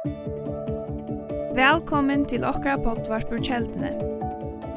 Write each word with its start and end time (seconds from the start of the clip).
Velkommen 0.00 0.16
til 2.24 2.40
okra 2.48 2.78
pottvarpur 2.80 3.36
kjeldene. 3.44 3.90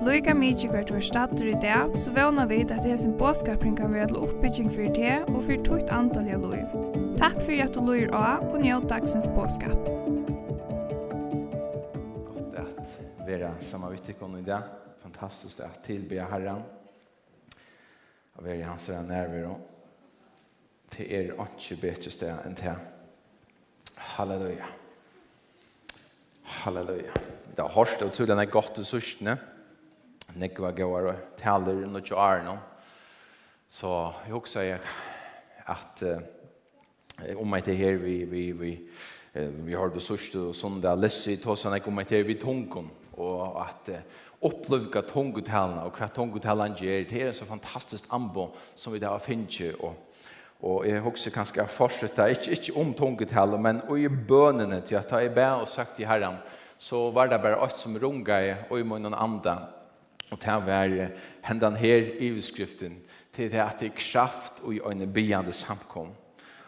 Loika 0.04 0.36
mykje 0.36 0.68
hvert 0.74 0.92
var 0.92 1.06
stater 1.08 1.48
i 1.48 1.56
dag, 1.64 1.96
så 1.96 2.12
vana 2.12 2.44
vi 2.50 2.58
at 2.66 2.84
hesen 2.84 3.14
båskapring 3.16 3.78
kan 3.78 3.94
være 3.96 4.10
til 4.12 4.20
oppbygging 4.20 4.68
for 4.74 4.84
det 4.98 5.14
og 5.30 5.40
for 5.46 5.56
tukt 5.64 5.88
antall 5.96 6.28
av 6.28 6.44
loiv. 6.44 6.68
Takk 7.22 7.40
for 7.40 7.56
at 7.56 7.72
du 7.72 7.80
loir 7.80 8.12
av 8.12 8.44
og 8.50 8.60
njød 8.66 8.90
dagsens 8.92 9.24
båskap. 9.32 9.80
Godt 12.28 12.60
at 12.66 12.84
vera 13.24 13.56
samavittikon 13.64 14.36
i 14.44 14.46
dag. 14.52 14.68
Fantastisk 15.08 15.64
at 15.64 15.80
tilbe 15.88 16.20
herran. 16.20 16.68
Og 18.36 18.44
vera 18.44 18.60
i 18.60 18.68
hans 18.68 18.92
vera. 18.92 19.56
Til 20.92 21.08
er 21.08 21.32
ikke 21.48 21.80
bedre 21.88 22.12
sted 22.12 22.36
enn 22.44 22.60
til. 22.60 22.76
Halleluja. 23.96 24.20
Halleluja. 24.20 24.83
Halleluja. 26.64 27.12
Det 27.56 27.60
har 27.60 27.74
hørt 27.76 28.02
og 28.06 28.14
tydelig 28.16 28.40
er 28.40 28.52
godt 28.52 28.78
til 28.78 28.86
sørstene. 28.88 29.34
Nekva 30.40 30.70
går 30.72 31.08
og 31.12 31.34
taler 31.36 31.82
noe 31.92 32.00
til 32.00 32.16
Arne. 32.16 32.54
Så 33.68 33.90
jeg 34.24 34.38
også 34.38 34.62
sier 34.62 34.86
at 35.74 36.04
uh, 36.08 37.34
om 37.36 37.58
jeg 37.58 37.66
til 37.68 37.76
her 37.82 38.00
vi, 38.00 38.16
vi, 38.32 38.46
vi, 38.56 38.72
uh, 39.36 39.52
vi 39.68 39.76
har 39.76 39.92
det 39.92 40.06
sørste 40.06 40.40
og 40.54 40.56
sånn 40.56 40.80
det 40.80 40.88
er 40.88 41.04
løsig 41.04 41.36
til 41.44 41.52
oss 41.52 41.66
om 41.68 41.76
jeg 41.76 42.08
til 42.08 42.22
her 42.22 42.30
vi 42.32 42.40
tungen 42.40 42.88
og 43.20 43.60
at 43.66 43.92
uh, 43.92 44.24
opplevka 44.48 45.04
tungutalene 45.12 45.84
og 45.84 46.00
hva 46.00 46.08
tungutalene 46.16 46.80
gjør 46.80 47.10
det 47.12 47.26
er 47.28 47.36
så 47.36 47.48
fantastisk 47.50 48.08
anbo 48.16 48.54
som 48.76 48.96
vi 48.96 49.04
da 49.04 49.18
finner 49.20 49.76
og 49.84 50.13
Og 50.64 50.86
jeg 50.88 51.04
husker 51.04 51.34
kanskje 51.36 51.60
jeg 51.60 51.76
fortsetter, 51.76 52.32
ikke, 52.32 52.56
ikke 52.56 52.76
om 52.80 52.94
tungetallet, 52.96 53.60
men 53.60 53.82
i 54.00 54.08
bønene 54.08 54.80
til 54.88 54.96
at 54.96 55.12
jeg 55.12 55.34
ber 55.36 55.60
og 55.60 55.68
sagt 55.68 55.98
til 55.98 56.08
Herren, 56.08 56.40
så 56.80 57.10
var 57.12 57.28
det 57.28 57.42
bare 57.44 57.60
alt 57.60 57.76
som 57.80 57.98
runga 58.00 58.40
i, 58.40 58.54
og 58.70 58.80
i 58.80 58.86
munnen 58.88 59.16
andre. 59.16 59.58
Og 60.32 60.40
til 60.40 60.56
å 60.56 60.64
være 60.66 61.10
hendene 61.46 61.78
her 61.78 62.08
i 62.24 62.32
utskriften, 62.34 62.96
til 63.36 63.52
det 63.52 63.60
at 63.62 63.82
det 63.82 63.92
er 63.92 64.00
kraft 64.00 64.64
og 64.64 64.74
i 64.74 64.82
øyne 64.82 65.08
byende 65.12 65.54
samkom. 65.54 66.14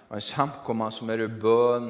Og 0.09 0.17
en 0.17 0.27
samkomma 0.27 0.92
som 0.94 1.09
er 1.09 1.23
i 1.23 1.31
bøn, 1.31 1.89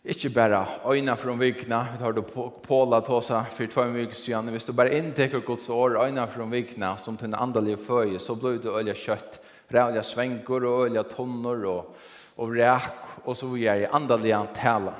ikke 0.00 0.30
bare 0.32 0.62
øyne 0.88 1.16
fra 1.20 1.34
vikna, 1.36 1.82
vi 1.92 1.98
tar 2.00 2.14
det 2.16 2.24
på, 2.30 2.46
påla 2.64 3.02
tåsa 3.04 3.42
for 3.50 3.66
två 3.66 3.90
viker 3.92 4.16
siden, 4.16 4.48
hvis 4.54 4.64
du 4.64 4.72
bare 4.72 4.94
inntekker 4.96 5.42
Guds 5.44 5.68
år, 5.68 5.98
øyne 6.06 6.24
fra 6.30 6.46
vikna, 6.48 6.96
som 6.96 7.16
til 7.16 7.28
en 7.28 7.40
andelige 7.42 7.82
føje, 7.82 8.18
så 8.18 8.34
blir 8.34 8.62
det 8.62 8.72
øye 8.72 8.94
kjøtt, 8.94 9.40
rævliga 9.70 10.02
svängor 10.02 10.64
och 10.64 10.80
olja 10.80 11.02
tonnor 11.02 11.64
och, 11.64 11.96
och 12.36 12.52
räk 12.54 12.92
och 13.24 13.36
så 13.36 13.46
vidare 13.46 13.80
i 13.80 13.86
andaliga 13.86 14.46
tala. 14.54 14.94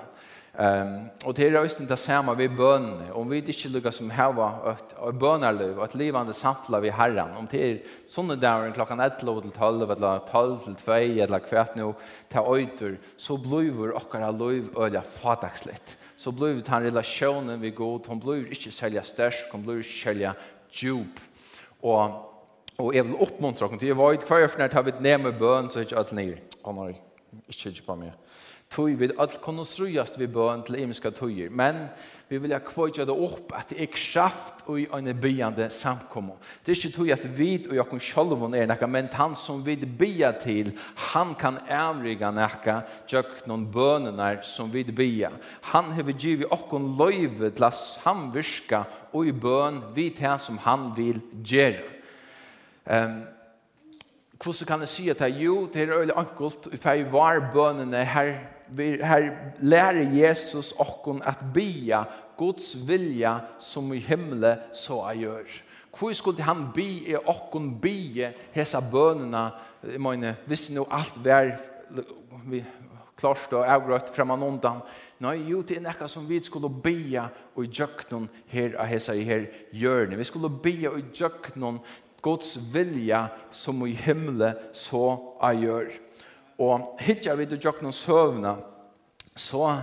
Um, 0.52 1.08
och 1.24 1.34
det 1.34 1.46
är 1.46 1.62
just 1.62 1.88
det 1.88 1.96
samma 1.96 2.34
vi 2.34 2.48
bön. 2.48 3.10
Om 3.12 3.28
vi 3.28 3.36
inte 3.36 3.68
lyckas 3.68 3.96
som 3.96 4.10
häva 4.10 4.76
ett 5.08 5.14
bönarliv 5.14 5.78
och 5.78 5.84
ett 5.84 5.94
livande 5.94 6.32
samtla 6.32 6.80
vi 6.80 6.90
Herren. 6.90 7.36
Om 7.36 7.46
det 7.50 7.70
är 7.70 7.82
sådana 8.08 8.36
dagar 8.36 8.70
klockan 8.70 9.00
11 9.00 9.40
till 9.40 9.50
12 9.50 9.90
eller 9.90 10.18
12 10.18 10.58
till 10.58 10.74
2 10.74 10.92
eller 10.92 11.38
kvart 11.38 11.74
nu 11.74 11.94
till 12.28 12.38
öjter 12.38 12.98
så 13.16 13.36
blir 13.36 13.70
vår 13.70 14.50
liv 14.50 14.68
öliga 14.76 15.02
fatagsligt. 15.02 15.96
Så 16.16 16.32
blir 16.32 16.62
han 16.66 16.82
relationen 16.82 17.60
vi 17.60 17.70
går, 17.70 18.00
Hon 18.06 18.18
blir 18.18 18.48
inte 18.48 18.70
sälja 18.70 19.02
störst. 19.02 19.44
Hon 19.52 19.62
blir 19.62 19.76
inte 19.76 19.88
sälja 19.88 20.34
djup. 20.70 21.20
Och 21.80 22.29
Og 22.80 22.94
jeg 22.96 23.04
vil 23.04 23.20
oppmuntre 23.20 23.68
dere 23.68 23.78
til, 23.78 23.92
jeg 23.92 23.98
var 23.98 24.16
i 24.16 24.22
hver 24.24 24.48
for 24.48 24.58
når 24.62 24.74
jeg 24.74 24.86
vil 24.88 25.04
neme 25.04 25.32
bøn, 25.36 25.68
så 25.68 25.80
er 25.80 25.88
ikke 25.88 26.00
alt 26.00 26.16
nye. 26.16 26.40
Å 26.64 26.74
nei, 26.76 26.94
ikke 27.48 27.74
ikke 27.74 27.88
på 27.90 28.00
meg. 28.00 28.16
Tøy 28.70 28.92
vil 28.94 29.16
alt 29.18 29.40
kunne 29.42 29.64
strøyast 29.66 30.14
ved 30.20 30.30
bøn 30.30 30.60
til 30.62 30.76
imiske 30.78 31.10
tøyer, 31.10 31.50
men 31.50 31.88
vi 32.30 32.38
vil 32.38 32.52
ha 32.54 32.60
kvøyja 32.62 33.02
det 33.02 33.16
opp 33.18 33.50
at 33.58 33.72
det 33.72 33.80
er 33.82 33.90
kraft 33.90 34.62
og 34.70 34.78
i 34.78 34.84
en 34.94 35.10
byande 35.18 35.66
samkommer. 35.74 36.38
Det 36.62 36.70
er 36.70 36.78
ikke 36.78 36.92
tøy 36.94 37.10
at 37.10 37.26
vi 37.34 37.48
og 37.64 37.74
jeg 37.74 37.88
kan 37.90 38.04
sjølv 38.06 38.46
er 38.46 38.70
nekka, 38.70 38.86
men 38.86 39.10
han 39.10 39.34
som 39.34 39.64
vi 39.66 39.74
bya 39.74 40.30
til, 40.38 40.70
han 41.10 41.34
kan 41.34 41.58
ævrige 41.66 42.30
nekka 42.30 42.84
tjøk 43.10 43.42
noen 43.50 43.66
bønene 43.74 44.36
som 44.46 44.70
vi 44.70 44.86
bya. 44.86 45.34
Han 45.74 45.90
har 45.98 46.14
givet 46.14 46.54
okken 46.54 46.92
løyve 46.94 47.50
til 47.50 47.66
å 47.66 47.74
samvirka 47.74 48.84
og 49.10 49.26
i 49.26 49.34
bøn 49.34 49.82
vi 49.98 50.12
til 50.14 50.38
som 50.38 50.62
han 50.62 50.92
vil 50.94 51.18
gjøre. 51.42 51.99
Ehm 52.86 53.20
Hvordan 54.40 54.66
kan 54.66 54.80
jeg 54.80 54.88
si 54.88 55.08
at 55.12 55.20
jo, 55.20 55.66
det 55.68 55.82
er 55.82 55.98
öle 56.00 56.14
enkelt, 56.16 56.70
if 56.72 56.86
jeg 56.86 57.12
var 57.12 57.50
bønene, 57.52 58.04
her, 58.04 58.30
her 58.78 59.26
lærer 59.58 60.14
Jesus 60.16 60.72
okken 60.78 61.20
at 61.28 61.42
bia 61.54 62.04
Guds 62.38 62.88
vilja 62.88 63.34
som 63.58 63.92
i 63.92 63.98
himle 63.98 64.56
så 64.72 65.02
jeg 65.10 65.18
gjør. 65.26 65.58
Hvor 65.98 66.12
skulle 66.12 66.42
han 66.42 66.70
bi 66.74 66.88
i 67.12 67.18
okken 67.20 67.74
bia 67.82 68.32
hesa 68.54 68.80
bønene, 68.80 69.50
jeg 69.84 70.00
mener, 70.00 70.40
hvis 70.46 70.70
nå 70.70 70.86
alt 70.90 71.20
var 71.24 71.52
vi, 72.48 72.64
klart 73.20 73.52
og 73.52 73.68
avgrøtt 73.68 74.08
fremman 74.14 74.42
undan. 74.42 74.80
Nei, 75.20 75.36
jo, 75.50 75.60
det 75.60 75.76
er 75.76 75.84
nekka 75.84 76.08
som 76.08 76.24
vi 76.28 76.38
skulle 76.44 76.70
bia 76.72 77.26
og 77.52 77.66
i 77.66 77.68
djøknon 77.68 78.28
her 78.48 78.78
av 78.80 78.88
hesa 78.88 79.12
i 79.12 79.26
her 79.28 79.44
görne. 79.76 80.16
Vi 80.16 80.24
skulle 80.24 80.48
bia 80.62 80.94
og 80.94 81.02
i 81.02 81.08
djøknon 81.12 81.82
Guds 82.22 82.56
vilja 82.72 83.26
som 83.50 83.80
i 83.86 83.94
himle 83.96 84.52
så 84.76 85.04
er 85.42 85.60
gjør. 85.64 85.90
Og 86.60 87.00
hittar 87.00 87.38
vi 87.40 87.46
til 87.48 87.62
Joknons 87.64 88.02
søvna, 88.04 88.56
så 89.36 89.80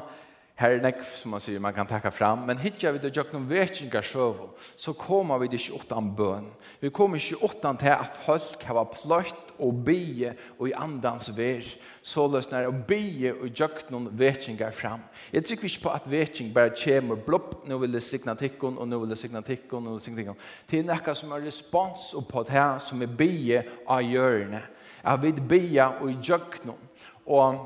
Her 0.57 0.73
er 0.73 0.79
nekv, 0.81 1.03
som 1.05 1.35
man 1.35 1.41
sier, 1.43 1.61
man 1.61 1.73
kan 1.75 1.85
takka 1.85 2.09
fram, 2.09 2.47
men 2.47 2.57
hittar 2.57 2.95
vi 2.95 3.01
det 3.03 3.11
jøkken 3.13 3.43
vekkingar 3.45 4.01
søvå, 4.01 4.47
så 4.73 4.89
kommer 4.97 5.37
vi 5.37 5.51
det 5.51 5.59
ikke 5.61 5.83
åttan 5.83 6.07
bøn. 6.17 6.47
Vi 6.81 6.89
kommer 6.89 7.21
ikke 7.21 7.43
åttan 7.45 7.77
til 7.77 7.93
at 7.93 8.17
folk 8.23 8.65
har 8.65 8.87
pløtt 8.95 9.53
og 9.61 9.83
bie 9.85 10.31
og 10.57 10.65
i 10.69 10.73
andans 10.73 11.29
ver, 11.37 11.61
så 12.01 12.25
løsner 12.25 12.71
å 12.71 12.73
bie 12.73 13.35
og 13.35 13.53
jøkken 13.53 14.09
vekkingar 14.17 14.73
fram. 14.73 15.05
Jeg 15.33 15.45
tykker 15.45 15.69
ikke 15.69 15.85
på 15.85 15.93
at 15.93 16.09
vekking 16.09 16.49
bare 16.57 16.73
kommer 16.73 17.21
blopp, 17.21 17.59
nå 17.69 17.77
vil 17.77 17.93
det 17.93 18.01
signa 18.05 18.33
tikkun, 18.37 18.81
og 18.81 18.89
nå 18.89 19.01
vil 19.03 19.13
det 19.13 19.21
signa 19.21 19.45
tikkun, 19.45 19.83
og 19.83 19.85
nå 19.85 19.93
vil 19.93 20.01
det 20.01 20.09
signa 20.09 20.23
tikkun. 20.23 20.43
Det 20.65 20.81
er 20.81 20.89
nekka 20.89 21.13
som 21.13 21.37
er 21.37 21.45
respons 21.45 22.09
på 22.17 22.47
det 22.49 22.57
her 22.57 22.81
som 22.81 23.05
er 23.05 23.13
bie 23.13 23.61
av 23.85 24.01
hjørne. 24.01 24.65
Jeg 25.03 25.21
vil 25.21 25.47
bie 25.53 25.89
og 26.01 26.09
i 26.09 26.37
og 27.27 27.65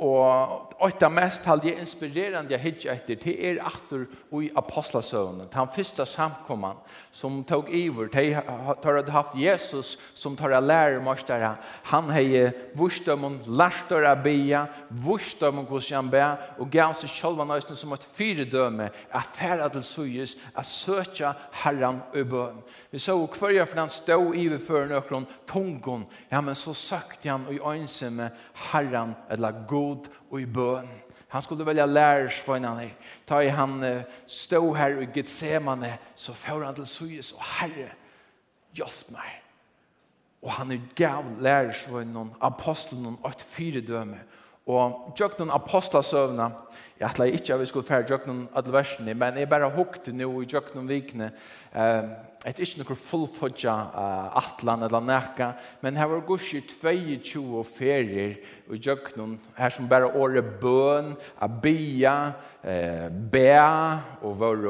og 0.00 0.69
Och 0.80 1.02
av 1.02 1.12
mest 1.12 1.44
hade 1.44 1.68
jag 1.68 1.78
inspirerande 1.78 2.52
jag 2.52 2.58
hittade 2.58 2.94
efter 2.94 3.14
till 3.14 3.40
er 3.40 3.62
åter 3.66 4.06
och 4.30 4.44
i 4.44 4.50
apostlasönen. 4.54 5.48
han 5.52 5.68
första 5.68 6.06
samkomman 6.06 6.76
som 7.10 7.44
tog 7.44 7.70
iver. 7.70 8.08
De 8.12 8.32
har 8.34 9.10
haft 9.10 9.34
Jesus 9.34 9.98
som 10.14 10.36
tar 10.36 10.60
lärmörstare. 10.60 11.52
Han 11.82 12.10
har 12.10 12.76
vurst 12.76 13.08
om 13.08 13.22
hon 13.22 13.38
lärt 13.46 13.92
att 13.92 14.24
be. 14.24 14.66
Vurst 14.88 15.42
om 15.42 15.56
hon 15.56 15.66
hos 15.66 15.90
han 15.90 16.10
be. 16.10 16.36
Och 16.58 16.70
gav 16.70 16.92
sig 16.92 17.08
själva 17.08 17.44
nästan 17.44 17.76
som 17.76 17.92
ett 17.92 18.04
fyrdöme. 18.04 18.90
Att 19.10 19.26
färra 19.26 19.68
till 19.68 19.82
suyes. 19.82 20.36
Att 20.54 20.66
söka 20.66 21.34
herran 21.50 22.00
i 22.14 22.22
bön. 22.24 22.62
Vi 22.90 22.98
såg 22.98 23.32
kvarja 23.32 23.66
för 23.66 23.76
han 23.76 23.90
stod 23.90 24.36
iver 24.36 24.58
för 24.58 24.86
någon 24.86 25.26
tungon. 25.46 26.04
Ja 26.28 26.40
men 26.40 26.54
så 26.54 26.74
sökte 26.74 27.30
han 27.30 27.46
och 27.46 27.54
i 27.54 27.60
önskan 27.60 28.16
med 28.16 28.30
herran 28.54 29.14
eller 29.28 29.52
god 29.68 30.08
och 30.30 30.40
i 30.40 30.46
bön. 30.46 30.88
Han 31.28 31.42
skulle 31.42 31.64
välja 31.64 31.84
annen. 32.46 32.90
Ta 33.24 33.42
i 33.42 33.48
han 33.48 34.02
stå 34.26 34.74
här 34.74 35.02
i 35.02 35.08
Getsemane 35.14 35.98
så 36.14 36.32
får 36.32 36.64
han 36.64 36.74
til 36.74 36.86
Suyes 36.86 37.32
och 37.32 37.42
Herre, 37.42 37.92
hjelp 38.72 39.10
mig. 39.10 39.42
Och 40.42 40.50
han 40.50 40.88
gav 40.94 41.24
lärsvänner, 41.40 42.28
aposteln 42.40 43.16
och 43.22 43.40
fire 43.40 43.80
døme. 43.80 44.18
Och 44.64 45.14
jag 45.16 45.38
noen 45.38 45.50
apostlasövna 45.50 46.52
Jeg 47.00 47.08
atla 47.08 47.24
ikke 47.32 47.54
at 47.54 47.60
vi 47.62 47.66
skulle 47.66 47.86
fære 47.88 48.04
jøkken 48.10 48.42
alle 48.52 48.72
versene, 48.74 49.14
men 49.16 49.38
jeg 49.40 49.48
bare 49.48 49.70
hukte 49.72 50.12
nå 50.12 50.26
i 50.42 50.48
jøkken 50.52 50.84
vikene. 50.84 51.30
Uh, 51.72 52.10
et 52.44 52.58
ikke 52.60 52.82
noe 52.82 52.96
fullfodja 52.96 53.72
uh, 53.72 54.26
atlan 54.36 54.84
eller 54.84 55.00
nekka, 55.04 55.48
men 55.80 55.96
her 55.96 56.10
var 56.10 56.20
gusje 56.28 56.60
22 56.68 57.62
ferier 57.64 58.34
i 58.68 58.80
jøkken, 58.84 59.38
her 59.56 59.72
som 59.72 59.88
bare 59.88 60.10
åre 60.12 60.42
bøn, 60.44 61.14
abia, 61.40 62.34
eh, 62.64 63.08
bea, 63.08 63.96
og 64.20 64.36
var 64.40 64.60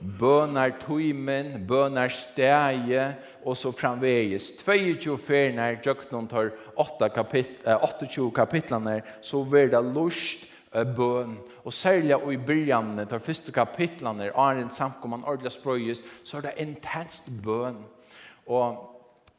bønar 0.00 0.72
tuimen, 0.80 1.66
bønar 1.68 2.08
steie, 2.08 3.10
og 3.44 3.60
så 3.60 3.72
framvegis. 3.76 4.54
22 4.64 5.18
ferier 5.20 5.76
i 5.76 5.84
jøkken 5.84 6.32
tar 6.32 6.50
8 6.80 7.12
kapit, 7.12 7.60
28 7.68 8.32
kapitlene, 8.40 9.02
så 9.20 9.44
var 9.44 9.68
det 9.76 9.84
lust, 9.92 10.48
bøn, 10.82 11.36
og 11.64 11.72
særlig 11.72 12.16
i 12.32 12.36
byrjanene, 12.36 13.06
tar 13.08 13.18
første 13.24 13.52
kapitlene, 13.52 14.30
Arjen 14.36 14.70
samkomman, 14.70 15.24
ordelig 15.24 15.52
sprøyes, 15.52 16.02
så 16.24 16.36
er 16.36 16.40
det 16.40 16.58
intenst 16.66 17.30
bøn. 17.42 17.84
Og 18.46 18.90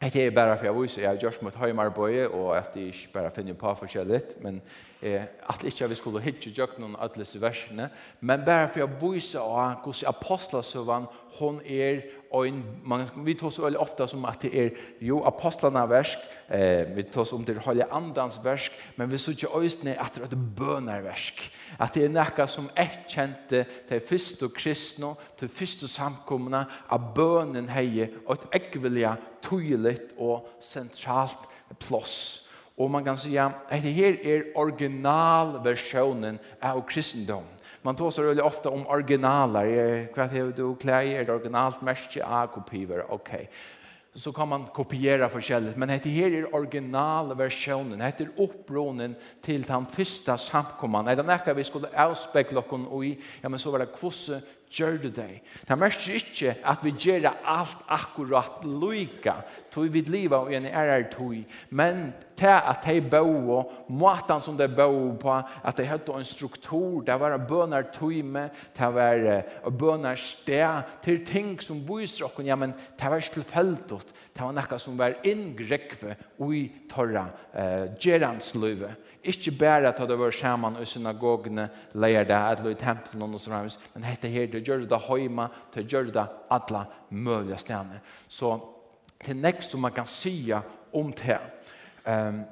Det 0.02 0.16
er 0.26 0.32
bare 0.32 0.58
for 0.58 0.66
jeg 0.66 0.76
viser, 0.76 1.02
jeg 1.02 1.10
har 1.10 1.18
gjort 1.18 1.42
mot 1.42 1.56
høymarbeid, 1.56 2.28
og 2.28 2.58
at 2.58 2.76
jeg 2.76 2.86
ikke 2.86 3.14
bare 3.14 3.32
finner 3.32 3.54
på 3.54 3.72
forskjellig, 3.80 4.22
men 4.42 4.62
eh, 5.02 5.24
at 5.50 5.64
ikke 5.64 5.88
vi 5.90 5.96
skulle 5.96 6.22
hitje 6.22 6.52
gjort 6.52 6.76
noen 6.80 6.98
alle 7.00 7.26
versene, 7.42 7.90
men 8.22 8.44
bare 8.46 8.68
for 8.70 8.80
jeg 8.80 9.02
viser 9.02 9.40
hvordan 9.40 10.08
apostelsøvann, 10.08 11.08
hun 11.40 11.62
er 11.66 12.02
en, 12.44 12.64
man, 12.84 13.06
vi 13.26 13.34
tar 13.38 13.50
så 13.54 13.64
veldig 13.66 13.80
ofte 13.80 14.08
som 14.10 14.26
at 14.28 14.42
det 14.44 14.52
er 14.60 14.80
jo 15.04 15.22
apostlarna 15.28 15.86
versk, 15.90 16.20
eh, 16.50 16.84
vi 16.96 17.06
tar 17.08 17.34
om 17.34 17.46
det 17.46 17.58
er 17.58 17.94
andans 17.96 18.38
versk, 18.44 18.72
men 18.98 19.12
vi 19.12 19.20
sier 19.22 19.38
ikke 19.38 19.54
øyne 19.56 19.96
at 20.02 20.16
det 20.16 20.24
er 20.24 20.28
et 20.28 20.56
bønerversk. 20.58 21.42
At 21.80 21.96
det 21.96 22.06
er 22.06 22.14
noe 22.14 22.48
som 22.52 22.70
jeg 22.76 23.06
kjente 23.08 23.66
til 23.88 24.04
første 24.10 24.50
kristne, 24.50 25.14
til 25.38 25.50
første 25.50 25.88
samkomna 25.88 26.66
av 26.90 27.12
bønen 27.16 27.70
heier, 27.70 28.12
og 28.26 28.38
et 28.38 28.62
ekvelige, 28.62 29.16
tydelig 29.46 29.98
og 30.18 30.50
sentralt 30.60 31.48
plass. 31.80 32.46
Og 32.78 32.92
man 32.92 33.06
kan 33.06 33.18
si 33.18 33.38
at 33.40 33.70
det 33.72 33.94
her 33.96 34.18
er 34.24 34.50
originalversjonen 34.60 36.40
av 36.62 36.82
kristendom. 36.90 37.55
Man 37.86 37.96
tar 37.96 38.12
så 38.12 38.24
really 38.24 38.42
ofte 38.42 38.70
om 38.74 38.88
originaler. 38.90 39.68
Hva 40.16 40.26
er 40.26 40.32
det 40.34 40.56
du 40.58 40.72
Klær 40.82 41.06
Er 41.06 41.26
det 41.28 41.34
originalt 41.34 41.84
märke? 41.86 42.18
Ja, 42.18 42.48
kopiver. 42.50 43.04
Ok. 43.06 43.30
Okay. 43.30 43.46
Så 44.16 44.32
kan 44.32 44.48
man 44.48 44.66
kopiera 44.74 45.28
forskjellig. 45.30 45.76
Men 45.78 45.92
dette 45.92 46.10
her 46.10 46.34
er 46.34 46.48
originalversjonen. 46.56 48.00
Dette 48.00 48.24
er 48.24 48.42
oppronen 48.42 49.14
til 49.44 49.68
den 49.68 49.86
første 49.86 50.38
samkommene. 50.40 51.12
Er 51.12 51.20
det 51.20 51.26
noe 51.28 51.56
vi 51.58 51.68
skulle 51.68 51.92
avspekle 51.92 52.64
okken 52.64 52.88
i? 53.04 53.12
Ja, 53.44 53.52
men 53.52 53.60
så 53.60 53.74
var 53.76 53.84
det 53.84 53.94
kvosse 53.94 54.40
gjør 54.76 54.98
du 55.02 55.10
det. 55.10 55.42
Det 55.68 55.78
merker 55.80 56.20
ikke 56.20 56.56
at 56.66 56.84
vi 56.84 56.94
gjør 57.00 57.30
alt 57.32 57.84
akkurat 57.92 58.64
lykke, 58.66 59.34
tog 59.72 59.94
vi 59.94 60.02
livet 60.02 60.38
og 60.38 60.54
en 60.54 60.66
ærer 60.66 61.08
tog, 61.12 61.36
men 61.70 62.14
til 62.36 62.52
at 62.52 62.84
de 62.84 63.00
bøy, 63.02 63.64
måten 63.90 64.42
som 64.44 64.58
de 64.58 64.68
bøy 64.68 65.16
på, 65.20 65.36
at 65.64 65.78
de 65.78 65.86
hadde 65.88 66.18
en 66.18 66.28
struktur, 66.28 67.02
det 67.02 67.20
var 67.20 67.38
bønner 67.38 67.88
tog 67.94 68.14
med, 68.26 68.50
det 68.78 68.92
var 68.94 69.72
bønner 69.72 70.16
sted, 70.20 70.84
til 71.04 71.26
ting 71.26 71.56
som 71.64 71.82
viser 71.88 72.28
oss, 72.28 72.40
ja, 72.44 72.56
men 72.56 72.76
det 72.76 73.12
var 73.12 73.24
ikke 73.24 73.40
tilfellet, 73.40 74.14
det 74.36 74.44
var 74.44 74.56
noe 74.56 74.80
som 74.82 75.00
var 75.00 75.20
inngrekve 75.24 76.16
i 76.52 76.66
torra 76.92 77.30
eh, 77.54 77.92
gjerandsløyve. 78.00 78.92
Ikke 79.26 79.52
bare 79.58 79.90
at 79.90 79.98
det 79.98 80.20
var 80.20 80.32
sammen 80.32 80.78
i 80.82 80.86
synagogene, 80.86 81.70
leier 81.94 82.28
det, 82.28 82.38
eller 82.38 82.72
i 82.72 82.80
tempelen 82.80 83.34
og 83.34 83.42
sånn, 83.42 83.70
men 83.96 84.06
dette 84.06 84.30
her, 84.30 84.48
det 84.52 84.64
gjør 84.66 84.86
det 84.90 85.02
høyma, 85.08 85.50
det 85.74 85.86
gjør 85.90 86.12
det 86.14 86.26
alle 86.54 86.86
mulige 87.10 87.58
stedene. 87.62 88.02
Så 88.28 88.54
til 89.26 89.40
nekst 89.42 89.74
som 89.74 89.82
man 89.82 89.96
kan 89.96 90.08
si 90.10 90.52
om 90.94 91.12
det. 91.16 91.40
Um, 92.06 92.44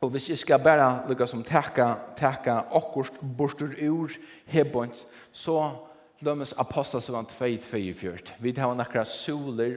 og 0.00 0.12
hvis 0.14 0.28
jeg 0.30 0.38
skal 0.38 0.62
bare 0.62 1.08
lukka 1.08 1.26
som 1.26 1.42
takka, 1.44 1.94
takka 2.16 2.60
akkurat 2.70 3.18
bortur 3.36 3.74
ur 3.82 4.14
hebont, 4.46 4.94
så 5.32 5.87
Lømmes 6.20 6.52
apostlar 6.58 7.00
2-2-4. 7.00 8.32
Vi 8.42 8.52
tar 8.52 8.74
nakra 8.74 9.04
soler 9.06 9.76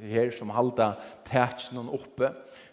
her 0.00 0.30
som 0.32 0.52
halda 0.56 0.94
tætsjen 1.28 1.90
oppe. 1.92 2.30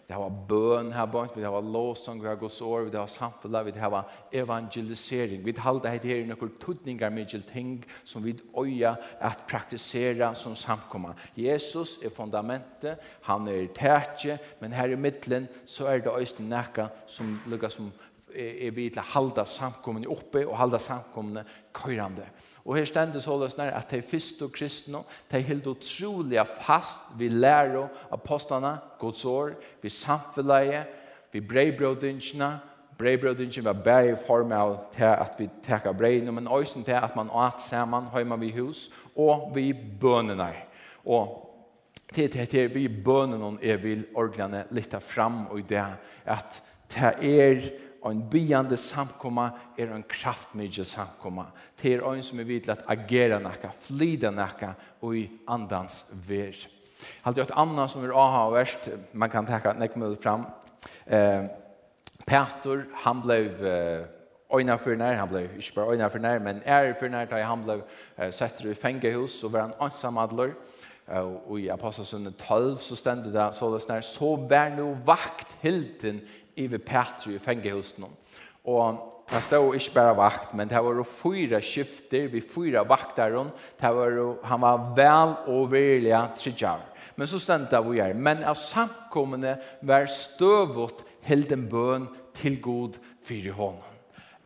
Vi 0.08 0.14
har 0.14 0.32
bøn 0.48 0.92
her 0.92 1.06
bort, 1.06 1.36
vi 1.36 1.44
har 1.44 1.60
låsang, 1.60 2.22
vi 2.22 2.28
har 2.28 2.36
gås 2.40 2.60
år, 2.60 2.88
vi 2.88 2.96
har 2.96 3.06
samfella, 3.06 3.62
vi 3.62 3.72
har 3.76 4.08
evangelisering. 4.32 5.44
Vi 5.44 5.54
halda 5.58 5.88
heit 5.88 6.04
her 6.04 6.26
nokkur 6.26 6.48
med 6.84 7.10
mykje 7.12 7.42
ting 7.52 7.84
som 8.04 8.24
vi 8.24 8.34
øya 8.58 8.94
at 9.20 9.44
praktisera 9.48 10.34
som 10.34 10.54
samkomma. 10.54 11.14
Jesus 11.36 11.98
er 12.04 12.10
fundamentet, 12.10 12.96
han 13.22 13.48
er 13.48 13.66
tætje, 13.74 14.38
men 14.60 14.72
her 14.72 14.88
i 14.88 14.96
middelen 14.96 15.48
så 15.66 15.86
er 15.86 15.98
det 15.98 16.12
øysten 16.18 16.48
nekka 16.48 16.88
som 17.06 17.40
lukka 17.46 17.68
som 17.68 17.92
er 18.34 18.70
vi 18.74 18.88
til 18.90 19.02
å 19.02 19.10
halda 19.14 19.44
samkommende 19.48 20.10
oppe 20.12 20.44
og 20.46 20.56
halda 20.58 20.78
samkommende 20.82 21.44
køyrande. 21.74 22.26
Og 22.64 22.76
her 22.78 22.86
stendes 22.86 23.26
holdes 23.26 23.56
nær 23.58 23.72
at 23.74 23.90
de 23.90 24.02
første 24.02 24.48
kristne, 24.54 25.02
de 25.30 25.40
held 25.42 25.66
utrolig 25.66 26.42
fast 26.62 27.10
vi 27.18 27.28
lærer 27.28 27.88
apostlene, 28.14 28.76
Guds 28.98 29.24
år, 29.24 29.56
vi 29.82 29.90
samfunnet, 29.90 30.86
vi 31.32 31.40
breibrødingsene, 31.40 32.52
breibrødingen 32.98 33.64
var 33.64 33.72
bare 33.72 34.12
i 34.12 34.18
form 34.26 34.52
av 34.52 34.76
til 34.94 35.04
at 35.04 35.38
vi 35.38 35.48
teker 35.62 35.92
brein, 35.92 36.34
men 36.34 36.48
også 36.48 36.84
til 36.84 36.92
at 36.92 37.16
man 37.16 37.30
åt 37.30 37.62
sammen 37.62 38.10
hjemme 38.14 38.38
vi 38.40 38.52
hus, 38.60 38.90
og 39.16 39.50
vi 39.54 39.72
bønene. 40.00 40.52
Og 41.04 41.48
til 42.12 42.32
det 42.32 42.52
her 42.52 42.68
vi 42.68 42.88
bønene 42.88 43.56
er 43.62 43.80
vil 43.82 44.04
orglene 44.14 44.66
litt 44.70 44.94
fram 45.02 45.46
og 45.50 45.64
det 45.68 45.82
at 46.24 46.60
det 46.92 47.14
er 47.22 47.64
en 48.10 48.22
byande 48.30 48.76
samkomma 48.76 49.50
er 49.78 49.92
en 49.94 50.04
kraftmidje 50.08 50.84
samkomma. 50.84 51.44
Det 51.82 51.92
er 51.94 52.02
en 52.12 52.22
som 52.22 52.40
er 52.40 52.44
vidt 52.44 52.68
att 52.68 52.78
at 52.78 52.98
agera 52.98 53.38
nakka, 53.38 53.70
flyda 53.80 54.30
nakka 54.30 54.72
og 55.02 55.16
i 55.16 55.30
andans 55.48 56.12
ver. 56.28 56.68
Halt 57.22 57.36
jo 57.36 57.42
et 57.42 57.54
annan 57.56 57.88
som 57.88 58.04
er 58.04 58.14
aha 58.14 58.46
og 58.46 58.52
verst, 58.52 58.90
man 59.12 59.30
kan 59.30 59.46
takka 59.46 59.72
nek 59.72 59.92
fram. 60.22 60.46
Eh, 61.06 61.44
Petor, 62.26 62.84
han 62.94 63.22
blev 63.22 63.64
eh, 63.64 64.06
för 64.52 64.76
for 64.76 64.94
nær, 64.94 65.12
han 65.14 65.28
blev 65.28 65.48
ikke 65.56 65.74
bare 65.74 65.86
oina 65.86 66.06
for 66.06 66.18
nær, 66.18 66.38
men 66.38 66.62
er 66.64 66.94
for 66.98 67.08
nær 67.08 67.24
da 67.24 67.42
han 67.42 67.62
blev 67.64 67.82
uh, 68.18 68.30
sett 68.30 68.64
i 68.64 68.74
fengehus 68.74 69.44
og 69.44 69.52
var 69.52 69.60
han 69.60 69.72
ansam 69.80 70.18
adler. 70.18 70.50
Og 71.08 71.60
i 71.60 71.68
Apostelsundet 71.68 72.36
12 72.36 72.76
så 72.78 72.96
stendte 72.96 73.32
det 73.32 73.54
så 73.54 73.74
det 73.74 73.82
snart, 73.82 74.04
så 74.04 74.36
vær 74.48 74.68
no 74.76 74.96
vakt 75.06 75.56
hilden 75.60 76.20
iver 76.56 76.82
Petri 76.82 77.36
i 77.36 77.42
fengehusen. 77.42 78.06
Og 78.68 79.00
han 79.32 79.42
stod 79.42 79.74
ikke 79.78 79.94
bare 79.94 80.16
vakt, 80.18 80.54
men 80.54 80.68
det 80.68 80.80
var 80.84 81.02
fyra 81.08 81.60
skifter, 81.64 82.28
vi 82.28 82.42
fyra 82.44 82.82
vakter, 82.84 83.32
det 83.80 83.92
var, 83.96 84.18
han 84.44 84.60
var 84.60 84.88
vel 84.96 85.36
og 85.52 85.70
verilig 85.72 86.14
tridjar. 86.36 86.82
Men 87.16 87.28
så 87.28 87.40
stendte 87.40 87.80
vi 87.86 88.00
her. 88.00 88.14
Men 88.14 88.44
av 88.44 88.56
samkommende 88.58 89.56
var 89.82 90.08
støvått 90.10 91.04
helden 91.26 91.66
bøn 91.70 92.08
til 92.36 92.58
god 92.62 92.98
fyrir 93.24 93.56
hånden. 93.56 93.88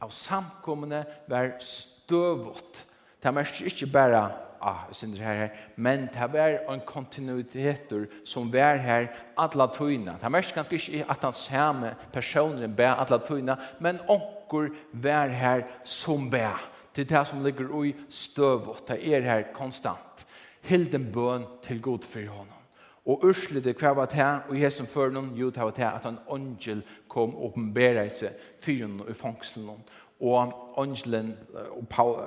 Av 0.02 0.10
samkommende 0.12 1.04
var 1.30 1.54
støvått. 1.62 2.84
Det 3.22 3.32
var 3.34 3.54
ikke 3.66 3.88
bare 3.90 4.24
ah, 4.62 4.86
synder 4.92 5.18
her, 5.18 5.34
her. 5.34 5.48
men 5.76 6.08
det 6.12 6.32
var 6.32 6.72
en 6.72 6.80
kontinuitet 6.86 7.92
som 8.24 8.52
var 8.52 8.76
her 8.76 9.06
alla 9.38 9.66
tøyna. 9.66 10.16
Det 10.20 10.32
var 10.32 10.52
ganske 10.54 10.74
ikke 10.74 11.04
at 11.10 11.24
han 11.24 11.32
samme 11.32 11.94
personen 12.12 12.76
ber 12.76 12.94
alla 12.94 13.18
tøyna, 13.18 13.56
men 13.80 14.00
onker 14.08 14.68
var 14.92 15.28
her 15.28 15.62
som 15.84 16.30
bæ. 16.30 16.48
Det 16.96 17.12
er 17.12 17.18
det 17.18 17.26
som 17.28 17.44
ligger 17.44 17.70
ui 17.70 17.94
støvått, 18.08 18.88
det 18.88 19.14
er 19.14 19.20
her 19.20 19.42
konstant. 19.52 20.26
Hilden 20.62 21.12
bøn 21.12 21.44
til 21.62 21.82
god 21.82 22.02
for 22.02 22.26
honom. 22.28 22.62
Og 23.06 23.24
urslede 23.24 23.74
hva 23.78 23.92
var 23.94 24.08
det 24.10 24.18
her, 24.18 24.40
og 24.48 24.60
jeg 24.60 24.72
som 24.72 24.86
før 24.86 25.12
noen, 25.14 25.34
jo 25.38 25.50
det 25.50 25.62
var 25.62 25.70
det 25.76 25.84
at 25.86 26.06
en 26.08 26.18
angel 26.32 26.82
kom 27.08 27.36
og 27.36 27.52
åpenbæra 27.52 28.08
seg 28.10 28.34
fyren 28.64 28.98
i 29.06 29.14
fangselen. 29.14 29.84
Og 30.20 30.54
angelen 30.80 31.36
og 31.70 31.86
Paul, 31.88 32.18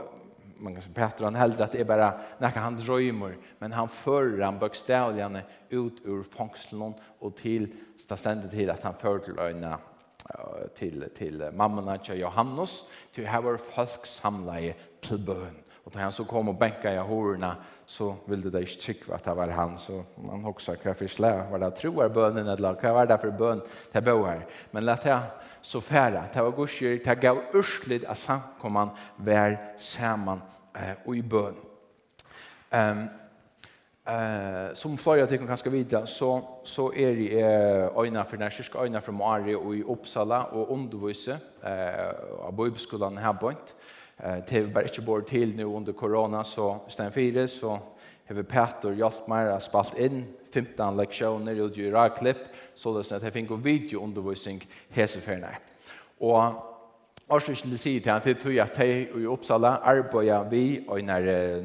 man 0.59 0.73
kan 0.73 0.81
säga 0.81 0.93
Peter 0.93 1.23
han 1.23 1.35
hellre 1.35 1.63
att 1.63 1.71
det 1.71 1.79
är 1.79 1.85
bara 1.85 2.19
när 2.37 2.49
han 2.49 2.77
drömmer. 2.77 3.37
Men 3.59 3.71
han 3.71 3.89
förr 3.89 4.41
han 4.41 4.59
bokstavligen 4.59 5.39
ut 5.69 6.01
ur 6.05 6.23
fångslon 6.23 6.93
och 7.19 7.35
till 7.35 7.73
ständigt 8.15 8.51
till 8.51 8.69
att 8.69 8.83
han 8.83 8.93
för 8.93 9.19
till 9.19 9.39
öarna 9.39 9.79
till 10.77 11.09
till 11.15 11.51
mammorna 11.53 11.97
till 11.97 12.19
Johannes. 12.19 12.83
Till 13.11 13.27
här 13.27 13.41
var 13.41 13.57
folk 13.57 14.05
samlade 14.05 14.73
till 14.99 15.19
bön. 15.19 15.55
Och 15.89 15.95
när 15.95 16.03
han 16.03 16.11
så 16.11 16.23
kom 16.23 16.49
och 16.49 16.55
benka 16.55 16.93
jag 16.93 17.03
horna 17.03 17.55
så 17.85 18.15
ville 18.25 18.49
det 18.49 18.59
inte 18.61 18.75
tycka 18.75 19.15
att 19.15 19.23
det 19.23 19.33
var 19.33 19.47
han. 19.47 19.77
Så 19.77 20.03
man 20.15 20.45
också 20.45 20.75
kan 20.75 20.95
förslä 20.95 21.43
vad 21.51 21.59
det 21.59 21.71
tror 21.71 22.09
bönen 22.09 22.47
eller 22.47 22.73
vad 22.83 22.93
var 22.93 23.05
det 23.05 23.17
för 23.17 23.31
bön 23.31 23.61
till 23.91 24.03
bo 24.03 24.23
här. 24.23 24.45
Men 24.71 24.85
lät 24.85 25.05
jag 25.05 25.19
så 25.61 25.81
färra. 25.81 26.23
Det 26.33 26.41
var 26.41 26.51
gudskyrk. 26.51 27.05
Det 27.05 27.15
gav 27.15 27.37
urslid 27.53 28.05
att 28.05 28.17
samkomman 28.17 28.89
var 29.15 29.77
samman 29.77 30.41
eh, 30.73 30.95
och 31.05 31.15
i 31.15 31.21
bön. 31.21 31.55
Um, 32.71 33.07
eh 34.05 34.73
som 34.73 34.97
flera 34.97 35.27
tycker 35.27 35.47
kanske 35.47 35.69
vidare 35.69 36.07
så 36.07 36.59
så 36.63 36.93
är 36.93 37.15
det 37.15 37.41
eh 37.41 37.97
öjna 37.97 38.23
för 38.23 38.37
närskisk 38.37 38.75
øyne 38.75 39.01
från 39.01 39.15
Mari 39.15 39.55
och 39.55 39.75
i 39.75 39.83
Uppsala 39.83 40.43
och 40.43 40.73
undervise 40.73 41.37
eh 41.63 42.45
av 42.45 42.53
bøybeskolen 42.53 43.17
här 43.17 43.33
på 43.33 43.51
Eh 44.23 44.41
det 44.49 44.73
bare 44.73 44.83
ikke 44.83 45.01
bort 45.01 45.27
till 45.27 45.55
nu 45.55 45.65
under 45.65 45.93
corona 45.93 46.43
så 46.43 46.77
stedet 46.87 47.13
fire, 47.13 47.47
så 47.47 47.79
har 48.27 48.35
vi 48.35 48.43
Petter 48.43 48.91
hjälpt 48.91 49.27
mig 49.27 49.61
spalt 49.61 49.99
in 49.99 50.25
15 50.53 50.97
lektioner 50.97 51.51
i 51.51 51.71
ju 51.75 52.09
klipp, 52.17 52.37
så 52.75 52.93
det 52.93 52.99
att 52.99 53.23
jag 53.23 53.33
fick 53.33 53.33
finner 53.33 53.57
videoundervisning 53.57 54.61
undervisning 54.89 55.45
Og 56.19 56.53
Och 57.29 57.35
Arsene 57.35 57.55
skulle 57.55 57.77
si 57.77 57.99
til 57.99 58.11
han 58.11 58.21
til 58.21 58.35
tog 58.35 58.55
at 58.57 58.79
jeg 58.79 59.01
i 59.15 59.25
Uppsala 59.29 59.67
arbeider 59.67 60.47
vi 60.49 60.79
og 60.87 60.99
en 60.99 61.09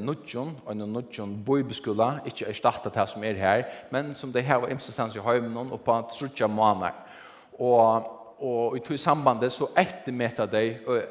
nudjon, 0.04 0.58
og 0.66 0.72
en 0.72 0.78
nudjon 0.78 1.44
bøybeskula, 1.46 2.18
ikke 2.26 2.44
er 2.48 2.52
startet 2.52 2.92
til 2.92 3.06
som 3.08 3.24
er 3.24 3.32
her, 3.32 3.62
men 3.90 4.14
som 4.14 4.32
det 4.32 4.44
her 4.44 4.56
var 4.56 4.68
imsestans 4.68 5.16
i 5.16 5.18
høymenon 5.18 5.72
og 5.72 5.80
på 5.80 5.96
trutja 6.12 6.46
måneder. 6.46 6.92
Og 7.58 8.04
og 8.38 8.76
i 8.76 8.80
to 8.80 8.96
sambandet 8.96 9.52
så 9.52 9.68
ettermeta 9.78 10.46
de 10.50 10.62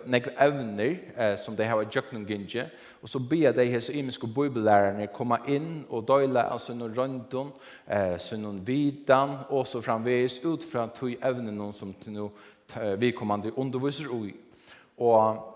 negre 0.05 0.33
evner 0.43 0.97
eh, 1.17 1.37
som 1.39 1.55
de 1.55 1.65
har 1.65 1.81
i 1.81 1.87
Jøknunginje, 1.95 2.65
og 3.01 3.09
så 3.09 3.19
ber 3.29 3.51
de 3.51 3.65
hese 3.71 3.93
imiske 3.93 4.27
bibellærerne 4.27 5.07
komme 5.13 5.39
inn 5.47 5.85
og 5.89 6.07
døyle 6.07 6.43
av 6.43 6.59
sin 6.59 6.83
røndon, 6.83 7.53
eh, 7.87 8.17
sin 8.19 8.45
vidan, 8.67 9.37
og 9.49 9.67
så 9.67 9.81
framveis 9.81 10.41
ut 10.45 10.65
fra 10.71 10.87
to 10.95 11.07
evnene 11.07 11.73
som 11.73 11.95
nu, 12.05 12.29
vi 12.97 13.11
kommande 13.11 13.57
underviser 13.57 14.11
i. 14.25 14.33
Og 14.97 15.53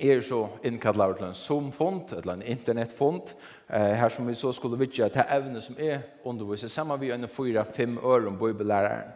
er 0.00 0.20
så 0.20 0.48
innkallar 0.64 1.12
til 1.14 1.26
en 1.26 1.34
Zoom-fond, 1.34 2.12
eller 2.16 2.32
en 2.32 2.42
internettfond, 2.42 3.34
eh, 3.70 3.94
her 3.94 4.08
som 4.08 4.26
vi 4.28 4.34
så 4.34 4.52
skulle 4.52 4.78
vidtja 4.78 5.08
til 5.08 5.22
evne 5.30 5.60
som 5.60 5.76
er 5.78 5.98
underviset, 6.24 6.70
sammen 6.70 7.00
vi 7.00 7.10
en 7.10 7.28
4-5 7.28 7.98
øre 8.04 8.26
om 8.26 8.38
bibellæreren. 8.38 9.12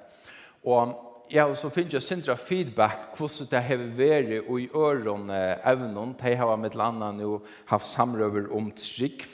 Og 0.65 1.08
ja, 1.33 1.45
og 1.45 1.57
så 1.57 1.71
finner 1.73 1.99
jeg 1.99 2.03
sindra 2.03 2.35
feedback 2.41 3.17
hvordan 3.17 3.51
det 3.51 3.63
har 3.67 3.83
vært 3.99 4.49
og 4.49 4.61
i 4.61 4.69
øren 4.75 5.31
evnen. 5.31 6.15
De 6.21 6.37
har 6.37 6.57
med 6.57 6.71
et 6.71 6.79
eller 6.79 7.41
haft 7.67 7.87
samrøver 7.87 8.49
om 8.55 8.71
trygg 8.77 9.27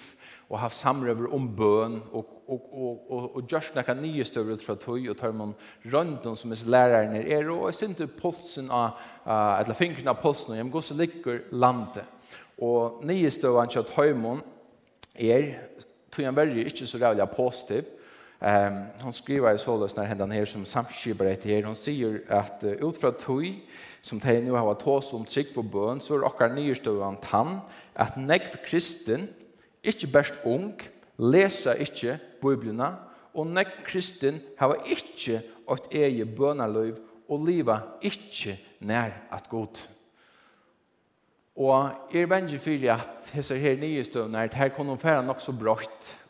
og 0.50 0.60
haft 0.60 0.76
samrøver 0.76 1.32
om 1.34 1.48
bøn 1.56 2.00
og, 2.12 2.26
og, 2.48 2.66
og, 2.72 3.10
og, 3.10 3.36
og 3.36 3.46
gjørst 3.48 3.76
nekka 3.76 3.94
nye 3.98 4.24
større 4.26 4.58
fra 4.60 4.76
tøy 4.78 5.08
og 5.10 5.16
tar 5.18 5.32
man 5.32 5.54
rønden 5.92 6.36
som 6.36 6.52
er 6.52 6.64
læreren 6.68 7.16
er 7.16 7.48
og 7.50 7.70
jeg 7.70 7.78
sindra 7.78 8.06
pulsen 8.20 8.68
av, 8.70 9.00
uh, 9.24 9.60
eller 9.60 9.78
fingrene 9.78 10.12
av 10.12 10.20
pulsen 10.22 10.52
og 10.52 10.60
jeg 10.60 10.70
går 10.74 10.84
så 10.84 10.98
ligger 10.98 11.40
landet. 11.50 12.04
Og 12.62 13.00
nye 13.08 13.30
støver 13.32 13.64
han 13.64 13.72
kjøtt 13.72 13.94
høymon 13.96 14.44
er 15.14 15.54
tog 16.14 16.28
han 16.28 16.36
veldig 16.36 16.66
ikke 16.70 16.86
så 16.86 17.00
rævlig 17.02 17.26
positiv, 17.34 17.88
Ehm 18.40 18.76
um, 18.76 18.86
hon 19.02 19.12
skriver 19.12 19.54
i 19.54 19.58
sålös 19.58 19.96
när 19.96 20.04
händan 20.04 20.30
här 20.30 20.44
som 20.44 20.64
samskipar 20.64 21.24
ett 21.24 21.44
här. 21.44 21.62
Hon 21.62 21.76
säger 21.76 22.22
att 22.28 22.64
uh, 22.64 22.72
utifrån 22.72 23.12
tog 23.12 23.60
som 24.00 24.18
det 24.18 24.40
nu 24.40 24.50
har 24.50 24.74
tås 24.74 25.12
om 25.12 25.24
trygg 25.24 25.54
på 25.54 25.62
bön 25.62 26.00
så 26.00 26.14
är 26.14 26.24
okkar 26.24 26.48
nyrstövande 26.48 27.20
han 27.22 27.60
att 27.94 28.16
negg 28.16 28.48
för 28.48 28.66
kristen, 28.66 29.28
inte 29.82 30.06
bäst 30.06 30.34
ung, 30.44 30.74
läsa 31.16 31.76
inte 31.76 32.18
biblerna 32.42 32.96
og 33.34 33.46
negg 33.46 33.70
kristen 33.86 34.40
har 34.58 34.78
ikke 34.86 35.40
et 35.74 35.88
eget 35.90 36.36
bønaløyv 36.36 37.00
og 37.28 37.46
liva 37.46 37.80
ikke 38.02 38.58
nær 38.80 39.14
at 39.32 39.48
god. 39.50 39.80
Og 41.56 42.14
er 42.14 42.26
vengen 42.26 42.58
fyrir 42.58 42.94
at 42.94 43.30
hessar 43.34 43.58
her 43.58 43.76
nye 43.78 44.04
støvner, 44.04 44.48
her 44.52 44.68
kunne 44.74 44.98
færa 44.98 45.22
nok 45.22 45.40
så 45.40 45.52
brått 45.52 46.23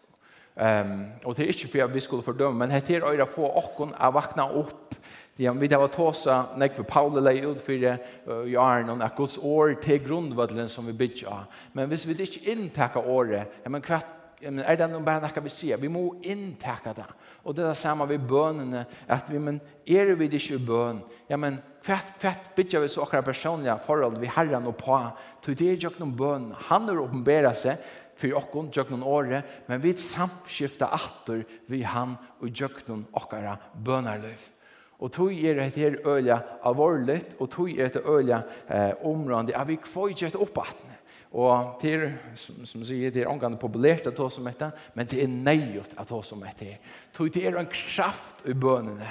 Um, 0.55 1.07
og 1.25 1.35
det 1.35 1.43
er 1.43 1.51
ikke 1.51 1.69
for 1.69 1.83
at 1.83 1.95
vi 1.95 2.01
skulle 2.01 2.23
fordømme, 2.23 2.59
men 2.59 2.71
heter 2.71 3.03
er 3.03 3.09
øyre 3.11 3.27
få 3.27 3.49
åkken 3.59 3.95
att 3.99 4.15
vakna 4.15 4.45
opp. 4.45 4.95
Det 5.37 5.47
er, 5.47 5.53
vi 5.53 5.67
har 5.67 5.87
tåsa, 5.87 6.45
når 6.57 6.69
för 6.77 6.83
Paul 6.83 7.23
leier 7.23 7.47
ut 7.47 7.61
for 7.61 7.73
det 7.73 7.99
uh, 8.29 8.47
i 8.47 8.55
Arnon, 8.55 9.03
at 9.03 9.17
Guds 9.17 9.39
år 9.39 9.75
til 9.83 10.05
grunnvødlen 10.07 10.69
som 10.69 10.87
vi 10.87 10.93
bygger. 10.93 11.49
Men 11.73 11.89
hvis 11.89 12.07
vi 12.07 12.23
ikke 12.23 12.51
inntaker 12.51 13.09
året, 13.09 13.47
ja, 13.65 13.69
men 13.69 13.83
kvart 13.83 14.07
men 14.45 14.61
er 14.61 14.77
det 14.77 14.89
noen 14.93 15.05
bare 15.05 15.43
vi 15.43 15.53
sier? 15.53 15.81
Vi 15.81 15.89
må 15.89 16.19
inntakke 16.23 16.93
det. 16.97 17.07
Og 17.45 17.55
det 17.55 17.65
er 17.65 17.71
det 17.73 17.81
samme 17.81 18.07
ved 18.09 18.27
bønene, 18.29 18.85
at 19.09 19.31
vi, 19.31 19.39
men 19.39 19.61
er 19.87 20.15
vi 20.19 20.29
ikke 20.29 20.59
bøn? 20.67 21.01
Ja, 21.31 21.39
men 21.41 21.59
kvart 21.85 22.13
hva 22.21 22.35
bygger 22.57 22.85
vi 22.85 22.91
så 22.93 23.05
akkurat 23.05 23.25
personlige 23.25 23.79
forhold 23.87 24.19
vi 24.21 24.27
herren 24.27 24.67
och 24.67 24.77
på? 24.77 24.99
Så 25.45 25.55
det 25.55 25.69
er 25.69 25.73
ikke 25.77 26.01
noen 26.01 26.17
bøn. 26.17 26.53
Han 26.69 26.89
har 26.89 27.01
åpenberet 27.01 27.57
seg, 27.57 27.77
för 28.17 28.35
okkon 28.35 28.71
jöknon 28.73 29.03
åre, 29.03 29.43
men 29.67 29.81
vi 29.81 29.97
samskifta 29.97 30.87
attor 30.87 31.45
vi 31.67 31.83
han 31.83 32.17
och 32.41 32.49
jöknon 32.49 33.07
okkara 33.13 33.59
bönarlöv. 33.75 34.51
Og 34.99 35.13
tog 35.13 35.33
er 35.35 35.55
det 35.55 35.75
her 35.77 35.97
øya 36.07 36.39
alvorligt, 36.65 37.37
og 37.41 37.51
tog 37.51 37.71
er 37.71 37.89
det 37.89 38.03
øya 38.07 38.43
eh, 38.71 38.93
området, 39.05 39.55
at 39.55 39.69
vi 39.69 39.77
kvøyger 39.77 40.27
et 40.27 40.37
oppattne. 40.37 40.95
Og 41.35 41.81
til, 41.81 42.13
som, 42.39 42.63
som 42.67 42.85
sier, 42.87 43.11
det 43.11 43.25
er 43.25 43.29
omgående 43.29 43.59
populært 43.59 44.07
at 44.07 44.15
ta 44.15 44.29
som 44.31 44.47
dette, 44.47 44.71
men 44.95 45.09
det 45.11 45.19
er 45.23 45.33
nøyot 45.33 45.97
at 45.99 46.07
ta 46.07 46.21
som 46.23 46.45
dette. 46.47 46.77
Tog 47.13 47.33
det 47.35 47.43
er 47.43 47.59
en 47.59 47.71
kraft 47.71 48.47
i 48.47 48.55
bønene. 48.55 49.09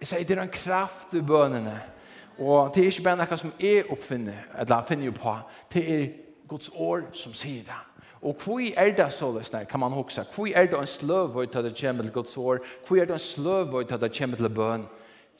Jeg 0.00 0.08
sier, 0.08 0.24
det 0.24 0.38
er 0.38 0.42
en 0.46 0.54
kraft 0.54 1.12
i 1.14 1.20
bønene. 1.20 1.76
Og 2.38 2.72
det 2.74 2.82
er 2.82 2.90
ikke 2.90 3.04
bare 3.04 3.20
noe 3.20 3.38
som 3.38 3.52
jeg 3.60 3.84
oppfinner, 3.92 4.48
eller 4.58 4.88
finner 4.88 5.10
jo 5.10 5.14
på. 5.18 5.36
Det 5.74 5.84
er 5.84 6.06
Guds 6.54 6.70
år 6.78 7.08
som 7.18 7.34
sier 7.34 7.66
det. 7.66 7.80
Og 8.24 8.38
hvor 8.40 8.62
er 8.62 8.92
det 8.96 9.10
så 9.12 9.28
løsne, 9.34 9.66
kan 9.68 9.80
man 9.80 9.92
huske? 9.92 10.22
Hvor 10.34 10.46
er 10.46 10.66
det 10.70 10.78
en 10.78 10.86
sløvøy 10.86 11.46
til 11.50 11.64
det 11.66 11.74
kommer 11.80 12.02
til 12.02 12.12
Guds 12.12 12.36
år? 12.36 12.62
Hvor 12.86 12.96
er 12.96 13.04
det 13.10 13.18
en 13.18 13.18
sløvøy 13.18 13.82
til 13.84 14.00
det 14.00 14.12
kommer 14.18 14.36
til 14.36 14.48
bøn? 14.48 14.86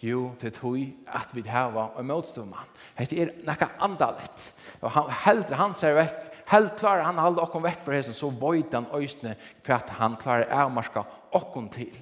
Jo, 0.02 0.33
det 0.40 0.52
tror 0.52 0.76
jeg 0.76 0.92
at 1.06 1.30
vi 1.33 1.42
har 1.47 1.94
en 1.99 2.06
motstående. 2.06 2.61
Det 2.99 3.23
er 3.23 3.30
noe 3.47 3.68
andalet. 3.80 4.50
Og 4.83 4.90
han, 4.90 5.09
heldre 5.25 5.56
han 5.56 5.75
ser 5.78 5.97
vekk, 5.97 6.18
helt 6.50 6.75
klar 6.76 7.04
han 7.06 7.23
halde 7.23 7.40
okkom 7.40 7.64
vekk 7.64 7.87
fra 7.87 7.97
hesen, 7.97 8.12
så 8.12 8.28
void 8.28 8.75
han 8.75 8.90
øysene 8.92 9.37
for 9.64 9.78
at 9.78 9.94
han 9.97 10.18
klarer 10.21 10.50
å 10.50 10.66
avmarska 10.66 11.06
okkom 11.33 11.71
til. 11.73 11.94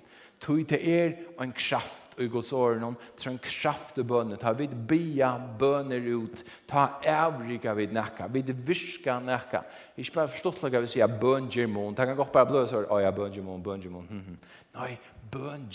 Tog 0.43 0.65
det 0.67 0.81
er 0.83 1.15
en 1.39 1.55
kraft 1.55 2.02
i 2.21 2.29
Guds 2.29 2.53
åren, 2.53 2.97
til 3.17 3.33
en 3.33 3.39
kraft 3.43 3.99
i 3.99 4.05
bønner, 4.07 4.41
ta 4.41 4.53
vid 4.57 4.75
bia 4.89 5.33
bønner 5.39 6.05
ut, 6.13 6.43
ta 6.69 6.99
avrika 7.09 7.75
vid 7.79 7.95
nekka, 7.95 8.29
vid 8.33 8.53
virka 8.67 9.19
nekka. 9.23 9.63
Ikke 9.97 10.19
bare 10.19 10.33
forstått 10.33 10.65
lukka 10.65 10.83
vi 10.83 10.91
sier 10.93 11.17
bøn 11.23 11.49
gjermon, 11.53 11.97
ta 11.97 12.07
kan 12.09 12.19
godt 12.19 12.35
bare 12.35 12.51
bløse 12.51 12.77
over, 12.77 13.01
ja, 13.05 13.15
bøn 13.15 13.33
gjermon, 13.33 13.65
bøn 13.65 13.87
gjermon, 13.87 14.11
mån. 14.11 14.27
hm. 14.27 14.39
Nei, 14.77 14.99
bøn 15.33 15.69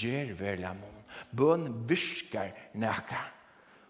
mån. 0.81 0.93
bøn 1.31 1.67
virkar 1.87 2.53
nekka. 2.73 3.23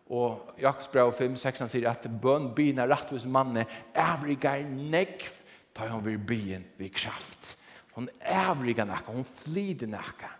Og 0.09 0.53
Jakobs 0.61 0.87
brev 0.87 1.11
5, 1.13 1.35
16 1.35 1.67
sier 1.67 1.89
at 1.91 2.07
bøn 2.21 2.53
bina 2.55 2.85
rettvis 2.87 3.25
manne, 3.27 3.65
avrika 3.95 4.55
nekv, 4.63 5.33
ta 5.75 5.89
hon 5.91 6.03
vir 6.05 6.17
bien, 6.17 6.63
vi 6.77 6.89
kraft. 6.89 7.57
Hon 7.97 8.07
avrika 8.21 8.85
nekka, 8.85 9.11
hon 9.11 9.25
flyder 9.27 9.89
nekka 9.91 10.31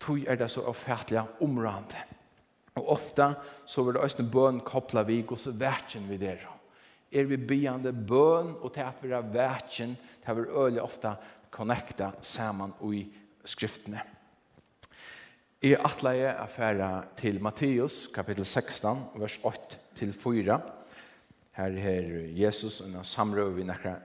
tog 0.00 0.20
er 0.26 0.38
det 0.38 0.50
så 0.50 0.62
avfærdelig 0.66 1.22
områdende. 1.40 2.04
Og 2.78 2.88
ofte 2.94 3.34
så 3.66 3.82
vil 3.82 3.96
det 3.96 4.02
også 4.02 4.26
bøn 4.32 4.60
koppla 4.66 5.02
vi, 5.02 5.24
og 5.28 5.38
så 5.38 5.50
verken 5.50 6.06
vi 6.08 6.16
der. 6.16 6.44
Er 7.12 7.24
vi 7.24 7.36
byande 7.36 7.92
bøn, 7.92 8.54
og 8.60 8.72
til 8.72 8.86
at 8.86 9.02
vi 9.02 9.10
er 9.10 9.32
verken, 9.32 9.96
til 10.22 10.30
at 10.30 10.36
vi 10.36 10.42
øyelig 10.42 10.82
ofte 10.82 11.14
connecta 11.50 12.10
sammen 12.22 12.74
i 12.92 13.06
skriftene. 13.44 14.00
I 15.62 15.74
atleie 15.74 16.36
affæra 16.38 17.04
til 17.16 17.40
Matteus, 17.42 18.06
kapittel 18.14 18.44
16, 18.44 19.00
vers 19.14 19.38
8-4. 19.42 20.58
Her 21.52 21.78
er 21.82 22.28
Jesus 22.30 22.80
under 22.80 23.02
samrøv 23.02 23.56
vi 23.56 23.64
nekra 23.66 23.96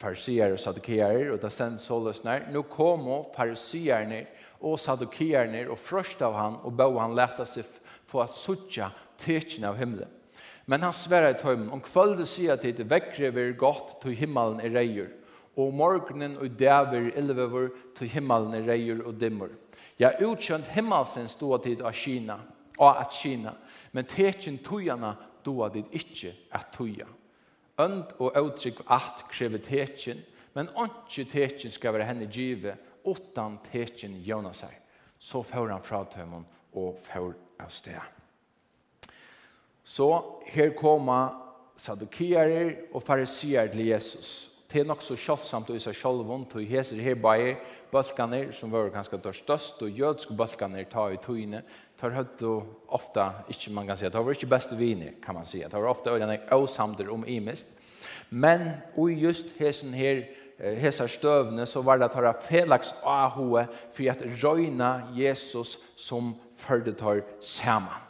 farisier 0.00 0.54
og 0.54 0.60
sadukier, 0.60 1.28
og 1.32 1.42
det 1.42 1.52
stendte 1.52 1.82
såløsner. 1.84 2.48
Nå 2.52 2.62
kom 2.62 3.04
fariserne 3.36 4.24
og 4.62 4.78
sadukierner 4.80 5.70
og 5.70 5.80
frøst 5.80 6.22
av 6.22 6.36
han 6.38 6.58
og 6.62 6.74
bød 6.78 6.98
han 7.00 7.16
leta 7.18 7.46
seg 7.48 7.66
for 8.08 8.24
at 8.24 8.36
suttja 8.36 8.90
tekjen 9.20 9.66
av 9.68 9.78
himmelen. 9.80 10.10
Men 10.70 10.84
han 10.86 10.94
sverre 10.94 11.32
i 11.34 11.38
tøymen, 11.40 11.72
om 11.74 11.82
kvölde 11.82 12.24
sier 12.28 12.54
at 12.54 12.62
det 12.62 12.86
vekkre 12.88 13.32
vir 13.34 13.56
godt 13.58 13.96
til 14.04 14.14
himmelen 14.14 14.60
er 14.62 14.70
reier, 14.76 15.10
og 15.58 15.74
morgenen 15.74 16.38
og 16.38 16.54
dæver 16.58 17.10
illvever 17.18 17.72
til 17.98 18.08
himmelen 18.12 18.54
er 18.56 18.68
reier 18.70 19.02
og 19.04 19.18
dimmer. 19.20 19.50
Ja, 19.98 20.12
utkjønt 20.22 20.70
himmelsen 20.72 21.26
stod 21.28 21.66
tid 21.66 21.82
av 21.82 21.92
Kina, 21.98 22.38
og 22.78 23.00
at 23.00 23.12
Kina, 23.12 23.56
men 23.92 24.08
tekjen 24.08 24.62
tøyene 24.64 25.16
doa 25.44 25.68
det 25.74 25.84
ikke 25.92 26.32
at 26.54 26.70
tøya. 26.76 27.08
Ønd 27.82 28.14
og 28.22 28.38
uttrykk 28.38 28.84
at 28.92 29.24
krever 29.32 29.60
tekjen, 29.62 30.22
men 30.54 30.70
ikke 30.84 31.26
tekjen 31.30 31.72
skal 31.74 31.94
være 31.96 32.06
henne 32.06 32.28
givet 32.30 32.91
åttan 33.04 33.58
tekin 33.66 34.22
Jonas 34.22 34.62
her. 34.66 34.78
Så 35.18 35.42
får 35.42 35.68
han 35.68 35.82
fra 35.82 36.04
tømmen 36.10 36.46
og 36.74 36.98
får 37.00 37.34
av 37.62 37.70
sted. 37.70 38.00
Så 39.84 40.08
her 40.46 40.72
kommer 40.78 41.38
sadukiarer 41.76 42.74
og 42.94 43.02
farisier 43.02 43.70
til 43.72 43.86
Jesus. 43.86 44.48
Det 44.72 44.80
er 44.80 44.88
nok 44.88 45.02
så 45.04 45.18
kjølsamt 45.20 45.68
og 45.68 45.76
i 45.76 45.82
seg 45.82 45.96
kjølvånd, 45.98 46.46
og 46.56 46.64
heser 46.64 47.00
her 47.04 47.18
bare 47.20 47.58
bølgene, 47.92 48.46
som 48.56 48.72
var 48.72 48.88
ganske 48.94 49.18
størst, 49.36 49.82
og 49.84 49.98
jødske 49.98 50.36
bølgene 50.36 50.86
tar 50.88 51.12
i 51.12 51.18
togene, 51.20 51.60
tar 52.00 52.14
høyt 52.16 52.44
og 52.48 52.88
ofte, 52.88 53.26
ikke 53.52 53.72
man 53.76 53.90
kan 53.90 54.00
si, 54.00 54.08
det 54.08 54.22
var 54.24 54.32
ikke 54.32 54.48
beste 54.48 54.78
viner, 54.78 55.18
kan 55.20 55.36
man 55.36 55.44
si, 55.44 55.60
det 55.60 55.76
var 55.76 55.90
ofte 55.90 56.14
øyne 56.14 56.38
og 56.56 56.68
samter 56.72 57.12
om 57.12 57.26
imest. 57.28 57.74
Men 58.30 58.70
og 58.96 59.12
just 59.12 59.52
hesen 59.58 59.92
her 59.92 60.24
hesar 60.62 61.08
stövne 61.08 61.66
så 61.66 61.82
var 61.82 61.98
det 61.98 62.04
at 62.06 62.14
ha 62.14 62.32
felaks 62.32 62.94
ahoe 63.02 63.66
för 63.92 64.10
att 64.10 64.22
røyna 64.22 65.08
Jesus 65.12 65.78
som 65.96 66.34
fördetar 66.56 67.22
saman. 67.40 68.00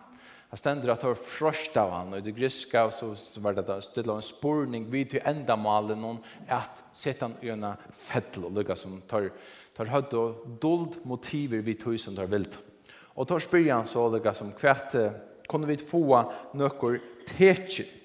Han 0.50 0.56
stender 0.56 0.88
att 0.88 1.02
ha 1.02 1.14
fröst 1.14 1.76
av 1.76 1.90
han 1.90 2.12
och 2.12 2.22
det 2.22 2.30
griska 2.30 2.90
så 2.90 3.14
var 3.36 3.52
det 3.52 3.68
att 3.68 3.84
ställa 3.84 4.14
en 4.14 4.22
spurning 4.22 4.90
vid 4.90 5.10
till 5.10 5.20
ändamalen 5.24 6.00
någon 6.00 6.18
att 6.48 6.84
sätta 6.92 7.26
en 7.26 7.36
öna 7.42 7.76
fettel 7.96 8.44
og 8.44 8.52
lukka 8.52 8.76
som 8.76 9.00
tar, 9.00 9.30
tar 9.76 9.86
hödd 9.86 10.14
och 10.14 10.48
dold 10.60 11.00
motiver 11.02 11.58
vid 11.58 11.84
tusen 11.84 12.16
tar 12.16 12.26
vilt. 12.26 12.58
Och 12.92 13.28
tar 13.28 13.38
spyrjan 13.38 13.86
så 13.86 14.08
lukka 14.08 14.34
som 14.34 14.52
kvätt 14.52 14.94
kunde 15.48 15.66
vi 15.66 15.76
få 15.76 16.32
nøkker 16.52 17.00
tekir 17.28 18.01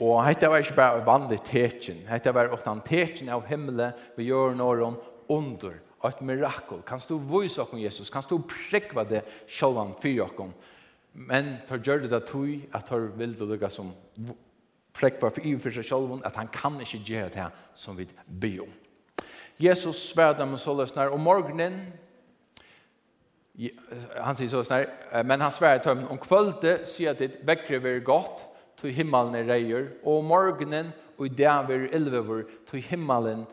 Og 0.00 0.22
hette 0.24 0.48
var 0.48 0.62
ikke 0.62 0.76
bare 0.78 1.04
vanlig 1.04 1.42
tekin, 1.44 2.06
hette 2.08 2.32
var 2.32 2.52
åttan 2.54 2.78
en 2.78 2.86
tekin 2.86 3.28
av 3.32 3.44
himmelen 3.48 3.92
vi 4.16 4.30
gjør 4.30 4.54
noen 4.56 4.96
under, 5.28 5.74
og 6.00 6.08
et 6.08 6.22
mirakel. 6.24 6.80
Kan 6.86 7.02
du 7.08 7.18
vise 7.18 7.60
oss 7.62 7.74
Jesus, 7.76 8.10
kan 8.10 8.24
du 8.28 8.38
prekva 8.40 9.04
det 9.04 9.22
sjølvan 9.46 9.92
for 10.00 10.24
oss. 10.24 10.70
Men 11.12 11.58
tar 11.68 11.82
gjør 11.84 12.06
det 12.06 12.10
det 12.14 12.22
tog, 12.26 12.48
at 12.72 12.86
tar 12.88 13.10
vil 13.18 13.34
du 13.36 13.44
lukka 13.44 13.68
som 13.68 13.92
prekva 14.96 15.28
for 15.30 15.44
i 15.44 15.52
for 15.60 15.74
seg 15.74 15.84
sjølvan, 15.84 16.24
at 16.24 16.36
han 16.40 16.48
kan 16.52 16.80
ikke 16.80 17.02
gjøre 17.04 17.34
det 17.34 17.50
som 17.74 17.98
vi 17.98 18.08
be 18.26 18.56
om. 18.64 18.72
Jesus 19.60 20.08
svär 20.08 20.32
dem 20.32 20.56
så 20.56 20.72
løsner, 20.74 21.12
og 21.12 21.20
morgenen, 21.20 21.92
han 24.16 24.36
sier 24.36 24.48
så 24.48 24.64
här 24.74 25.22
men 25.22 25.40
han 25.40 25.52
svär 25.52 25.78
till 25.78 25.94
dem 25.94 26.08
om 26.08 26.18
kvölde, 26.18 26.84
sier 26.84 27.10
at 27.10 27.18
det 27.18 27.44
vekkre 27.44 27.82
vil 27.82 28.00
gott 28.00 28.46
til 28.82 28.94
himmelen 28.96 29.38
er 29.38 29.48
reier, 29.48 29.88
og 30.04 30.24
morgenen 30.26 30.92
og 31.18 31.26
i 31.28 31.34
dag 31.38 31.68
vil 31.68 31.88
elvever 31.94 32.44
til 32.68 32.82
himmelen 32.82 33.46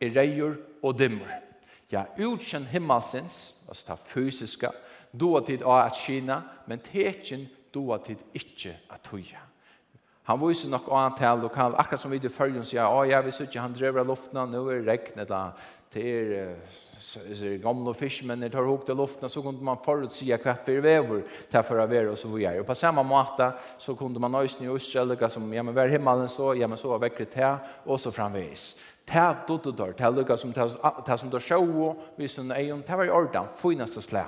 er 0.00 0.14
reier 0.16 0.56
og 0.82 0.98
dimmer. 0.98 1.42
Ja, 1.92 2.04
utkjenn 2.18 2.66
himmelsens, 2.68 3.54
altså 3.68 3.92
det 3.92 3.98
fysiske, 4.10 4.70
doa 5.14 5.40
tid 5.46 5.62
av 5.62 5.86
at 5.86 6.00
kina, 6.00 6.42
men 6.66 6.82
tekin 6.82 7.46
har 7.76 7.98
tid 8.00 8.22
ikkje 8.32 8.72
at 8.88 9.02
tuja. 9.04 9.42
Han 10.26 10.40
viser 10.40 10.70
nok 10.72 10.88
annet 10.90 11.18
til 11.20 11.42
lokal, 11.44 11.74
akkurat 11.78 12.00
som 12.00 12.10
vi 12.10 12.18
i 12.18 12.28
følgen 12.32 12.64
sier, 12.64 12.82
ja, 12.82 13.02
jeg 13.04 13.26
visste 13.26 13.44
ikke, 13.44 13.60
han 13.60 13.74
drever 13.76 14.06
luftene, 14.06 14.46
nå 14.50 14.62
er 14.72 14.80
regnet, 14.88 15.28
eller 15.30 15.52
til 15.96 17.60
gamle 17.62 17.94
fiskmenn 17.94 18.44
tar 18.50 18.66
hok 18.66 18.84
til 18.86 18.98
luften, 18.98 19.28
så 19.30 19.42
kunne 19.42 19.64
man 19.64 19.80
forutsige 19.84 20.38
hva 20.42 20.56
for 20.58 20.82
vever 20.82 21.22
til 21.50 21.62
for 21.64 21.80
å 21.80 21.86
være 21.88 22.12
og 22.12 22.18
så 22.18 22.30
videre. 22.32 22.60
Og 22.60 22.68
på 22.68 22.76
samme 22.76 23.04
måte 23.06 23.52
så 23.78 23.94
kunne 23.98 24.20
man 24.20 24.34
nøysen 24.34 24.66
i 24.66 24.74
Israel, 24.74 25.14
som 25.30 25.46
ja, 25.54 25.62
men 25.62 25.74
hver 25.74 25.92
himmelen 25.92 26.28
så, 26.28 26.52
ja, 26.58 26.66
men 26.66 26.78
så 26.78 26.92
var 26.92 27.04
vekkert 27.06 27.32
til, 27.32 27.72
og 27.86 28.00
så 28.00 28.12
framvis. 28.12 28.74
Til 29.06 29.40
dotter 29.48 29.72
der, 29.78 29.94
til 29.94 30.18
lukka 30.18 30.36
som 30.36 30.52
til 30.52 30.70
som 31.18 31.30
show 31.38 31.40
sjå, 31.40 31.94
hvis 32.16 32.36
hun 32.36 32.50
er, 32.50 32.82
til 32.82 32.98
var 32.98 33.06
i 33.06 33.10
orden, 33.10 33.48
finaste 33.56 34.02
slä 34.02 34.24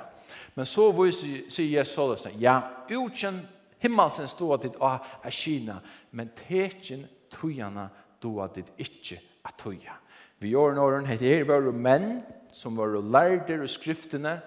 Men 0.55 0.67
så 0.67 0.93
sier 1.11 1.79
Jesus 1.79 1.95
såles, 1.95 2.27
ja, 2.39 2.61
utkjenn 2.91 3.41
himmelsens 3.79 4.31
stå 4.31 4.57
det 4.57 4.75
av 4.81 4.99
Kina, 5.31 5.81
men 6.11 6.31
tekin 6.35 7.07
tujana 7.31 7.89
doa 8.21 8.49
det 8.55 8.65
ikkje 8.79 9.19
at 9.45 9.55
tujana 9.59 10.08
Vi 10.39 10.53
gjør 10.55 10.77
nåren, 10.77 11.07
heter 11.07 11.41
her 11.41 11.49
var 11.49 11.73
menn 11.73 12.21
som 12.55 12.77
var 12.79 12.95
lærder 13.03 13.63
i 13.65 13.71
skriftene, 13.71 14.39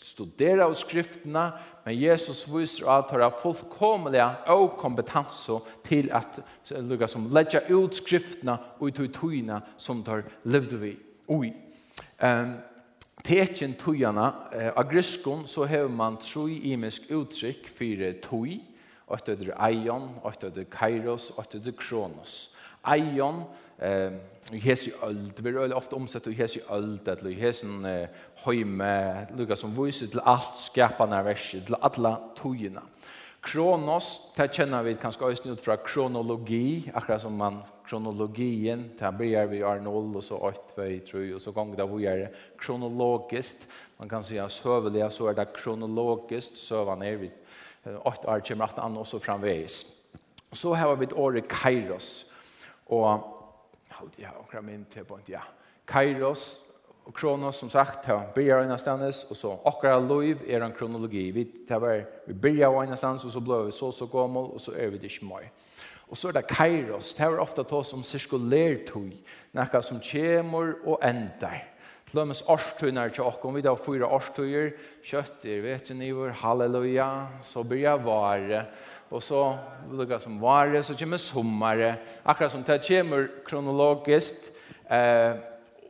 studera 0.00 0.64
av 0.64 0.74
skriftene, 0.80 1.42
men 1.84 1.96
Jesus 1.96 2.46
viser 2.48 2.88
at 2.88 3.12
han 3.12 3.22
har 3.26 3.36
fullkomlig 3.40 4.22
og 4.52 4.78
kompetanse 4.80 5.60
til 5.84 6.08
at 6.16 6.40
lukka 6.72 7.08
som 7.08 7.28
ledja 7.32 7.62
ut 7.68 8.00
skriftene 8.00 8.56
og 8.78 8.88
ut 8.88 9.02
i 9.04 9.12
tøyene 9.12 9.60
som 9.76 10.02
tar 10.04 10.24
levde 10.48 10.80
vi 10.80 10.96
ui. 11.28 11.52
Um, 12.20 12.56
Tekin 13.24 13.74
tøyene, 13.76 14.32
eh, 14.56 14.70
av 14.72 14.86
griskon 14.88 15.46
så 15.46 15.66
har 15.68 15.88
man 15.92 16.16
troi 16.16 16.56
imisk 16.72 17.10
uttrykk 17.12 17.66
for 17.68 18.04
tøy, 18.24 18.54
og 19.10 19.18
etter 19.18 19.50
eion, 19.60 20.08
og 20.22 20.30
etter 20.32 20.64
kairos, 20.70 21.30
og 21.36 21.44
etter 21.44 21.74
kronos. 21.76 22.54
Eion, 22.88 23.42
eh 23.80 24.12
i 24.52 24.58
hesi 24.58 24.92
öld 25.02 25.40
vi 25.40 25.50
är 25.50 25.74
ofta 25.74 25.96
omsett 25.96 26.26
i 26.26 26.32
hesi 26.32 26.60
öld 26.70 27.08
att 27.08 27.22
i 27.22 27.34
hesen 27.34 28.06
heime 28.34 29.26
lukka 29.36 29.56
som 29.56 29.84
viser 29.84 30.06
til 30.06 30.20
alt 30.24 30.56
skapande 30.56 31.24
verset 31.24 31.66
til 31.66 31.76
alla 31.82 32.16
tøyina 32.36 32.82
Kronos, 33.40 34.34
det 34.36 34.50
kjenner 34.52 34.82
vi 34.84 34.98
kanskje 35.00 35.24
også 35.24 35.52
ut 35.54 35.62
fra 35.64 35.78
kronologi, 35.80 36.90
akkurat 36.92 37.22
som 37.22 37.38
man 37.40 37.62
kronologien, 37.88 38.82
det 38.98 39.12
blir 39.16 39.46
vi 39.48 39.62
R0 39.64 40.16
og 40.16 40.22
så 40.22 40.36
8, 40.36 40.74
2, 40.76 40.88
3, 41.08 41.22
og 41.34 41.40
så 41.40 41.54
ganger 41.56 41.78
det 41.80 41.86
vi 41.88 42.04
er 42.04 42.26
kronologisk, 42.60 43.64
man 43.98 44.12
kan 44.12 44.22
si 44.22 44.36
at 44.36 44.52
søvelig, 44.52 45.06
så 45.12 45.30
er 45.30 45.38
det 45.38 45.54
kronologisk, 45.56 46.52
søvende 46.56 47.08
er 47.08 47.16
vi, 47.16 47.30
8 48.04 48.28
år 48.28 48.44
kommer 48.44 48.68
18 48.68 48.84
an, 48.84 49.00
og 49.00 49.06
så 49.06 49.18
framveis. 49.18 49.86
Så 50.52 50.74
har 50.74 50.94
vi 50.94 51.08
et 51.08 51.16
året 51.16 51.48
kairos, 51.48 52.26
og 52.86 53.39
og 54.02 54.10
de 54.16 54.24
har 54.24 54.36
omkring 54.40 54.66
min 54.66 54.84
til 54.90 55.04
på 55.04 55.18
en 55.18 55.28
ja. 55.28 55.42
Kairos 55.88 56.60
og 57.06 57.14
Kronos, 57.14 57.56
som 57.56 57.70
sagt, 57.70 58.04
har 58.06 58.28
byrja 58.34 58.58
av 58.58 58.66
ennastandis, 58.66 59.24
og 59.30 59.36
så 59.36 59.54
akkurat 59.66 60.04
loiv 60.04 60.44
er 60.46 60.62
en 60.62 60.74
kronologi. 60.76 61.30
Vi, 61.34 61.46
var, 61.68 62.04
vi 62.26 62.34
byrja 62.34 62.68
av 62.68 62.82
ennastandis, 62.84 63.24
og 63.26 63.34
så 63.34 63.42
ble 63.42 63.64
vi 63.66 63.74
så 63.74 63.90
så 63.92 64.06
gammel, 64.10 64.52
og 64.54 64.60
så 64.62 64.76
er 64.76 64.92
vi 64.92 65.00
det 65.00 65.10
ikke 65.10 65.26
mer. 65.26 65.48
Og 66.10 66.18
så 66.18 66.28
er 66.28 66.38
det 66.38 66.48
Kairos, 66.50 67.12
det 67.14 67.26
er 67.26 67.42
ofte 67.42 67.64
tås 67.66 67.90
som 67.92 68.02
sirkulertøy, 68.06 69.12
nekka 69.54 69.82
som 69.82 70.00
kjemur 70.02 70.76
og 70.84 71.02
endar. 71.06 71.60
Lømmes 72.10 72.42
årstøyner 72.50 73.12
til 73.14 73.28
åkken, 73.28 73.54
vi 73.54 73.62
da 73.62 73.70
har 73.70 73.78
fyra 73.78 74.08
årstøyer, 74.10 74.72
kjøtter, 75.06 75.60
vet 75.62 75.86
du 75.86 75.94
nivåer, 75.94 76.34
halleluja, 76.42 77.10
så 77.46 77.62
blir 77.62 77.84
jeg 77.84 78.02
vare, 78.02 78.64
og 79.10 79.22
så 79.22 79.44
lukka 79.90 80.20
som 80.22 80.40
vare, 80.42 80.82
så 80.82 80.94
kommer 80.98 81.18
sommare, 81.18 81.96
akkurat 82.24 82.52
som 82.52 82.62
det 82.64 82.80
kommer 82.86 83.26
kronologiskt, 83.46 84.52
eh, 84.90 85.34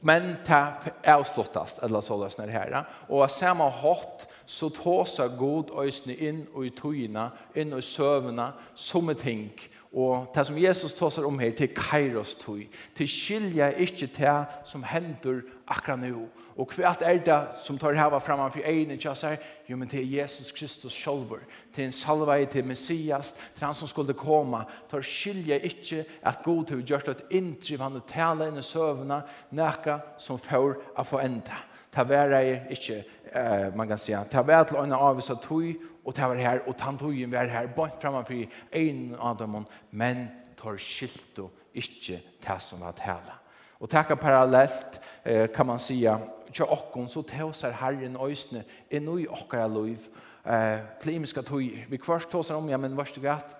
men 0.02 0.22
det 0.46 0.56
er 1.04 1.14
avsluttast, 1.14 1.82
eller 1.82 2.00
så 2.00 2.16
løsner 2.16 2.46
det 2.46 2.54
her. 2.54 2.84
Og 3.08 3.22
av 3.22 3.28
samme 3.28 3.66
hatt, 3.82 4.24
så 4.46 4.70
tåsa 4.72 5.26
god 5.28 5.74
øysene 5.76 6.16
inn 6.16 6.46
og 6.54 6.64
i 6.66 6.72
tøyene, 6.72 7.28
inn 7.54 7.76
og 7.76 7.82
i 7.82 7.84
søvnene, 7.84 8.46
som 8.74 9.10
et 9.10 9.20
ting, 9.20 9.50
Og 9.92 10.30
det 10.34 10.46
som 10.46 10.58
Jesus 10.58 10.94
tåser 10.94 11.26
om 11.26 11.38
her, 11.38 11.50
til 11.50 11.72
kairos 11.74 12.34
tog, 12.38 12.62
til 12.94 13.08
skilja 13.10 13.72
ikke 13.74 14.06
til 14.06 14.44
som 14.64 14.84
hendur 14.86 15.40
akkurat 15.70 16.00
nu. 16.02 16.26
Og 16.58 16.74
hva 16.74 16.90
er 17.06 17.20
det 17.24 17.38
som 17.62 17.78
tar 17.78 17.96
hava 17.96 18.18
framan 18.20 18.50
for 18.52 18.66
egen 18.66 18.90
ikke 18.94 19.14
sier? 19.16 19.38
Jo, 19.68 19.78
men 19.78 19.88
til 19.88 20.04
Jesus 20.10 20.50
Kristus 20.52 20.96
sjolver, 20.96 21.44
til 21.72 21.86
en 21.86 21.94
salvei, 21.94 22.44
til 22.50 22.66
Messias, 22.66 23.32
til 23.54 23.66
han 23.66 23.76
som 23.76 23.88
skulle 23.88 24.16
komme, 24.18 24.64
tar 24.90 25.04
skilje 25.06 25.60
ikke 25.70 26.04
at 26.26 26.42
god 26.44 26.66
til 26.66 26.84
gjørst 26.84 27.12
et 27.12 27.24
inndrivande 27.38 28.02
tale 28.10 28.50
inn 28.50 28.58
i 28.58 28.66
søvnene, 28.66 29.22
nækka 29.54 30.00
som 30.18 30.40
får 30.42 30.76
å 30.98 31.06
få 31.06 31.22
enda. 31.24 31.62
Ta 31.90 32.04
være 32.06 32.42
er 32.44 32.68
ikke, 32.70 33.02
eh, 33.32 33.70
man 33.74 33.88
kan 33.88 33.98
si, 33.98 34.14
ta 34.30 34.42
være 34.42 34.64
til 34.68 34.82
øyne 34.82 34.96
av 34.96 35.16
vissa 35.16 35.34
tøy, 35.34 35.74
og 36.04 36.14
ta 36.14 36.28
være 36.28 36.42
her, 36.42 36.60
og 36.66 36.76
ta 36.76 36.92
togjen 36.98 37.32
være 37.32 37.50
her, 37.50 37.66
bort 37.66 38.02
framan 38.02 38.24
for 38.24 38.34
egen 38.72 39.16
av 39.18 39.38
dem, 39.38 39.64
men 39.90 40.28
tar 40.56 40.78
skilto 40.78 41.50
ikke 41.74 42.20
det 42.42 42.62
som 42.62 42.80
var 42.80 42.92
tale. 42.98 43.39
Og 43.80 43.88
takka 43.88 44.14
parallellt 44.14 45.00
eh, 45.24 45.48
kan 45.48 45.66
man 45.66 45.78
säga 45.78 46.18
tja 46.52 46.64
okkon 46.64 47.08
så 47.08 47.22
tåsar 47.22 47.70
Herren 47.70 48.16
ösne 48.16 48.64
i 48.90 48.98
nu 48.98 49.20
i 49.22 49.28
okkara 49.28 49.66
liv 49.66 49.98
eh, 50.44 50.78
till 51.00 51.14
imiska 51.14 51.42
tog 51.42 51.86
vi 51.88 51.98
kvarst 51.98 52.30
tåsar 52.30 52.54
om 52.54 52.68
ja 52.68 52.78
men 52.78 52.96
varst 52.96 53.14
du 53.14 53.20
gatt 53.20 53.56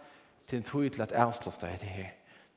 til 0.47 0.59
en 0.59 0.63
tog 0.63 1.01
at 1.01 1.13
att 1.13 1.63
er 1.63 1.77
det 1.81 1.89
her. 1.89 2.11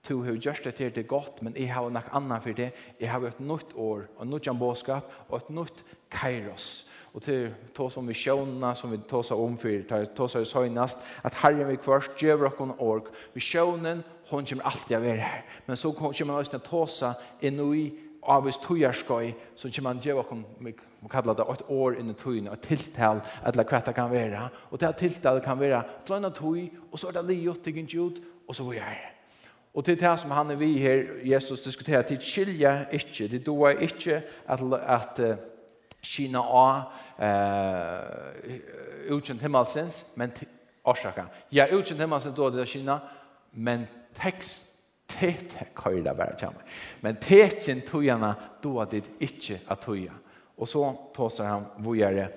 Tu 0.04 0.24
hur 0.24 0.36
just 0.36 0.64
det 0.64 0.96
det 0.96 1.08
godt, 1.08 1.42
men 1.42 1.56
jeg 1.56 1.74
har 1.74 1.90
nok 1.90 2.10
annan 2.12 2.42
for 2.42 2.50
det 2.50 2.72
jeg 3.00 3.12
har 3.12 3.20
et 3.20 3.40
nytt 3.40 3.74
år 3.76 4.02
og 4.18 4.28
nytt 4.28 4.48
jambåskap 4.48 5.14
og 5.30 5.38
et 5.38 5.50
nytt 5.50 5.86
kairos 6.12 6.90
og 7.14 7.22
til 7.22 7.52
to 7.76 7.90
som 7.94 8.08
vi 8.10 8.16
sjåna, 8.18 8.74
som 8.76 8.92
vi 8.92 8.98
tåsa 9.10 9.36
om 9.38 9.58
for, 9.58 9.84
til 9.90 10.30
som 10.30 10.42
vi 10.42 10.50
søgnast, 10.50 11.04
at 11.24 11.36
herren 11.44 11.70
vi 11.70 11.78
kvart 11.78 12.18
gjør 12.18 12.48
okkon 12.50 12.74
ork. 12.82 13.12
Vi 13.36 13.42
sjånen, 13.42 14.02
hon 14.32 14.48
kommer 14.50 14.66
alltid 14.66 14.98
å 14.98 15.04
være 15.04 15.22
her. 15.22 15.44
Men 15.68 15.78
så 15.78 15.92
kommer 15.94 16.26
man 16.26 16.40
også 16.40 16.56
til 16.56 16.66
tåsa 16.66 17.14
innoi 17.46 17.92
avvis 18.24 18.58
tujarskoj, 18.64 19.34
så 19.56 19.70
kommer 19.70 19.94
man 19.94 20.02
gjør 20.02 20.24
okkon, 20.24 20.44
vi 20.60 20.74
kallar 21.12 21.38
det 21.38 21.46
ett 21.54 21.64
år 21.70 22.00
inn 22.00 22.10
i 22.10 22.18
tujene, 22.18 22.54
et 22.54 22.66
tiltal, 22.66 23.22
eller 23.46 23.64
la 23.64 23.80
det 23.86 23.96
kan 23.96 24.12
være. 24.12 24.50
Og 24.72 24.80
det 24.80 24.96
tiltal 24.98 25.42
kan 25.42 25.60
være 25.60 25.84
glønna 26.08 26.30
tuj, 26.30 26.70
og 26.92 27.00
så 27.00 27.08
er 27.12 27.20
det 27.20 27.26
liot, 27.30 27.66
det 27.66 27.76
gikk 27.76 27.98
ut, 28.00 28.22
og 28.48 28.56
så 28.56 28.64
vi 28.70 28.78
er 28.78 28.96
det. 28.98 29.10
Og 29.74 29.86
til 29.86 29.98
det 30.00 30.20
som 30.20 30.32
han 30.32 30.52
er 30.52 30.56
vi 30.56 30.78
her, 30.78 31.04
Jesus 31.26 31.62
diskuterer, 31.62 32.02
til 32.02 32.22
skilja 32.22 32.86
ikke, 32.92 33.28
det 33.28 33.46
doa 33.46 33.74
ikke 33.74 34.22
at, 34.48 34.62
at, 34.88 35.20
at 35.20 35.53
kina 36.04 36.42
av 36.44 36.92
eh, 37.18 38.60
utkjent 39.10 39.42
himmelsens, 39.42 40.06
men 40.16 40.32
orsaka. 40.84 41.26
Ja, 41.50 41.68
utkjent 41.68 42.02
himmelsens 42.02 42.36
då 42.36 42.50
det 42.50 42.66
kina, 42.66 43.00
men 43.52 43.88
tekst 44.14 44.70
tet 45.08 45.58
køyla 45.76 46.14
bara 46.14 46.36
kjama. 46.38 46.62
Men 47.02 47.16
tetjen 47.16 47.82
tujana 47.82 48.36
då 48.62 48.86
det 48.86 49.10
ikkje 49.20 49.60
at 49.68 49.82
toja 49.82 50.14
Og 50.56 50.68
så 50.70 50.94
tåsar 51.16 51.46
han 51.46 51.66
vujare, 51.78 52.28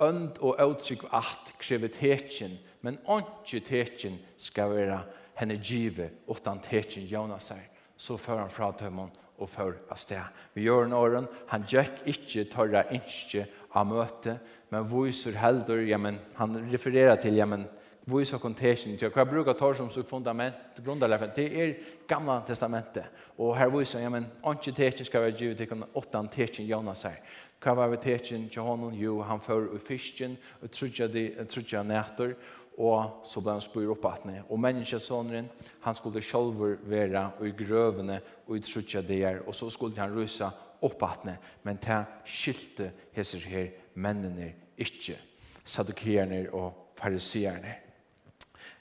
önd 0.00 0.38
og 0.42 0.58
uttrykk 0.58 1.04
at 1.14 1.52
kreve 1.60 1.88
tetjen, 1.88 2.56
men 2.82 2.98
anki 3.06 3.60
tetjen 3.60 4.16
skal 4.38 4.72
være 4.74 4.98
henne 5.38 5.58
give 5.62 6.08
utan 6.28 6.60
tetjen 6.60 7.06
Jonas 7.06 7.50
her. 7.50 7.68
Så 7.96 8.16
för 8.18 8.38
han 8.38 8.50
fra 8.50 8.72
tømmen 8.72 9.10
og 9.40 9.48
for 9.48 9.76
av 9.90 9.98
sted. 9.98 10.22
Vi 10.54 10.66
gjør 10.66 10.86
en 10.86 10.96
åren, 10.96 11.28
han 11.50 11.64
gjør 11.68 11.90
ikke 12.12 12.46
tørre 12.52 12.84
innskje 12.94 13.46
av 13.74 13.88
møte, 13.88 14.36
men 14.70 14.86
viser 14.86 15.38
heldur, 15.40 15.82
ja, 15.86 15.98
men, 15.98 16.20
han 16.38 16.58
refererer 16.70 17.18
til, 17.20 17.38
ja, 17.40 17.46
men, 17.48 17.66
viser 18.10 18.40
konteksten 18.42 18.96
til, 18.98 19.10
hva 19.14 19.26
bruker 19.28 19.54
tar 19.58 19.76
som 19.78 19.90
så 19.92 20.02
fundament, 20.06 20.80
grunnleggen, 20.84 21.34
det 21.36 21.46
er 21.62 21.74
gamla 22.08 22.40
testamentet, 22.46 23.08
og 23.38 23.56
her 23.58 23.70
viser 23.72 24.04
ja, 24.04 24.10
men, 24.12 24.28
ikke 24.52 24.76
teksten 24.76 25.08
skal 25.08 25.26
være 25.26 25.38
givet 25.38 25.62
til 25.62 25.84
åttan 25.94 26.30
teksten 26.32 26.68
Jonas 26.68 27.06
her. 27.08 27.20
Hva 27.60 27.74
var 27.76 27.90
vi 27.92 27.98
teksten 28.00 28.46
til 28.48 28.64
honom? 28.64 28.94
Jo, 28.96 29.18
han 29.28 29.40
fører 29.44 29.74
i 29.76 29.82
fisken, 29.84 30.38
og 30.62 30.70
trudja, 30.72 31.08
de, 31.12 31.26
trudja 31.44 31.82
nætter, 31.84 32.32
og 32.32 32.59
og 32.80 33.20
så 33.28 33.42
ble 33.44 33.58
han 33.58 33.64
spyr 33.64 33.90
opp 33.92 34.06
at 34.08 34.24
og 34.48 34.60
menneskesåneren, 34.60 35.48
han 35.84 35.94
skulle 35.94 36.22
selv 36.24 36.56
være 36.88 37.26
og 37.38 37.46
i 37.46 37.52
grøvene 37.52 38.20
og 38.46 38.56
i 38.56 38.60
trutja 38.64 39.02
der, 39.02 39.42
og 39.46 39.54
så 39.54 39.68
skulle 39.70 40.00
han 40.00 40.14
rysa 40.16 40.50
opp 40.80 41.02
at 41.04 41.26
men 41.62 41.78
ta 41.78 42.04
skilte 42.24 42.90
hesser 43.12 43.44
her 43.44 43.68
mennene 43.94 44.52
ikke, 44.78 45.18
sadukerne 45.64 46.46
og 46.52 46.96
fariserne. 46.96 47.74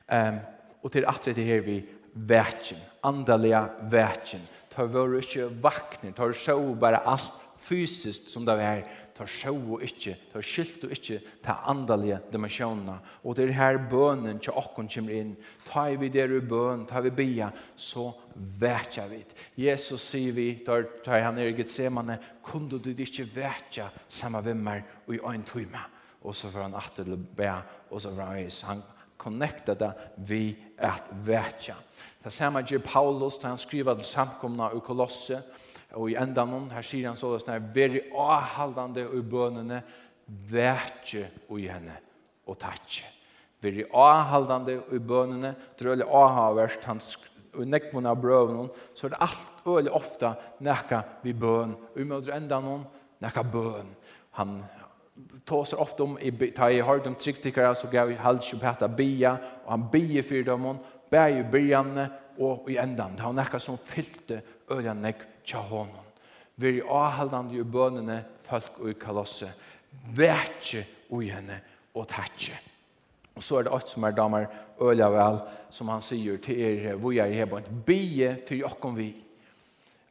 Um, 0.07 0.39
og 0.83 0.91
til 0.91 1.05
at 1.05 1.25
det 1.35 1.45
her 1.45 1.61
vi 1.61 1.81
vetjen, 2.13 2.79
andalige 3.03 3.65
vetjen, 3.91 4.47
tar 4.71 4.87
våre 4.87 5.19
ikke 5.19 5.49
vakner, 5.61 6.15
tar 6.15 6.33
sjå 6.33 6.57
bare 6.79 7.03
alt 7.05 7.35
fysiskt 7.59 8.29
som 8.31 8.45
det 8.47 8.55
er, 8.63 8.83
tar 9.19 9.27
sjåu 9.27 9.81
ikkje, 9.83 10.13
tar 10.31 10.45
skyltu 10.45 10.87
ikkje 10.95 11.17
til 11.43 11.65
andalige 11.67 12.21
dimensjonene. 12.31 12.95
Og 13.27 13.35
det 13.35 13.49
er 13.49 13.57
her 13.57 13.79
bønnen 13.91 14.39
til 14.39 14.55
åkken 14.55 14.87
kommer 14.87 15.17
inn. 15.17 15.33
Tar 15.65 15.97
vi 15.99 16.07
der 16.13 16.31
i 16.37 16.39
bøn, 16.39 16.85
tar 16.87 17.03
vi 17.03 17.11
bia, 17.11 17.49
så 17.75 18.07
vetja 18.61 19.09
vi. 19.11 19.19
Jesus 19.59 20.05
sier 20.13 20.35
vi, 20.37 20.53
tar, 20.63 20.87
tar 21.03 21.25
han 21.25 21.41
er 21.41 21.51
i 21.51 21.57
Getsemane, 21.57 22.15
kunde 22.45 22.79
du 22.79 22.93
ikkje 22.93 23.27
vetja 23.33 23.89
samme 24.07 24.39
vimmer 24.45 24.85
og 25.07 25.17
i 25.17 25.19
øyn 25.19 25.43
tøyma. 25.43 25.83
Og 26.23 26.35
så 26.35 26.47
får 26.51 26.69
han 26.69 26.79
atter 26.79 27.03
til 27.03 27.19
bæ, 27.19 27.51
og 27.91 28.01
så 28.01 28.13
får 28.15 28.23
han 28.23 28.45
øys. 28.45 28.61
Han 28.67 28.83
connecta 29.19 29.75
det 29.75 29.91
vi 30.27 30.55
at 30.77 31.11
vetja. 31.27 31.75
Det 32.23 32.31
samme 32.33 32.63
gjør 32.63 32.85
Paulus, 32.87 33.37
da 33.37 33.51
han 33.51 33.59
skriver 33.59 33.99
til 33.99 34.07
samkomna 34.07 34.71
i 34.71 34.79
Kolosset, 34.79 35.43
Og 35.97 36.11
i 36.11 36.17
endan 36.21 36.69
her 36.69 36.85
sier 36.85 37.09
han 37.09 37.17
så 37.17 37.31
det 37.33 37.41
sånn 37.43 37.71
veri 37.73 38.03
avhaldande 38.13 39.07
i 39.07 39.23
bønene, 39.25 39.79
vekje 40.49 41.23
i 41.57 41.65
henne 41.65 41.95
og 42.45 42.59
takje. 42.61 43.07
Veri 43.63 43.87
avhaldande 43.89 44.77
i 44.93 44.99
bønene, 45.01 45.55
drøle 45.79 46.05
avhavverst, 46.05 46.85
han 46.85 47.01
og 47.57 47.65
nekmon 47.65 48.07
av 48.09 48.19
brøven, 48.21 48.69
så 48.93 49.07
er 49.07 49.15
det 49.15 49.21
alt 49.25 49.67
øyelig 49.67 49.93
ofta 49.97 50.33
nekka 50.65 51.01
vi 51.23 51.33
bøn. 51.33 51.73
Og 51.93 52.01
i 52.01 52.05
møter 52.07 52.35
enda 52.35 52.59
noen, 52.63 52.85
nekka 53.23 53.43
bøn. 53.43 53.89
Han 54.37 54.59
tåser 55.49 55.81
ofte 55.81 56.05
om, 56.05 56.15
ta 56.55 56.69
i 56.71 56.81
hard 56.85 57.09
om 57.09 57.17
tryggtikkere, 57.19 57.73
så 57.75 57.89
gav 57.91 58.11
jeg 58.11 58.21
halv 58.21 58.43
kjøpeta 58.45 58.87
bia, 58.93 59.33
og 59.65 59.73
han 59.73 59.87
bia 59.91 60.23
fyrdømmen, 60.23 60.79
bæg 61.11 61.41
i 61.41 61.47
bryanne, 61.51 62.09
og 62.39 62.69
i 62.71 62.77
endan. 62.79 63.17
Det 63.17 63.25
var 63.25 63.35
nekka 63.35 63.59
som 63.59 63.75
fylte 63.75 64.39
øyelig 64.71 64.93
nekk 64.95 65.25
tja 65.49 65.63
honom. 65.65 66.07
Vi 66.59 66.77
er 66.77 66.89
avhaldande 66.91 67.57
i 67.57 67.63
bønene, 67.63 68.23
folk 68.45 68.81
og 68.83 68.91
i 68.91 68.97
kalosse. 68.99 69.49
Vætje 70.15 70.83
ui 71.09 71.29
henne 71.31 71.61
og 71.95 72.07
tætje. 72.09 72.57
Og 73.35 73.43
så 73.43 73.59
er 73.59 73.65
det 73.65 73.73
alt 73.73 73.89
som 73.89 74.03
er 74.03 74.15
damer 74.17 74.49
øla 74.83 75.07
vel, 75.13 75.39
som 75.71 75.89
han 75.93 76.03
sier 76.03 76.37
til 76.43 76.59
er, 76.59 76.95
hvor 76.99 77.15
jeg 77.15 77.31
er 77.31 77.41
hebant, 77.45 77.69
bie 77.87 78.33
for 78.47 78.59
jokken 78.59 78.97
vi. 78.97 79.09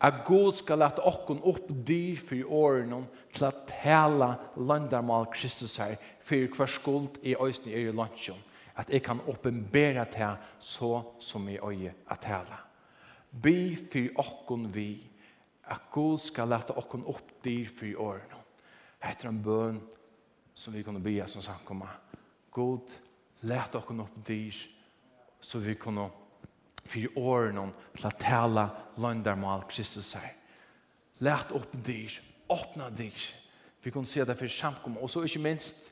At 0.01 0.23
God 0.25 0.55
skal 0.61 0.79
lette 0.81 1.03
okken 1.03 1.41
opp 1.43 1.69
dyr 1.69 2.17
for 2.23 2.53
årene 2.55 3.03
til 3.35 3.49
at 3.49 3.73
hele 3.83 4.31
landarmal 4.57 5.27
Kristus 5.35 5.77
her, 5.77 5.97
for 6.23 6.57
hver 6.57 6.71
skuld 6.71 7.19
i 7.23 7.35
øyne 7.35 7.73
er 7.75 7.89
i 7.89 7.93
lunsjon, 7.93 8.45
At 8.77 8.91
jeg 8.91 9.03
kan 9.03 9.21
åpenbære 9.27 10.05
til 10.05 10.37
så 10.59 11.03
som 11.19 11.49
i 11.49 11.59
øye 11.59 11.93
at 12.11 12.25
hele. 12.25 12.59
Bi 13.43 13.77
for 13.77 14.21
okken 14.23 14.75
vi 14.75 15.08
at 15.69 15.91
god 15.93 16.19
skal 16.23 16.51
lete 16.51 16.77
okken 16.79 17.05
opp 17.09 17.39
dyr 17.45 17.69
for 17.71 17.89
i 17.89 17.97
årene. 17.97 18.41
Etter 19.05 19.31
en 19.31 19.43
bøn 19.43 19.81
som 20.59 20.75
vi 20.75 20.83
kunne 20.83 21.03
bya 21.03 21.27
som 21.31 21.45
samkomma. 21.45 21.91
God, 22.55 22.95
lete 23.47 23.79
okken 23.79 24.03
opp 24.03 24.17
dyr 24.27 24.57
så 25.41 25.61
vi 25.63 25.77
kunne 25.79 26.09
for 26.89 27.03
i 27.03 27.09
årene 27.21 27.69
til 27.97 28.09
å 28.09 28.15
tale 28.21 28.65
landarmal 29.03 29.67
Kristus 29.69 30.15
her. 30.17 30.33
Lete 31.25 31.55
opp 31.59 31.75
dyr, 31.85 32.15
åpne 32.49 32.89
dyr. 32.97 33.27
Vi 33.85 33.93
kunne 33.93 34.09
se 34.09 34.25
det 34.25 34.37
for 34.39 34.51
samkomma. 34.51 35.03
Og 35.03 35.11
så 35.13 35.25
ikke 35.27 35.43
minst 35.45 35.91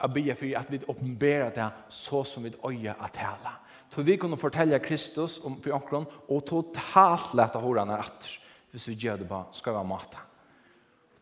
a 0.00 0.08
ber 0.10 0.34
for 0.36 0.58
at 0.58 0.70
vi 0.70 0.80
åpenberer 0.88 1.52
det 1.54 1.68
så 1.92 2.22
som 2.28 2.44
vi 2.44 2.54
øye 2.64 2.94
at 2.94 3.14
tale. 3.16 3.58
Så 3.90 4.02
vi 4.02 4.16
kunne 4.18 4.36
fortelle 4.36 4.78
Kristus 4.82 5.38
om 5.44 5.60
for 5.62 5.76
omkron 5.76 6.06
og 6.28 6.46
totalt 6.48 7.34
lete 7.38 7.60
hårene 7.62 7.98
etter 7.98 8.40
hvis 8.74 8.88
vi 8.90 8.96
gjør 8.98 9.20
det 9.22 9.28
på 9.30 9.38
skøyva 9.54 9.84
måte. 9.86 10.18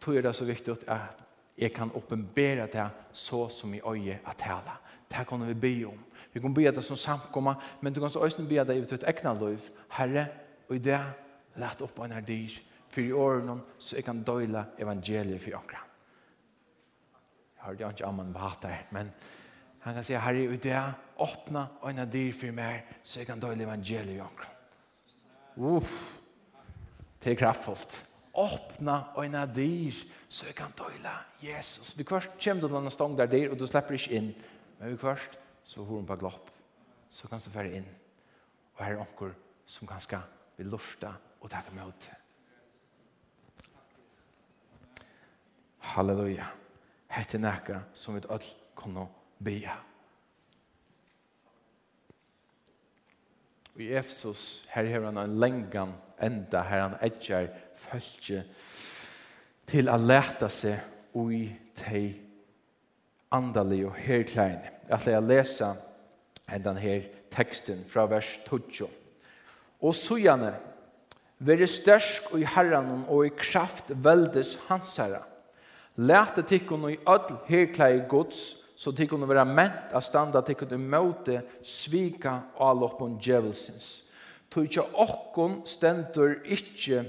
Tror 0.01 0.17
jeg 0.17 0.25
det 0.25 0.31
er 0.31 0.39
så 0.39 0.47
viktig 0.49 0.77
at 0.89 1.19
jeg 1.59 1.73
kan 1.77 1.93
oppenbere 1.95 2.65
det 2.73 2.87
så 3.13 3.45
som 3.53 3.75
i 3.77 3.83
øye 3.85 4.21
at 4.25 4.39
tale. 4.41 4.79
Det 5.13 5.27
kan 5.29 5.45
vi 5.45 5.55
be 5.55 5.73
om. 5.91 5.99
Vi 6.33 6.41
kan 6.41 6.55
be 6.55 6.65
det 6.65 6.85
som 6.85 6.97
samkommer, 6.97 7.55
men 7.81 7.93
du 7.93 8.01
kan 8.01 8.11
så 8.11 8.23
også 8.25 8.47
be 8.49 8.65
det 8.65 8.77
i 8.77 8.95
et 8.95 9.05
egna 9.05 9.35
liv. 9.37 9.61
Herre, 9.91 10.27
og 10.69 10.77
i 10.77 10.79
det, 10.79 11.01
lett 11.61 11.83
opp 11.85 12.01
en 12.01 12.17
her 12.17 12.25
dyr, 12.25 12.57
for 12.89 13.01
i 13.05 13.13
årene 13.13 13.59
så 13.79 13.97
jeg 13.97 14.05
kan 14.05 14.25
døyle 14.25 14.65
evangeliet 14.79 15.41
for 15.41 15.51
dere. 15.51 15.85
Jeg 17.57 17.67
hørte 17.67 17.93
ikke 17.93 18.07
amman 18.09 18.33
på 18.33 18.39
hatt 18.41 18.67
men 18.91 19.13
han 19.83 19.95
kan 19.95 20.05
si, 20.05 20.15
Herre, 20.15 20.49
og 20.49 20.55
i 20.55 20.57
det, 20.57 20.81
åpne 21.19 21.67
en 21.85 21.99
her 21.99 22.09
dyr 22.09 22.33
for 22.33 22.57
meg, 22.57 22.97
så 23.03 23.21
jeg 23.21 23.27
kan 23.27 23.41
døyle 23.41 23.69
evangeliet 23.69 24.25
for 24.25 24.41
dere. 24.41 24.49
Uff, 25.77 26.22
til 27.23 27.37
kraftfullt. 27.39 28.03
Åpna 28.35 29.13
øyne 29.19 29.45
dyr, 29.55 29.93
så 30.29 30.47
jeg 30.47 30.57
kan 30.57 30.73
døyla 30.79 31.15
Jesus. 31.43 31.95
Vi 31.99 32.05
kvart 32.05 32.31
kommer 32.45 32.63
du 32.63 32.69
til 32.69 32.77
en 32.77 32.91
stång 32.91 33.19
der 33.19 33.27
dyr, 33.27 33.51
og 33.53 33.59
du 33.59 33.67
slipper 33.67 33.95
ikke 33.99 34.17
inn. 34.17 34.33
Men 34.79 34.91
vi 34.91 34.97
kvart, 34.97 35.39
så 35.65 35.85
har 35.85 35.95
hun 35.95 36.07
på 36.07 36.17
glopp. 36.17 36.51
Så 37.11 37.29
kan 37.29 37.39
du 37.39 37.51
fære 37.51 37.77
inn. 37.77 37.89
Og 38.77 38.85
her 38.85 38.97
er 38.97 39.05
onker 39.05 39.35
som 39.67 39.89
kan 39.89 40.01
skal 40.01 40.25
vil 40.57 40.73
lufta 40.73 41.13
og 41.41 41.51
takke 41.51 41.75
med 41.75 41.89
ut. 41.89 42.11
Halleluja. 45.93 46.47
Hette 47.13 47.39
nækka 47.39 47.83
som 47.95 48.17
vi 48.17 48.23
alt 48.31 48.55
kunne 48.79 49.07
bia. 49.43 49.75
Og 53.75 53.81
i 53.81 53.93
Efsos, 53.97 54.65
her 54.73 54.89
har 54.89 55.09
han 55.09 55.19
en 55.19 55.39
lengan 55.41 55.95
enda 56.23 56.63
her 56.69 56.87
han 56.87 56.99
edger 57.03 57.49
følge 57.79 58.45
til 59.69 59.89
å 59.91 59.97
lete 60.01 60.49
seg 60.53 61.17
ui 61.19 61.47
tei 61.77 62.13
andelig 63.33 63.87
og 63.89 63.97
herklein. 63.97 64.61
Jeg 64.89 65.01
skal 65.01 65.29
lese 65.29 65.71
enda 66.53 66.75
her 66.77 67.09
teksten 67.33 67.85
fra 67.89 68.05
vers 68.11 68.35
12. 68.47 68.89
Og 69.83 69.95
sujane, 69.97 70.53
vere 71.43 71.67
størsk 71.67 72.35
i 72.39 72.45
herran 72.47 73.07
og 73.09 73.27
i 73.27 73.35
kraft 73.35 73.91
veldes 74.05 74.55
hans 74.69 74.95
herre. 75.01 75.25
Lete 75.97 76.45
tikkun 76.49 76.91
i 76.91 76.99
ødel 77.09 77.41
herklei 77.49 78.05
gods, 78.09 78.57
så 78.77 78.93
tikkun 78.97 79.23
og 79.23 79.31
vera 79.31 79.45
ment 79.47 79.93
a 79.95 80.01
standa 80.03 80.41
tikkun 80.45 80.73
i 80.75 80.81
møte 80.81 81.43
svika 81.65 82.39
og 82.57 82.71
alloppon 82.71 83.19
djevelsens.» 83.21 84.12
tog 84.53 84.69
ikke 84.69 84.85
okkon 85.01 85.61
stendur 85.67 86.35
ikke, 86.45 87.05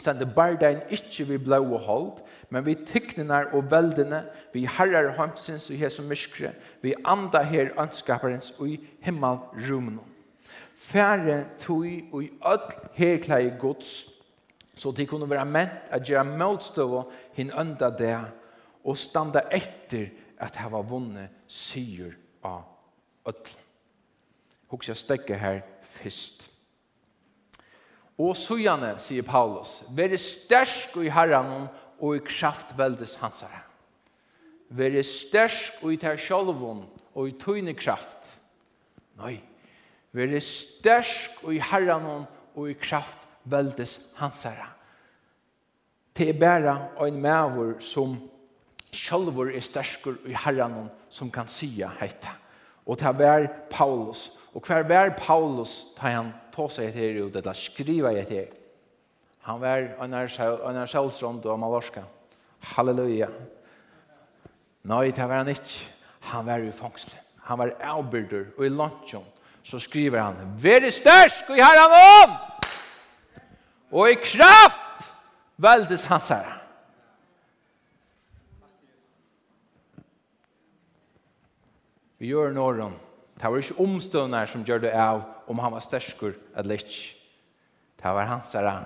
stendur 0.00 0.30
bardein 0.36 0.80
ikke 0.88 1.26
vi 1.28 1.38
blå 1.38 1.60
og 1.60 1.80
hold, 1.86 2.12
men 2.50 2.64
vi 2.66 2.74
tyknene 2.86 3.42
og 3.52 3.68
veldene, 3.70 4.24
vi 4.52 4.64
herrar 4.64 5.12
hansins 5.18 5.68
og 5.70 5.76
hesum 5.76 6.08
myskre, 6.10 6.54
vi 6.82 6.94
anda 7.04 7.42
her 7.44 7.74
ønskaperens 7.80 8.54
og 8.58 8.72
i 8.72 8.80
himmelrumene. 9.04 10.06
Færre 10.80 11.44
tog 11.60 11.84
og 12.12 12.24
i 12.24 12.30
ødel 12.46 12.88
herklæg 12.96 13.52
gods, 13.60 14.08
så 14.74 14.90
de 14.96 15.06
kunne 15.06 15.30
være 15.30 15.44
ment 15.44 15.90
at 15.92 16.02
gjøre 16.02 16.24
motstøv 16.24 17.02
hin 17.36 17.52
ønda 17.52 17.90
det, 17.98 18.16
og 18.84 18.96
standa 18.96 19.42
etter 19.52 20.08
at 20.40 20.56
hava 20.56 20.80
vunnet 20.80 21.28
syr 21.46 22.14
av 22.42 22.64
öll. 23.28 23.56
Hoks 24.70 24.88
jeg 24.88 24.96
stekker 24.96 25.36
her 25.36 25.60
fyrst. 25.82 26.49
Og 28.20 28.36
sujane, 28.36 28.94
sier 29.00 29.24
Paulus, 29.24 29.80
være 29.96 30.18
stersk 30.20 30.98
i 31.00 31.08
herran 31.12 31.70
og 32.00 32.16
i 32.18 32.24
kraft 32.24 32.74
veldes 32.76 33.14
hans 33.20 33.40
herre. 33.46 33.62
Være 34.76 35.02
stersk 35.06 35.80
i 35.88 35.96
ter 36.00 36.20
sjolvun 36.20 36.84
og 37.14 37.30
i 37.30 37.36
tøyne 37.40 37.72
kraft. 37.74 38.36
Nei, 39.20 39.38
være 40.12 40.40
stersk 40.44 41.40
i 41.48 41.62
herren 41.70 42.26
og 42.54 42.68
i 42.68 42.76
kraft 42.76 43.24
veldes 43.48 43.96
hans 44.20 44.42
herre. 44.44 44.68
Det 46.16 46.28
er 46.28 46.40
bare 46.40 46.76
en 47.06 47.22
maver 47.22 47.78
som 47.80 48.18
sjolvur 48.92 49.48
er 49.54 49.64
sterskur 49.64 50.18
i 50.28 50.34
herren 50.36 50.90
som 51.08 51.30
kan 51.32 51.48
sija 51.48 51.88
heita. 52.00 52.34
Og 52.86 52.98
det 52.98 53.26
er 53.26 53.46
Paulus. 53.70 54.32
Og 54.54 54.66
hver 54.66 54.82
vær 54.82 55.14
Paulus 55.16 55.94
tar 55.96 56.10
han 56.10 56.32
ta 56.60 56.68
seg 56.68 56.90
etter 56.90 57.22
ut, 57.24 57.36
eller 57.36 57.56
skriva 57.56 58.12
etter. 58.16 58.50
Han 59.48 59.60
var 59.62 59.86
en 60.04 60.14
av 60.14 60.88
sjølsrond 60.90 61.46
og 61.48 61.58
malorska. 61.60 62.04
Halleluja. 62.74 63.30
Nei, 64.90 65.10
det 65.16 65.24
var 65.24 65.40
han 65.40 65.52
ikke. 65.52 65.88
Han 66.30 66.46
var 66.46 66.64
i 66.64 66.72
fangsel. 66.72 67.16
Han 67.48 67.58
var 67.58 67.72
avbyrder, 67.96 68.52
og 68.58 68.66
i 68.66 68.70
lunchen 68.70 69.24
så 69.64 69.80
skriver 69.80 70.20
han, 70.22 70.56
«Vær 70.60 70.86
størsk 70.92 71.50
og 71.50 71.58
i 71.58 71.64
herren 71.64 71.96
om! 72.24 72.36
Og 73.90 74.12
i 74.12 74.18
kraft 74.22 75.10
veldes 75.60 76.06
hans 76.10 76.28
herre!» 76.32 76.56
Vi 82.20 82.28
gjør 82.28 82.52
nåren 82.52 82.98
Det 83.40 83.48
var 83.48 83.56
ikke 83.56 83.80
omstående 83.80 84.46
som 84.52 84.64
gjør 84.68 84.82
det 84.84 84.92
av 84.92 85.22
om 85.48 85.58
han 85.58 85.72
var 85.72 85.80
størskur 85.80 86.34
eller 86.56 86.76
ikke. 86.76 87.16
Det 87.96 88.12
var 88.12 88.28
hans 88.28 88.52
herre. 88.52 88.84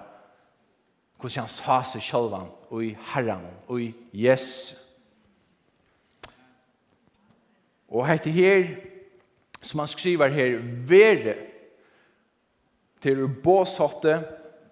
Hvordan 1.19 1.41
han 1.41 1.51
sa 1.51 1.81
seg 1.83 2.03
selv 2.03 2.37
og 2.71 2.85
i 2.85 2.93
herren 3.15 3.47
og 3.67 3.83
i 3.83 3.91
Jesus. 4.13 4.77
Og 7.89 8.07
hette 8.07 8.31
her, 8.31 8.65
som 9.63 9.79
han 9.79 9.89
skriver 9.89 10.29
her, 10.35 10.59
være 10.87 11.35
til 13.03 13.23
å 13.23 13.29
båsåtte, 13.29 14.17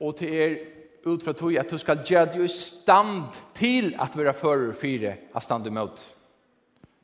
og 0.02 0.16
til 0.18 0.34
er 0.34 0.56
ut 1.06 1.22
fra 1.22 1.34
tog 1.36 1.54
at 1.58 1.70
du 1.70 1.78
skal 1.78 2.02
gjøre 2.06 2.32
deg 2.32 2.44
i 2.46 2.50
stand 2.50 3.36
til 3.54 3.92
at 4.00 4.16
være 4.18 4.34
fører 4.34 4.74
fire 4.74 5.16
av 5.34 5.44
stand 5.44 5.66
imot. 5.70 6.02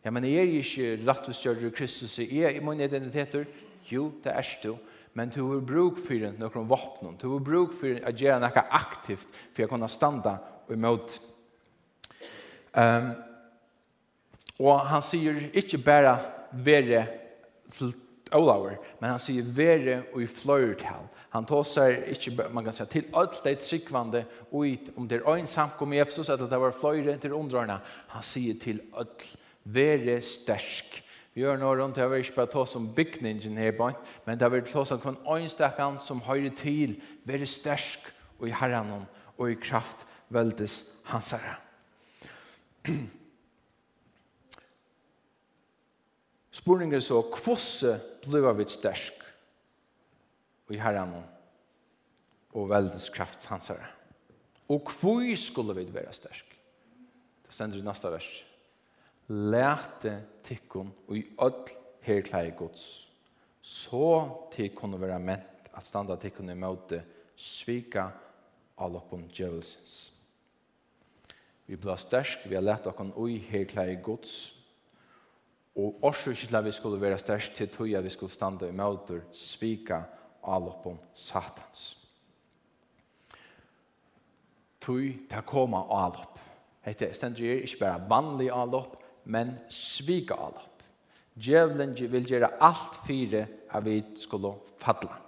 Ja, 0.04 0.12
men 0.14 0.24
er 0.24 0.46
ikke 0.60 0.94
rettestjørre 1.06 1.72
Kristus, 1.74 2.18
i 2.22 2.42
er 2.42 2.56
i 2.56 2.62
min 2.64 2.80
identiteter, 2.80 3.48
jo, 3.90 4.12
det 4.24 4.32
er 4.32 4.52
du, 4.62 4.76
men 5.14 5.32
du 5.34 5.40
har 5.50 5.64
bruk 5.66 5.98
for 5.98 6.28
noen 6.38 6.68
våpen. 6.68 7.16
du 7.18 7.32
har 7.32 7.40
bruk 7.44 7.72
for 7.74 7.88
å 7.88 8.12
gjøre 8.14 8.40
noe 8.40 8.64
aktivt 8.70 9.28
for 9.54 9.64
å 9.64 9.70
kunne 9.70 9.88
standa 9.90 10.38
imot. 10.70 11.18
Um, 12.72 13.14
og 14.58 14.84
han 14.90 15.02
sier 15.02 15.48
ikke 15.56 15.80
bare 15.82 16.18
være 16.52 17.06
til 17.74 17.94
Olaver, 18.34 18.76
men 19.00 19.14
han 19.14 19.22
sier 19.22 19.42
være 19.42 20.02
og 20.12 20.22
i 20.22 20.28
fløyrtal. 20.30 21.08
Han 21.32 21.46
tar 21.48 21.64
seg 21.68 22.06
ikke, 22.14 22.48
man 22.52 22.64
kan 22.64 22.76
si, 22.76 22.86
til 22.92 23.10
alt 23.16 23.40
det 23.44 23.58
tryggvande, 23.64 24.24
og 24.52 24.94
om 24.96 25.08
det 25.08 25.20
er 25.20 25.28
en 25.34 25.48
samkom 25.48 25.92
i 25.92 26.00
Efsos, 26.02 26.30
at 26.32 26.40
det 26.40 26.60
var 26.60 26.76
fløyre 26.76 27.18
til 27.20 27.36
underhånda, 27.36 27.80
han 28.14 28.24
sier 28.24 28.58
til 28.60 28.80
alt 28.96 29.26
være 29.74 30.20
stersk. 30.24 31.04
Vi 31.34 31.44
gjør 31.44 31.58
noe 31.60 31.76
rundt, 31.78 31.98
jeg 32.00 32.10
vil 32.10 32.24
ikke 32.24 32.34
bare 32.40 32.50
ta 32.50 32.64
som 32.66 32.88
bygningen 32.94 33.58
her, 33.60 33.72
men 34.26 34.40
det 34.40 34.48
vil 34.52 34.64
ta 34.66 34.84
som 34.88 35.00
kvann 35.02 35.20
øynstakken 35.28 36.00
som 36.02 36.24
høyre 36.26 36.50
til, 36.56 36.96
være 37.28 37.46
stersk 37.46 38.00
og 38.38 38.48
i 38.48 38.54
herren 38.54 39.06
og 39.36 39.50
i 39.50 39.54
kraft 39.60 40.06
veldes 40.34 40.84
hans 41.12 41.30
herre. 41.36 41.56
Spurningen 46.58 47.00
så, 47.00 47.22
hvordan 47.22 48.00
blir 48.24 48.52
vi 48.58 48.64
stersk 48.72 49.14
og 50.66 50.74
i 50.74 50.82
herren 50.82 51.14
og 52.56 52.68
veldes 52.70 53.10
kraft 53.14 53.46
hans 53.46 53.68
herre? 53.70 53.86
Og 54.68 54.90
hvor 55.00 55.22
skulle 55.36 55.74
vi 55.76 55.94
være 55.94 56.12
stersk? 56.12 56.58
Det 57.46 57.54
stender 57.54 57.78
i 57.78 57.86
neste 57.86 58.10
verset. 58.12 58.47
Læte 59.28 60.22
tikkun 60.44 60.92
og 61.08 61.16
i 61.16 61.24
öll 61.40 61.72
herklai 62.00 62.50
gods. 62.56 63.08
Så 63.62 64.28
til 64.52 64.74
kunne 64.74 65.00
være 65.00 65.18
ment 65.18 65.68
at 65.74 65.86
standa 65.86 66.16
tikkun 66.16 66.50
i 66.50 66.56
møte 66.56 67.02
svika 67.36 68.08
allopun 68.78 69.28
djevelsins. 69.28 70.12
Vi 71.66 71.76
blir 71.76 72.00
stersk, 72.00 72.46
vi 72.48 72.56
har 72.56 72.64
lært 72.64 72.86
okkon 72.88 73.12
ui 73.16 73.36
herklai 73.38 73.98
gods. 74.02 74.54
Og 75.76 75.98
orsu 76.02 76.32
til 76.34 76.64
vi 76.64 76.72
skulle 76.72 77.00
vera 77.00 77.18
stærsk 77.18 77.54
til 77.54 77.68
tog 77.68 77.92
at 77.94 78.04
vi 78.04 78.10
skulle 78.10 78.32
standa 78.32 78.66
i 78.66 78.72
møte 78.72 79.20
svika 79.32 80.02
allopun 80.42 80.98
satans. 81.14 81.98
Tui 84.80 85.18
ta 85.30 85.40
koma 85.40 85.84
allop. 85.90 86.38
Hette 86.82 87.12
stendur 87.14 87.44
er 87.44 87.60
ikkje 87.62 87.80
bara 87.82 88.00
vanlig 88.08 88.48
allop, 88.54 88.96
men 89.28 89.54
svika 89.72 90.34
allop. 90.34 90.82
Djevelen 91.38 91.94
vil 92.10 92.26
gjøre 92.26 92.50
alt 92.64 92.98
fire 93.06 93.46
at 93.70 93.84
vi 93.84 94.00
skulle 94.18 94.56
fadla. 94.80 95.20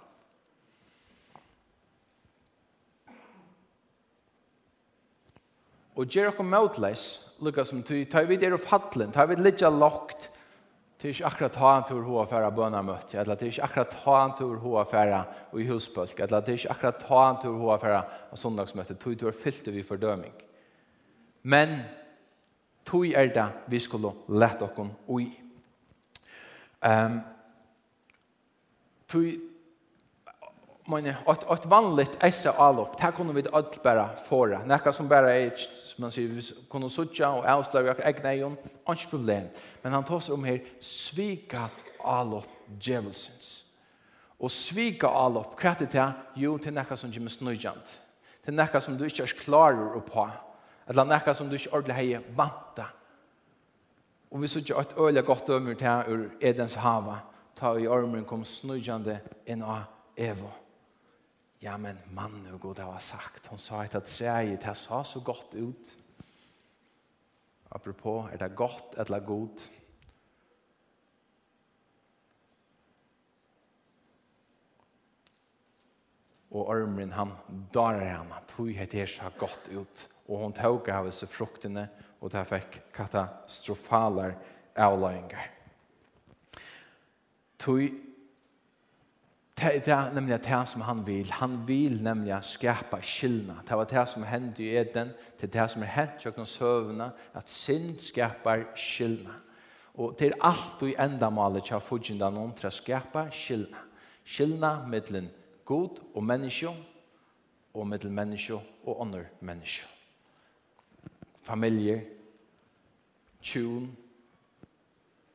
Og 5.95 6.07
gjør 6.07 6.31
dere 6.31 6.47
møtleis, 6.47 7.05
lukka 7.43 7.63
som 7.67 7.83
ty, 7.85 8.03
ta 8.09 8.23
vid 8.25 8.43
er 8.43 8.55
og 8.55 8.63
fadlen, 8.63 9.11
ta 9.13 9.27
vid 9.29 9.43
litt 9.43 9.61
lagt, 9.61 10.31
Det 11.01 11.07
er 11.09 11.13
ikke 11.15 11.25
akkurat 11.25 11.55
ha 11.57 11.69
en 11.77 11.85
tur 11.89 12.03
hoa 12.05 12.27
färra 12.29 12.51
bönamöte. 12.51 13.17
Eller 13.17 13.35
det 13.35 13.47
er 13.47 13.51
ikke 13.51 13.63
akkurat 13.63 13.93
ha 14.03 14.17
en 14.25 14.35
tur 14.37 14.57
hoa 14.61 14.83
färra 14.85 15.23
i 15.57 15.63
husbølg, 15.65 16.19
Eller 16.19 16.41
det 16.41 16.49
er 16.49 16.59
ikke 16.59 16.69
akkurat 16.69 17.03
ha 17.03 17.29
en 17.29 17.41
tur 17.41 17.57
hoa 17.57 17.77
färra 17.77 18.03
av 18.31 18.37
söndagsmöte. 18.37 18.93
tog 18.93 19.17
du 19.17 19.27
er 19.27 19.31
fyllt 19.31 19.67
vi 19.67 19.83
fordøming. 19.83 20.33
Men 21.43 21.81
tog 22.83 23.05
er 23.05 23.33
det 23.33 23.47
vi 23.65 23.79
skulle 23.79 24.11
lette 24.27 24.63
oss 24.63 24.87
ui. 25.07 25.31
Um, 26.81 27.21
tog, 29.07 29.23
men 30.85 31.05
ett 31.05 31.51
ett 31.51 31.65
vanligt 31.65 32.17
essa 32.19 32.51
allop 32.51 32.97
där 32.97 33.11
kunde 33.11 33.33
vi 33.33 33.47
allt 33.51 33.83
bara 33.83 34.15
föra 34.15 34.65
näka 34.65 34.91
som 34.91 35.07
bara 35.07 35.35
är 35.35 35.51
som 35.85 36.01
man 36.01 36.11
säger 36.11 36.41
kunde 36.69 36.89
söka 36.89 37.29
och 37.29 37.45
avslöja 37.45 37.95
jag 37.97 38.07
egna 38.07 38.33
ju 38.33 38.55
ans 38.85 39.05
problem. 39.05 39.47
Men 39.81 39.93
han 39.93 40.03
tar 40.03 40.19
sig 40.19 40.33
om 40.33 40.43
här 40.43 40.61
svika 40.79 41.69
allop 42.03 42.47
jevelsons 42.81 43.65
och 44.37 44.51
svika 44.51 45.07
allop 45.07 45.59
kvätte 45.59 45.85
det 45.91 46.13
ju 46.35 46.57
till 46.57 46.73
näka 46.73 46.95
som 46.95 47.11
Jimmy 47.11 47.29
Snujant 47.29 48.01
till 48.43 48.53
näka 48.53 48.81
som 48.81 48.97
du 48.97 49.03
inte 49.03 49.23
är 49.23 49.27
klar 49.27 49.99
på 49.99 50.29
eller 50.87 51.05
nekka 51.05 51.33
som 51.33 51.49
du 51.49 51.55
ikke 51.55 51.73
ordentlig 51.73 51.95
hei 51.95 52.35
vanta. 52.37 52.87
Og 54.31 54.41
vi 54.41 54.47
sykje 54.47 54.79
et 54.79 54.95
øyla 54.97 55.21
godt 55.27 55.47
dømur 55.47 55.75
til 55.75 56.13
ur 56.13 56.27
Edens 56.41 56.75
hava, 56.79 57.17
ta 57.55 57.73
i 57.75 57.87
ormen 57.87 58.25
kom 58.25 58.45
snudjande 58.47 59.19
inn 59.45 59.63
av 59.63 59.83
Evo. 60.17 60.51
Ja, 61.61 61.75
men 61.77 61.99
mannen 62.15 62.47
og 62.53 62.61
god 62.61 62.79
hava 62.81 62.99
sagt, 62.99 63.47
hon 63.51 63.59
sa 63.59 63.83
et 63.83 63.95
at 63.95 64.07
treet, 64.07 64.63
det 64.63 64.77
sa 64.77 65.03
så 65.03 65.19
godt 65.19 65.53
ut. 65.55 65.97
Apropos, 67.71 68.31
er 68.31 68.37
det 68.37 68.55
godt 68.55 68.95
eller 68.97 69.19
god? 69.19 69.67
Og 76.51 76.67
ormen 76.67 77.11
han 77.15 77.31
darer 77.73 78.17
henne, 78.17 78.41
tog 78.47 78.73
het 78.75 78.95
er 78.95 79.07
så 79.07 79.29
godt 79.39 79.69
ut, 79.71 80.07
og 80.31 80.45
hon 80.45 80.53
tog 80.55 80.87
av 80.89 81.09
disse 81.09 81.27
fruktene, 81.27 81.89
og 82.21 82.31
det 82.31 82.45
fikk 82.47 82.77
katastrofaler 82.95 84.37
avløyngar. 84.79 85.49
Tui, 87.59 87.91
det 89.61 89.87
er 89.93 90.13
nemlig 90.13 90.39
det 90.41 90.61
som 90.67 90.81
han 90.81 91.03
vil. 91.05 91.31
Han 91.31 91.67
vil 91.67 91.99
nemlig 92.03 92.39
skapa 92.41 93.01
skillna. 93.01 93.59
Det 93.67 93.77
var 93.77 93.85
det 93.85 94.07
som 94.09 94.23
hendte 94.23 94.63
i 94.63 94.71
Eden, 94.77 95.11
det 95.37 95.49
er 95.49 95.61
det 95.61 95.69
som 95.71 95.83
er 95.83 95.93
hendt 95.93 96.25
i 96.25 96.45
søvnene. 96.45 97.11
at 97.33 97.49
synd 97.49 97.99
skapar 97.99 98.63
skillna. 98.75 99.35
Og 99.93 100.15
det 100.19 100.27
er 100.27 100.41
alt 100.41 100.81
i 100.81 100.95
endamålet 100.97 101.63
til 101.63 101.75
å 101.75 101.83
fudgjende 101.83 102.31
noen 102.31 102.53
til 102.55 102.67
å 102.67 102.71
skapa 102.71 103.27
skillna. 103.31 103.77
Skillna 104.25 104.85
mellom 104.87 105.27
god 105.65 105.99
og 106.15 106.23
menneske, 106.23 106.69
og 107.73 107.87
mellom 107.87 108.13
menneske 108.13 108.53
og 108.85 109.01
andre 109.01 109.25
menneske 109.41 110.00
familjer, 111.45 112.03
tjun, 113.41 113.89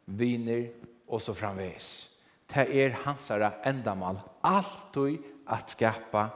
viner 0.06 0.68
og 1.08 1.20
så 1.22 1.34
framveis. 1.34 2.10
Det 2.46 2.66
er 2.78 3.00
hansara 3.02 3.56
endamal 3.66 4.20
alltid 4.46 5.18
at 5.50 5.70
skapa 5.74 6.28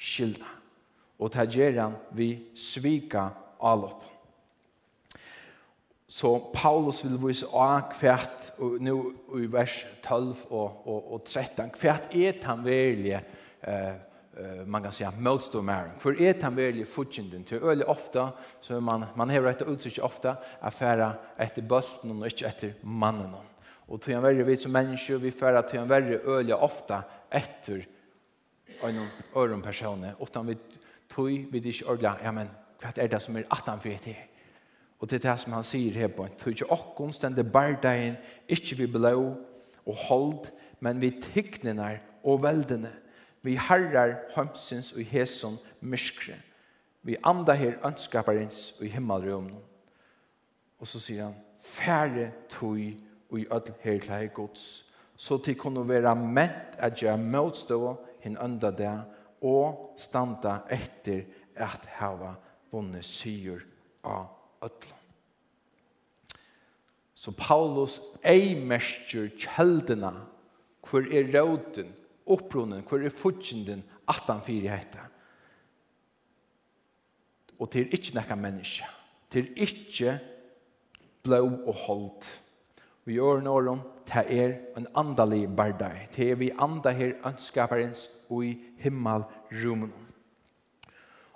skilda. 0.00 0.48
Og 1.20 1.30
det 1.34 1.50
gjør 1.54 1.78
han 1.80 1.98
vi 2.16 2.32
svika 2.56 3.28
allop. 3.62 4.02
Så 6.12 6.50
Paulus 6.52 7.00
vil 7.04 7.16
vise 7.22 7.46
av 7.56 7.86
kvært, 7.94 8.50
og 8.60 8.80
nå 8.84 8.96
i 9.38 9.46
vers 9.48 9.78
12 10.04 10.42
og, 10.50 10.82
og, 10.84 11.12
og 11.14 11.22
13, 11.24 11.70
kvært 11.72 12.12
er 12.12 12.36
han 12.44 12.64
verlige 12.66 13.22
eh, 13.64 13.94
eh 14.36 14.66
man 14.66 14.82
kan 14.82 14.92
säga 14.92 15.12
motståndare. 15.18 15.90
För 15.98 16.20
är 16.20 16.42
han 16.42 16.54
väl 16.54 16.86
fotjenden 16.86 17.44
till 17.44 17.62
öle 17.62 17.84
ofta 17.84 18.32
så 18.60 18.80
man 18.80 19.04
man 19.14 19.30
har 19.30 19.40
rätt 19.40 19.62
utsikt 19.62 19.98
ofta 19.98 20.36
affära 20.60 21.12
efter 21.36 21.62
bulten 21.62 22.22
och 22.22 22.26
inte 22.26 22.46
efter 22.46 22.74
mannen. 22.80 23.34
Och 23.86 24.00
till 24.00 24.14
en 24.14 24.22
värre 24.22 24.42
vi 24.42 24.56
som 24.56 24.72
människor 24.72 25.16
vi 25.16 25.30
färra 25.30 25.62
till 25.62 25.78
en 25.78 25.88
värre 25.88 26.18
öle 26.18 26.54
ofta 26.54 27.02
efter 27.30 27.86
en 28.82 29.06
öron 29.34 29.62
personer 29.62 30.14
utan 30.20 30.46
vi 30.46 30.56
tog 31.08 31.28
vi 31.28 31.60
det 31.60 31.68
inte 31.68 31.84
ordla 31.84 32.16
ja 32.24 32.32
men 32.32 32.48
vad 32.82 32.98
är 32.98 33.08
det 33.08 33.20
som 33.20 33.36
är 33.36 33.44
attan 33.48 33.80
för 33.80 33.88
det? 34.04 34.16
Och 34.98 35.08
det 35.08 35.24
är 35.24 35.30
det 35.30 35.38
som 35.38 35.52
han 35.52 35.62
säger 35.62 35.92
här 35.92 36.08
på 36.08 36.22
en 36.22 36.30
tog 36.30 36.62
och 36.68 36.94
konstande 36.96 37.44
bardagen 37.44 38.14
inte 38.46 38.74
vi 38.74 38.86
blå 38.86 39.36
och 39.84 39.94
hold 39.94 40.46
men 40.78 41.00
vi 41.00 41.22
ticknar 41.22 42.02
och 42.22 42.44
väldene 42.44 42.88
Vi 43.42 43.56
herrar 43.58 44.16
hømsins 44.36 44.92
og 44.92 45.02
hæsson 45.02 45.58
myskre. 45.80 46.34
Vi 47.02 47.16
anda 47.24 47.52
her 47.58 47.80
ønskaparins 47.86 48.74
og 48.80 48.86
i. 48.86 49.56
Og 50.78 50.86
så 50.86 51.00
sier 51.00 51.24
han, 51.24 51.34
færre 51.60 52.30
tog 52.50 52.78
og 53.30 53.38
i 53.40 53.46
ødel 53.46 53.74
her 53.80 53.98
til 54.00 54.30
gods, 54.34 54.84
så 55.16 55.38
til 55.38 55.54
kunne 55.54 55.88
være 55.88 56.16
ment 56.16 56.78
at 56.78 57.02
jeg 57.02 57.18
motstå 57.18 57.96
hinn 58.22 58.38
ønda 58.38 58.70
det, 58.70 58.94
og 59.42 59.94
standa 59.98 60.60
etter 60.70 61.24
at 61.56 61.86
hava 61.98 62.34
bonne 62.70 63.02
syr 63.02 63.62
av 64.04 64.26
ødelen. 64.62 64.98
Så 67.14 67.30
Paulus 67.38 68.00
ei 68.24 68.54
mestjer 68.58 69.28
kjeldina, 69.38 70.10
hvor 70.82 71.06
er 71.06 71.28
råden, 71.30 71.92
opprunnen, 72.26 72.84
hvor 72.88 73.02
er 73.02 73.14
fudgjenden 73.14 73.82
at 74.08 74.28
han 74.28 74.42
fyrir 74.44 74.74
hette. 74.74 75.00
Og 77.58 77.70
til 77.70 77.92
ikke 77.94 78.16
nekka 78.16 78.36
menneske. 78.38 78.86
Til 79.30 79.48
ikke 79.56 80.18
blå 81.22 81.42
og 81.66 81.74
holdt. 81.86 82.28
Vi 83.04 83.16
gjør 83.18 83.42
noen, 83.42 83.82
det 84.06 84.24
er 84.30 84.54
en 84.78 84.86
andalig 84.98 85.46
bardai. 85.56 86.08
Det 86.14 86.30
er 86.30 86.38
vi 86.38 86.50
anda 86.58 86.92
her 86.94 87.16
ønskaparens 87.26 88.08
og 88.28 88.44
i 88.46 88.56
himmelrummen. 88.82 89.92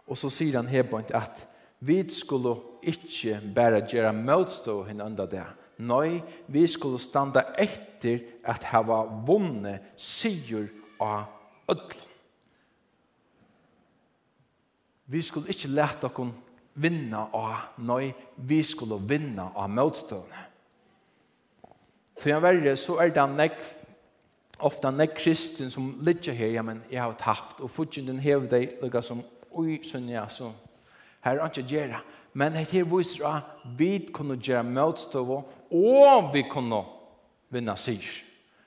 Og 0.06 0.18
så 0.18 0.30
sier 0.30 0.60
han 0.60 0.70
her 0.70 0.86
at 1.14 1.46
vi 1.80 2.02
skulle 2.10 2.54
ikke 2.82 3.40
bare 3.54 3.82
gjøre 3.86 4.12
motstå 4.12 4.82
henne 4.86 5.04
under 5.04 5.26
det, 5.26 5.44
Nei, 5.78 6.22
vi 6.48 6.64
skulle 6.66 6.98
standa 6.98 7.42
etter 7.60 8.22
at 8.44 8.64
hava 8.72 9.02
vunne 9.26 9.78
sigur 9.96 10.70
av 11.00 11.26
ødlom. 11.68 12.02
Vi 15.06 15.22
skulle 15.22 15.52
ikke 15.52 15.70
lete 15.70 16.08
okon 16.08 16.32
vinna 16.76 17.26
av 17.36 17.78
nei, 17.78 18.10
vi 18.36 18.62
skulle 18.66 18.98
vinna 19.08 19.50
av 19.54 19.70
motstående. 19.70 20.42
Så 22.16 22.30
jeg 22.30 22.42
verre, 22.42 22.72
så 22.80 22.96
er 23.04 23.12
det 23.14 23.24
nek, 23.36 23.56
ofta 24.64 24.90
nek 24.90 25.14
kristin 25.18 25.70
som 25.70 25.92
ligger 26.04 26.34
her, 26.36 26.54
ja, 26.56 26.64
men 26.64 26.80
jeg 26.90 27.02
har 27.02 27.16
tapt, 27.20 27.60
og 27.60 27.70
fortjent 27.70 28.08
den 28.08 28.22
hev 28.24 28.48
deg, 28.50 28.78
lukka 28.80 29.02
som, 29.04 29.20
oi, 29.52 29.78
sunn, 29.84 30.08
ja, 30.08 30.24
så, 30.32 30.48
her 31.24 31.38
er 31.38 31.50
ikke 31.50 31.66
gjerra, 31.68 32.00
Men 32.36 32.52
det 32.52 32.66
her 32.68 32.84
viser 32.84 33.24
at 33.30 33.66
vi 33.78 34.10
kunne 34.12 34.36
gjøre 34.36 34.64
møtstøv, 34.68 35.30
og 35.72 36.32
vi 36.34 36.44
kunne 36.50 36.82
vinne 37.52 37.76
sier. 37.80 38.10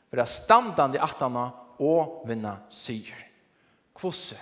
For 0.10 0.18
det 0.18 0.26
er 0.26 0.32
standande 0.34 0.98
i 0.98 1.04
atene, 1.06 1.44
og 1.80 2.24
vinne 2.28 2.56
sier. 2.74 3.28
Kvosse 3.96 4.40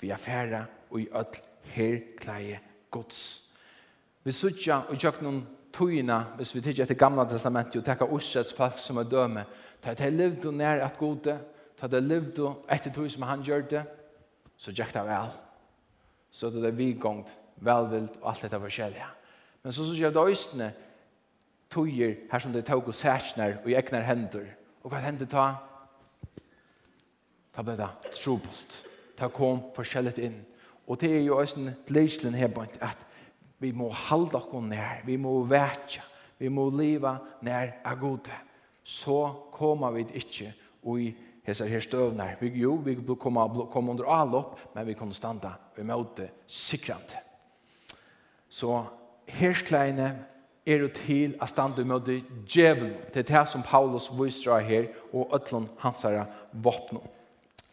vi 0.00 0.10
er 0.12 0.20
færre 0.20 0.62
og 0.90 1.00
i 1.00 1.08
ødel 1.08 1.42
her 1.74 1.98
kleie 2.20 2.60
gods. 2.90 3.20
Vi 4.24 4.32
sutja 4.32 4.82
og 4.88 4.98
tjokk 5.00 5.22
noen 5.24 5.42
tøyina, 5.74 6.20
hvis 6.36 6.54
vi 6.54 6.62
tykker 6.64 6.84
etter 6.84 6.98
gamla 7.00 7.24
testamentet 7.28 7.80
og 7.80 7.86
tekka 7.86 8.08
ursets 8.12 8.54
folk 8.56 8.78
som 8.80 9.00
er 9.00 9.08
døme, 9.08 9.44
ta 9.82 9.92
et 9.92 10.02
jeg 10.04 10.14
levde 10.14 10.52
nær 10.52 10.84
at 10.84 10.98
gode, 11.00 11.38
ta 11.76 11.88
et 11.88 11.96
jeg 11.98 12.06
levde 12.06 12.52
etter 12.70 12.94
tøy 12.94 13.08
som 13.10 13.26
han 13.28 13.42
gjør 13.44 13.66
det, 13.70 13.82
så 14.56 14.72
tjekk 14.72 14.94
det 14.94 15.06
vel. 15.08 15.32
Så 16.30 16.52
det 16.52 16.68
er 16.68 16.76
vi 16.76 16.92
gongt 17.00 17.34
velvild 17.56 18.16
og 18.20 18.30
alt 18.30 18.42
dette 18.46 18.60
forskjellige. 18.60 19.10
Men 19.62 19.72
så 19.72 19.84
synes 19.84 20.00
jeg 20.00 20.14
det 20.14 20.26
øystene 20.28 20.72
tøyer 21.70 22.14
her 22.32 22.38
som 22.38 22.52
det 22.52 22.64
tog 22.66 22.88
og 22.88 22.94
sætsner 22.94 23.56
og 23.64 23.70
egnar 23.70 24.04
hender. 24.06 24.50
Og 24.82 24.92
hva 24.92 25.00
hender 25.00 25.26
ta? 25.26 25.46
Ta 27.54 27.62
ble 27.62 27.76
det 27.78 27.88
trobult. 28.12 28.80
Ta 29.16 29.30
kom 29.32 29.62
forskjellig 29.76 30.18
inn. 30.18 30.40
Og 30.86 31.00
det 31.00 31.10
er 31.16 31.22
jo 31.24 31.40
østene 31.40 31.76
leislen 31.88 32.34
her 32.36 32.50
bant 32.52 32.76
at 32.84 33.06
vi 33.62 33.70
må 33.72 33.88
halda 33.88 34.42
oss 34.42 34.66
nær, 34.66 35.04
vi 35.06 35.16
må 35.16 35.38
vætja, 35.48 36.02
vi 36.38 36.50
må 36.52 36.66
leva 36.70 37.16
nær 37.46 37.78
av 37.86 38.00
gode. 38.00 38.34
Så 38.84 39.48
kommer 39.54 39.94
vi 39.94 40.04
ikke 40.20 40.50
og 40.84 41.00
i 41.00 41.14
hesar 41.46 41.70
her 41.70 41.80
støvnar. 41.80 42.36
Vi, 42.40 42.50
jo, 42.60 42.74
vi 42.84 42.98
kommer, 43.16 43.64
kommer 43.72 43.94
under 43.94 44.10
all 44.12 44.34
opp, 44.36 44.58
men 44.74 44.86
vi 44.86 44.96
kan 44.98 45.12
standa 45.12 45.54
i 45.78 45.86
møte 45.86 46.28
sikrande. 46.46 47.23
Så 48.54 48.84
herskleiene 49.34 50.12
er 50.66 50.84
jo 50.84 50.88
til 50.94 51.34
at 51.42 51.50
stande 51.50 51.84
med 51.84 52.06
det 52.06 52.20
djevel. 52.46 52.92
Det 53.14 53.24
er 53.24 53.30
det 53.32 53.48
som 53.50 53.64
Paulus 53.66 54.06
viser 54.14 54.54
av 54.54 54.64
her, 54.68 54.86
og 55.12 55.34
øtlån 55.34 55.68
hans 55.82 56.04
her 56.06 56.22
våpne. 56.52 57.02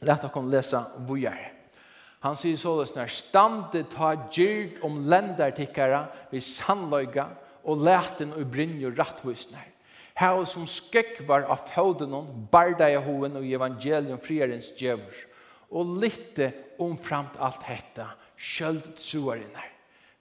Lett 0.02 0.26
å 0.26 0.32
kunne 0.34 0.52
lese 0.52 0.82
vujere. 1.08 1.52
Han 2.26 2.38
sier 2.38 2.58
så 2.58 2.76
det 2.80 2.90
snart, 2.92 3.14
stande 3.14 3.84
ta 3.90 4.12
djurg 4.34 4.82
om 4.86 5.00
lendertikkere 5.10 6.04
vi 6.34 6.42
sannløyga, 6.42 7.30
og 7.62 7.82
leten 7.86 8.34
og 8.34 8.48
brinje 8.50 8.90
rattvisner. 8.98 9.68
Her 10.18 10.42
som 10.50 10.66
skøkvar 10.70 11.46
av 11.50 11.68
føden 11.70 12.14
og 12.18 12.30
barda 12.54 12.90
i 12.90 12.98
hoven 12.98 13.38
og 13.38 13.46
evangelium 13.46 14.22
frierens 14.22 14.72
djevur, 14.78 15.26
og 15.72 15.98
litte 16.02 16.52
omframt 16.82 17.38
alt 17.40 17.66
hetta, 17.70 18.12
sjøld 18.36 18.84
troarinnar. 18.98 19.71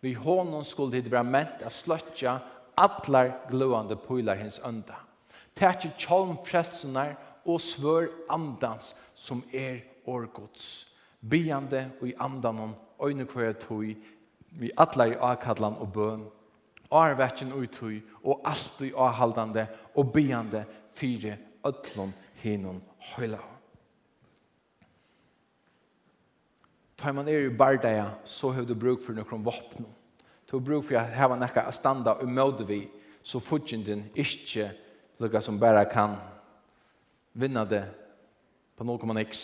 Vi 0.00 0.14
honom 0.14 0.64
skulle 0.64 1.00
det 1.00 1.10
vara 1.10 1.22
ment 1.22 1.62
att 1.64 1.72
slötja 1.72 2.40
allar 2.74 3.50
glöande 3.50 3.96
pojlar 3.96 4.36
hins 4.36 4.60
önda. 4.64 4.94
Tärke 5.54 5.90
tjolm 5.96 6.36
frälsunar 6.44 7.18
och 7.42 7.60
svör 7.60 8.08
andans 8.28 8.94
som 9.14 9.42
er 9.50 9.84
årgods. 10.04 10.86
Biande 11.20 11.90
och 12.00 12.08
i 12.08 12.14
andanon 12.18 12.74
öjne 13.00 13.24
kvar 13.24 13.52
tog 13.52 13.94
vi 14.48 14.70
allar 14.76 15.06
i 15.06 15.16
akadlan 15.16 15.76
och 15.76 15.88
bön. 15.88 16.30
Arvetjen 16.88 17.52
och 17.52 17.72
tog 17.72 18.00
och 18.22 18.40
allt 18.44 18.82
i 18.82 18.92
avhaldande 18.92 19.66
och 19.92 20.06
biande 20.06 20.64
fyre 20.92 21.38
ötlon 21.64 22.12
hinon 22.34 22.82
höjlav. 22.98 23.60
tar 27.00 27.16
man 27.16 27.28
er 27.28 27.46
i 27.46 27.54
bardaja, 27.54 28.10
så 28.24 28.52
har 28.52 28.66
du 28.68 28.74
bruk 28.76 29.00
for 29.04 29.16
noen 29.16 29.44
våpen. 29.44 29.88
Du 30.46 30.56
har 30.56 30.64
bruk 30.66 30.84
for 30.84 30.98
å 30.98 31.04
ha 31.04 31.36
noe 31.38 31.64
å 31.64 31.72
standa 31.72 32.18
og 32.20 32.28
møte 32.28 32.66
vi, 32.68 32.82
så 33.22 33.40
fudgjenden 33.40 34.06
ikke 34.18 34.70
lukka 35.20 35.42
som 35.44 35.58
bare 35.60 35.84
kan 35.88 36.16
vinna 37.36 37.64
det 37.68 37.84
på 38.76 38.84
0,x. 38.84 39.42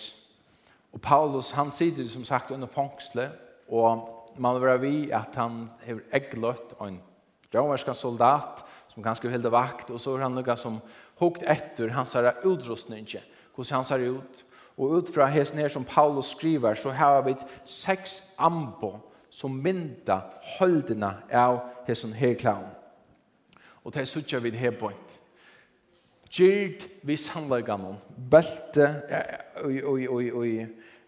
Og 0.96 1.00
Paulus, 1.04 1.52
han 1.52 1.72
sitter 1.72 2.08
som 2.08 2.24
sagt 2.24 2.50
under 2.50 2.70
fangsle, 2.72 3.28
og 3.68 4.32
man 4.40 4.60
vil 4.60 4.80
vi 4.80 4.94
at 5.12 5.36
han 5.36 5.66
har 5.84 6.00
eggløtt 6.16 6.76
en 6.80 6.98
romersk 7.54 7.92
soldat, 7.94 8.64
som 8.88 9.04
ganske 9.04 9.28
hilde 9.28 9.52
vakt, 9.52 9.90
og 9.92 10.00
så 10.00 10.16
er 10.16 10.24
han 10.24 10.36
lukka 10.36 10.56
som 10.56 10.80
hukt 11.20 11.44
etter 11.44 11.92
hans 11.92 12.14
her 12.16 12.32
utrustning, 12.44 13.04
hvordan 13.54 13.76
han 13.76 13.88
ser 13.88 14.06
ut, 14.16 14.44
Og 14.76 14.90
ut 14.90 15.14
fra 15.14 15.26
hesten 15.26 15.58
her 15.58 15.68
som 15.68 15.84
Paulus 15.84 16.26
skriver, 16.26 16.74
så 16.74 16.90
har 16.90 17.20
vi 17.22 17.34
seks 17.64 18.22
ambo 18.38 18.96
som 19.30 19.50
mynda 19.50 20.20
holdene 20.58 21.14
av 21.32 21.60
hesten 21.86 22.12
her 22.12 22.34
klaun. 22.34 22.68
Og 23.84 23.94
det 23.94 24.00
er 24.00 24.10
suttja 24.10 24.38
vid 24.38 24.56
her 24.58 24.70
point. 24.70 25.20
Gjert 26.30 26.88
vi 27.06 27.16
sannlegganon, 27.16 27.96
belte, 28.30 28.88
oi, 29.64 29.80
oi, 29.82 30.08
oi, 30.08 30.30
oi, 30.32 30.66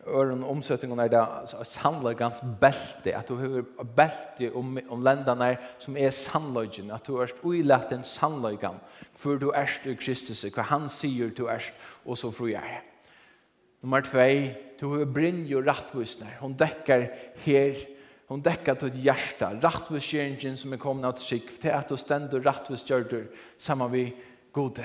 øren 0.09 0.45
omsetningen 0.45 0.99
er 0.99 1.09
det 1.09 2.17
ganska 2.17 2.47
bälte 2.61 3.17
at 3.17 3.29
du 3.29 3.35
har 3.35 3.85
bälte 3.85 4.55
om, 4.55 4.79
om 4.89 5.03
länderna 5.03 5.57
som 5.79 5.97
er 5.97 6.11
sannleggen, 6.11 6.91
at 6.91 7.07
du 7.07 7.23
är 7.23 7.33
oilat 7.43 7.93
en 7.93 8.05
sannleggan, 8.05 8.75
för 9.15 9.37
du 9.37 9.51
är 9.51 9.69
i 9.85 9.97
Kristus, 9.97 10.45
och 10.45 10.65
han 10.65 10.89
säger 10.89 11.31
du 11.37 11.47
är 11.47 11.63
og 12.05 12.19
så 12.19 12.31
fru 12.31 12.51
jeg. 12.51 12.88
Nummer 13.81 14.03
2, 14.03 14.19
du 14.81 14.87
har 14.87 15.21
ju 15.21 15.63
rattvisner. 15.63 16.37
Hon 16.41 16.57
täcker 16.57 17.15
her, 17.45 17.77
hon 18.27 18.43
däckar 18.43 18.75
till 18.75 19.05
hjärta. 19.05 19.55
Rattvisgjöringen 19.61 20.57
som 20.57 20.73
är 20.73 20.77
kommet 20.77 21.05
av 21.05 21.13
sikt, 21.13 21.61
till 21.61 21.71
at 21.71 21.89
du 21.89 21.97
stender 21.97 22.41
rattvisgjördor 22.41 23.27
samman 23.59 23.93
vi 23.93 24.17
gode. 24.53 24.85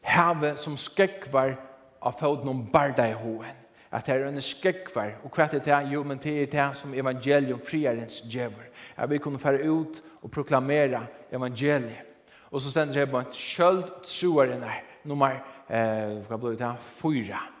Heve 0.00 0.56
som 0.56 0.76
skekvar 0.76 1.56
av 1.98 2.12
foten 2.12 2.46
noen 2.46 2.70
barda 2.70 3.08
i 3.08 3.12
hoen. 3.12 3.56
Att 3.90 4.06
det 4.06 4.14
er 4.14 4.26
en 4.26 4.40
skekvar, 4.42 5.18
Och 5.22 5.36
hva 5.36 5.44
er 5.44 5.58
det 5.58 5.92
Jo, 5.92 6.04
men 6.04 6.18
det 6.18 6.42
er 6.42 6.46
det 6.46 6.76
som 6.76 6.94
evangelium 6.94 7.60
friarens 7.60 8.22
djever. 8.24 8.70
At 8.96 9.10
vi 9.10 9.18
kunne 9.18 9.38
fære 9.38 9.62
ut 9.62 10.02
och 10.22 10.30
proklamera 10.30 11.06
evangeliet. 11.30 12.06
Och 12.50 12.62
så 12.62 12.70
ständer 12.70 12.94
det 12.94 13.06
på 13.06 13.18
en 13.18 13.32
köld 13.32 13.84
troare 14.04 14.72
nummer 15.02 15.44
eh, 15.68 16.22
hva 16.28 16.36
blir 16.36 16.56
det? 16.56 16.74
Fyra. 16.80 17.38
Fyra 17.38 17.54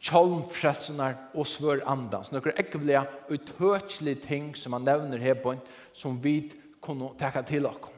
kjolmfrelsenar 0.00 1.16
og 1.34 1.46
svør 1.46 1.84
andan. 1.88 2.24
Så 2.24 2.34
Nøkker 2.34 2.56
ekvelige 2.60 3.04
utøtselige 3.30 4.22
ting 4.24 4.50
som 4.56 4.72
han 4.76 4.86
nevner 4.88 5.20
her 5.20 5.36
på 5.42 5.54
en, 5.54 5.62
som 5.92 6.18
vi 6.22 6.52
kunne 6.80 7.12
teka 7.20 7.42
til 7.46 7.68
okkom. 7.68 7.96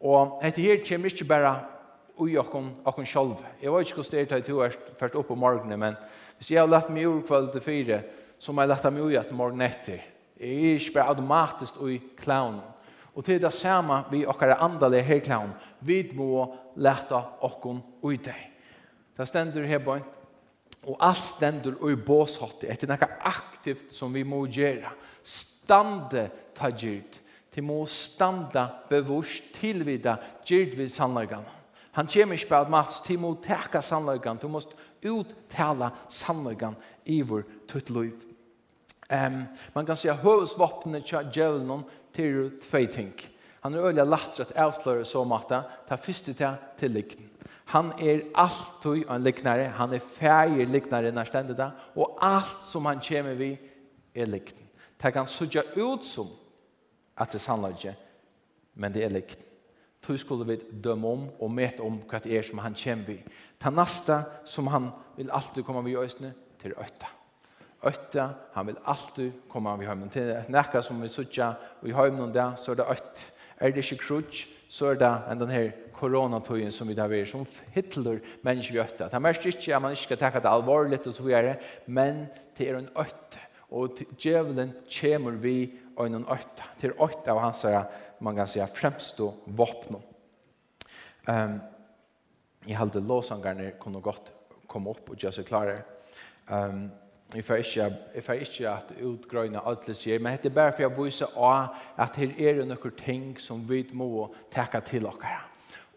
Og 0.00 0.40
dette 0.42 0.60
her 0.60 0.82
kommer 0.84 1.12
ikke 1.12 1.28
bare 1.28 1.54
ui 2.18 2.36
okkom, 2.40 2.70
okkom 2.84 3.06
sjolv. 3.06 3.40
Jeg 3.62 3.72
var 3.72 3.84
ikke 3.84 4.00
hvordan 4.00 4.28
det 4.28 4.32
er 4.32 4.44
til 4.44 4.60
å 4.60 4.68
først 4.98 5.16
opp 5.16 5.28
på 5.30 5.38
morgenen, 5.38 5.80
men 5.80 5.98
hvis 6.36 6.50
jeg 6.50 6.60
har 6.60 6.68
lagt 6.68 6.90
meg 6.92 7.08
ur 7.08 7.22
kveld 7.24 7.52
til 7.54 7.64
fire, 7.64 8.02
så 8.38 8.52
må 8.52 8.64
jeg 8.64 8.72
lagt 8.72 8.88
meg 8.90 9.04
ui 9.04 9.16
at 9.16 9.32
morgen 9.32 9.62
etter. 9.64 10.02
Jeg 10.36 10.56
er 10.56 10.80
ikke 10.80 10.98
bare 10.98 11.14
automatisk 11.14 11.78
ui 11.80 12.00
klaun. 12.18 12.60
Og 13.16 13.24
til 13.24 13.40
det 13.40 13.52
samme 13.56 14.02
vi 14.10 14.26
okkar 14.28 14.58
andalige 14.60 15.06
her 15.08 15.22
klaun, 15.24 15.54
vi 15.80 16.02
må 16.12 16.44
leta 16.76 17.22
okkom 17.46 17.80
ui 18.04 18.18
deg. 18.20 18.42
Det 19.16 19.28
stender 19.28 19.64
her 19.64 19.80
på 19.80 19.96
en, 19.96 20.04
Og 20.86 20.96
alt 21.02 21.24
stendur 21.24 21.80
og 21.80 21.90
i 21.90 21.98
båshotte, 21.98 22.68
etter 22.70 22.88
nekka 22.90 23.08
aktivt 23.26 23.94
som 23.94 24.14
vi 24.14 24.22
må 24.22 24.44
gjøre. 24.46 24.92
Stande 25.26 26.28
ta 26.54 26.70
gyrt. 26.70 27.20
Til 27.50 27.64
må 27.64 27.80
standa 27.88 28.68
bevurs 28.90 29.40
tilvida 29.56 30.18
gyrt 30.46 30.76
vid 30.78 30.92
sannlagan. 30.92 31.46
Han 31.96 32.06
kommer 32.12 32.36
ikke 32.36 32.50
på 32.50 32.58
at 32.60 32.70
Mats, 32.70 33.00
til 33.00 33.18
må 33.18 33.34
teka 33.42 33.80
sannlagan. 33.80 34.36
Du 34.36 34.48
måst 34.52 34.76
uttala 35.02 35.90
sannlagan 36.12 36.76
i 37.04 37.22
vår 37.22 37.46
tutt 37.68 37.90
liv. 37.90 38.12
Um, 39.08 39.46
man 39.72 39.86
kan 39.86 39.96
säga 39.96 40.14
høvesvapnet 40.14 41.06
tja 41.06 41.22
djevelen 41.22 41.84
til 42.12 42.50
tvei 42.60 42.86
ting. 42.86 43.14
Han 43.62 43.74
er 43.74 43.86
øyla 43.88 44.04
lagt 44.04 44.40
rett 44.40 44.52
avsløre 44.56 45.04
som 45.04 45.30
Ta 45.30 45.64
det 45.88 45.96
er 45.96 46.34
til 46.34 46.56
tillikten. 46.78 47.35
Han 47.66 47.92
er 47.98 48.20
alltid 48.34 49.08
en 49.10 49.22
liknare, 49.22 49.68
han 49.74 49.94
er 49.94 49.98
færger 49.98 50.66
liknare 50.66 51.10
när 51.10 51.24
stendet 51.24 51.56
där. 51.56 51.70
Och 51.94 52.18
allt 52.20 52.64
som 52.64 52.86
han 52.86 53.00
kommer 53.00 53.34
vi 53.34 53.58
är 54.14 54.26
likt. 54.26 54.56
Det 54.96 55.12
kan 55.12 55.26
sudja 55.26 55.62
ut 55.62 56.04
som 56.04 56.26
att 57.14 57.30
det 57.30 57.38
sannler 57.38 57.68
ikke, 57.68 57.94
men 58.74 58.92
det 58.92 59.04
är 59.04 59.10
likt. 59.10 59.38
Så 60.06 60.16
skulle 60.16 60.44
vi 60.44 60.56
døme 60.56 61.08
om 61.08 61.28
och 61.38 61.50
mäta 61.50 61.82
om 61.82 61.98
hva 62.06 62.18
det 62.22 62.38
er 62.38 62.42
som 62.42 62.58
han 62.58 62.74
kommer 62.74 63.04
vi. 63.06 63.24
Ta 63.58 63.70
nasta 63.70 64.22
som 64.44 64.66
han 64.66 64.90
vill 65.16 65.30
alltid 65.30 65.64
komma 65.64 65.80
vi 65.82 65.90
i 65.90 65.96
östene 65.96 66.32
till 66.62 66.72
øtta. 66.78 67.08
Øtta, 67.82 68.28
han 68.52 68.66
vill 68.66 68.78
alltid 68.84 69.32
komma 69.48 69.82
i 69.82 69.86
høymen. 69.86 70.08
Till 70.08 70.44
nekka 70.48 70.82
som 70.82 71.00
vi 71.02 71.08
sudja 71.08 71.54
och 71.80 71.88
i 71.88 71.92
høymen 71.92 72.32
där 72.32 72.56
så 72.56 72.72
är 72.72 72.76
det 72.76 72.90
øtt. 72.90 73.32
Er 73.58 73.70
det 73.70 73.76
ikke 73.76 73.96
krutsk, 73.96 74.48
så 74.76 74.92
er 74.92 74.98
det 75.00 75.12
enn 75.30 75.40
den 75.40 75.52
her 75.54 75.70
koronatøyen 75.96 76.74
som 76.74 76.88
vi 76.90 76.96
har 76.98 77.08
vært, 77.08 77.30
som 77.30 77.46
hitler 77.72 78.20
mennesker 78.44 78.76
i 78.76 78.82
øtta. 78.82 79.08
Det 79.08 79.16
er 79.16 79.24
mest 79.24 79.46
ikke 79.48 79.72
at 79.72 79.82
man 79.82 79.94
ikke 79.96 80.08
skal 80.10 80.20
takke 80.20 80.42
det 80.44 80.52
alvorlig 80.52 80.98
og 81.00 81.14
så 81.16 81.24
videre, 81.24 81.54
men 81.86 82.26
det 82.58 82.68
er 82.68 82.80
en 82.80 82.90
øtte. 83.00 83.44
Og 83.72 84.02
djevelen 84.20 84.74
kommer 84.92 85.38
vi 85.42 85.56
og 85.96 86.10
en 86.10 86.28
øtte. 86.28 86.68
Det 86.76 86.90
er 86.90 87.00
øtte 87.02 87.32
av 87.32 87.40
hans, 87.40 87.64
man 88.20 88.36
kan 88.36 88.50
si, 88.50 88.60
fremstå 88.60 89.30
våpnum. 89.56 90.04
Um, 91.26 91.56
jeg 92.66 92.78
halte 92.78 93.02
låsangerne 93.02 93.72
kunne 93.80 94.02
godt 94.04 94.30
komme 94.68 94.92
opp 94.92 95.10
og 95.10 95.18
gjøre 95.18 95.38
seg 95.38 95.48
klare. 95.48 95.80
Um, 96.46 96.86
Jeg 97.34 97.44
får 97.44 97.54
ikke, 97.54 97.96
jeg 98.14 98.24
får 98.24 98.32
ikke 98.32 98.68
at 98.70 98.92
utgrøyne 99.02 99.60
alle 99.66 99.94
sier, 99.98 100.20
men 100.22 100.38
det 100.38 100.50
er 100.50 100.54
bare 100.54 100.72
for 100.72 100.84
jeg 100.84 100.94
viser 100.94 101.32
at 101.98 102.16
her 102.16 102.34
er 102.38 102.60
det 102.60 102.66
noen 102.70 102.94
ting 103.00 103.24
som 103.42 103.64
vi 103.66 103.82
må 103.92 104.28
takke 104.54 104.80
til 104.86 105.08
dere. 105.08 105.40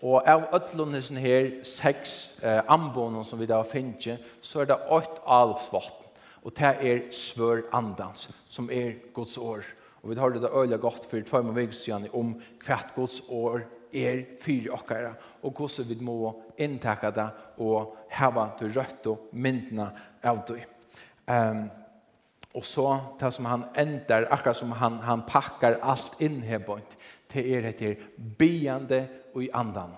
Og 0.01 0.23
av 0.25 0.47
ødlundesen 0.55 1.19
her, 1.19 1.49
seks 1.67 2.39
eh, 2.41 2.61
ambånen 2.71 3.25
som 3.27 3.39
vi 3.39 3.45
da 3.45 3.59
finner, 3.67 4.17
så 4.41 4.63
er 4.63 4.71
det 4.71 4.79
åtte 4.89 5.21
alvsvatten. 5.27 6.07
Og 6.47 6.55
det 6.55 6.71
er 6.87 7.01
svør 7.11 7.65
andans, 7.75 8.29
som 8.49 8.69
er 8.71 8.95
Guds 9.13 9.37
år. 9.37 9.67
Og 10.01 10.09
vi 10.09 10.15
har 10.15 10.31
det 10.31 10.41
da 10.41 10.53
øyelig 10.55 10.79
godt 10.79 11.05
for 11.11 11.19
tvær 11.19 11.43
med 11.43 11.57
vegsiden 11.59 12.07
om 12.15 12.37
hvert 12.65 12.95
Guds 12.95 13.21
år 13.29 13.67
er 13.93 14.23
fyra 14.41 14.77
okkara 14.77 15.13
og 15.43 15.53
hvordan 15.57 15.89
vi 15.89 15.97
må 16.05 16.33
inntakke 16.61 17.11
det 17.11 17.27
og 17.57 17.95
hava 18.13 18.49
til 18.59 18.73
rødt 18.75 19.07
og 19.11 19.29
myndene 19.33 19.89
av 20.23 20.43
det. 20.47 20.78
Um, 21.29 21.69
och 22.53 22.65
så 22.65 22.99
det 23.19 23.31
som 23.31 23.45
han 23.45 23.65
ändrar, 23.73 24.27
akkurat 24.31 24.57
som 24.57 24.71
han, 24.71 24.99
han 24.99 25.21
packar 25.21 25.79
allt 25.81 26.21
in 26.21 26.41
här 26.41 26.59
bort 26.59 26.97
till 27.27 27.45
er 27.45 27.61
heter 27.61 27.97
beande 28.15 29.05
och 29.33 29.43
i 29.43 29.51
andan. 29.51 29.91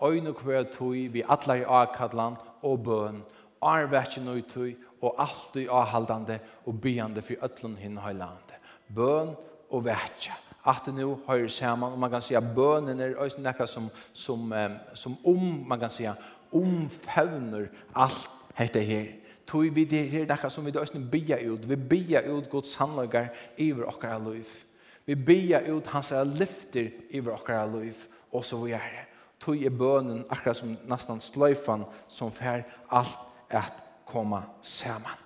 Öjn 0.00 0.26
och 0.26 0.36
kvar 0.36 0.62
tog 0.62 0.94
vi 0.94 1.24
alla 1.26 1.56
i 1.56 1.64
avkallan 1.64 2.36
och 2.60 2.78
bön, 2.78 3.22
arvetjen 3.58 4.28
och 4.28 4.48
tog 4.48 4.74
och 5.00 5.20
allt 5.20 5.56
i 5.56 5.68
avhaldande 5.68 6.38
och 6.64 6.74
beande 6.74 7.22
för 7.22 7.44
ötlun 7.44 7.76
hin 7.76 7.98
höjlande. 7.98 8.54
Bön 8.86 9.36
och 9.68 9.86
vetja. 9.86 10.32
Att 10.62 10.84
det 10.84 10.92
nu 10.92 11.16
hör 11.26 11.48
samman 11.48 11.92
och 11.92 11.98
man 11.98 12.10
kan 12.10 12.22
säga 12.22 12.40
bönen 12.40 13.00
är 13.00 13.22
öjn 13.22 13.30
näka 13.38 13.66
som, 13.66 13.90
som, 14.12 14.76
som 14.92 15.16
om 15.24 15.68
man 15.68 15.80
kan 15.80 15.90
säga 15.90 16.16
omfävner 16.50 17.70
allt 17.92 18.30
heter 18.54 18.80
här 18.80 19.25
tog 19.46 19.74
vi 19.74 19.84
det 19.84 20.08
her 20.10 20.26
dekka 20.26 20.48
som 20.50 20.66
vi 20.66 20.72
da 20.74 20.82
østene 20.82 21.10
bia 21.10 21.38
ut. 21.46 21.68
Vi 21.68 21.76
bia 21.76 22.22
ut 22.26 22.50
Guds 22.50 22.74
handlagar 22.74 23.28
iver 23.56 23.86
okkara 23.86 24.18
liv. 24.18 24.46
Vi 25.06 25.14
bia 25.14 25.60
ut 25.70 25.86
hans 25.86 26.12
lyfter 26.38 26.90
iver 27.10 27.32
okkara 27.32 27.66
liv, 27.66 27.94
og 28.32 28.44
så 28.44 28.58
vi 28.64 28.72
er 28.72 28.78
det. 28.78 29.04
Tog 29.40 29.56
i 29.56 29.68
bønen 29.68 30.24
akkurat 30.30 30.56
som 30.56 30.76
nesten 30.88 31.20
sløyfan 31.20 31.84
som 32.08 32.32
fer 32.32 32.64
alt 32.90 33.18
at 33.50 33.84
koma 34.06 34.42
saman. 34.62 35.20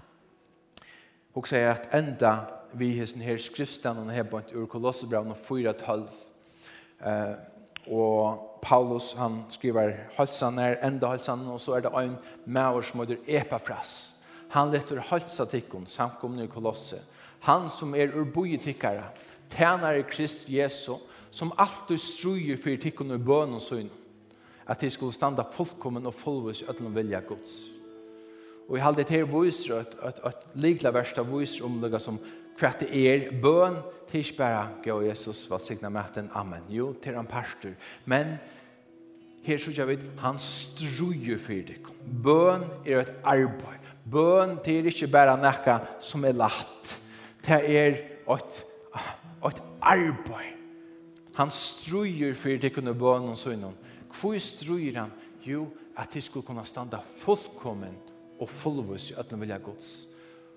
Og 1.35 1.47
sier 1.47 1.71
at 1.71 1.93
enda 1.95 2.35
vi 2.75 2.91
hesten 2.99 3.23
her 3.23 3.39
skriften 3.39 3.99
og 4.03 4.11
her 4.13 4.27
på 4.27 4.41
ur 4.55 4.67
kolossebraun 4.67 5.31
og 5.31 5.39
fyra 5.39 5.73
tølv. 5.73 6.09
Eh, 7.07 7.35
og 7.87 8.50
Paulus 8.63 9.13
han 9.13 9.45
skriver 9.49 9.93
halsaner, 10.17 10.77
enda 10.85 11.09
halsan 11.15 11.47
og 11.49 11.61
så 11.61 11.77
er 11.77 11.87
det 11.87 11.93
en 11.97 12.17
maur 12.47 12.83
som 12.83 13.01
heter 13.01 13.23
Epafras. 13.27 14.15
Han 14.51 14.71
letter 14.71 15.01
halsa 15.01 15.45
tikkun, 15.47 15.87
samkomne 15.87 16.45
i 16.45 16.51
kolosse. 16.51 16.99
Han 17.41 17.71
som 17.71 17.95
er 17.95 18.13
urbojetikkare, 18.17 19.05
i 19.99 20.03
Krist 20.03 20.49
Jesu, 20.49 20.95
som 21.31 21.53
alltid 21.59 21.99
struer 21.99 22.57
for 22.57 22.77
tikkun 22.77 23.15
i 23.15 23.19
bøn 23.19 23.55
og 23.55 23.63
søgn, 23.63 23.91
at 24.67 24.81
de 24.81 24.91
skulle 24.91 25.13
standa 25.13 25.43
fullkommen 25.43 26.07
og 26.07 26.15
fullvis 26.15 26.61
i 26.63 26.65
ødelen 26.69 26.95
vilja 26.95 27.21
Guds. 27.21 27.80
Og 28.71 28.77
jeg 28.77 28.85
halde 28.85 29.05
til 29.05 29.27
viser 29.27 29.81
at, 29.83 29.97
at, 30.07 30.21
at 30.25 30.47
likla 30.55 30.93
versta 30.95 31.25
viser 31.27 31.67
om 31.67 31.81
det 31.83 31.99
som 31.99 32.21
kvette 32.55 32.87
er 32.87 33.25
bøn, 33.43 33.81
tids 34.11 34.31
bare, 34.37 34.69
gå 34.85 35.01
Jesus, 35.09 35.43
hva 35.51 35.59
signa 35.59 35.91
maten, 35.91 36.29
amen. 36.39 36.69
Jo, 36.71 36.93
til 37.03 37.17
han 37.19 37.27
pastor. 37.27 37.73
Men 38.07 38.37
her 39.43 39.59
så 39.59 39.75
jeg 39.75 39.89
vet, 39.89 40.05
han 40.23 40.39
struer 40.39 41.41
for 41.43 41.67
deg. 41.67 41.89
Bøn 42.23 42.69
er 42.85 43.03
et 43.03 43.13
arbeid. 43.25 43.89
Bøn 44.11 44.59
til 44.65 44.87
ikke 44.87 45.09
bare 45.11 45.35
nekka 45.41 45.81
som 46.05 46.25
er 46.29 46.37
latt. 46.39 46.95
Det 47.43 47.59
er 47.59 47.99
et, 48.31 48.61
et 49.49 49.63
arbeid. 49.81 50.55
Han 51.41 51.51
struer 51.51 52.39
for 52.39 52.63
deg 52.63 52.79
under 52.79 52.95
bøn 52.95 53.33
og 53.33 53.41
sånn. 53.41 53.67
Hvor 54.15 54.39
struer 54.39 55.01
han? 55.01 55.17
Jo, 55.43 55.65
at 55.99 56.15
de 56.15 56.23
skulle 56.23 56.47
kunne 56.47 56.67
standa 56.69 57.01
fullkomment 57.03 58.10
og 58.41 58.49
fullvis 58.49 59.11
i 59.11 59.19
öllum 59.21 59.45
vilja 59.45 59.59
gods. 59.63 60.07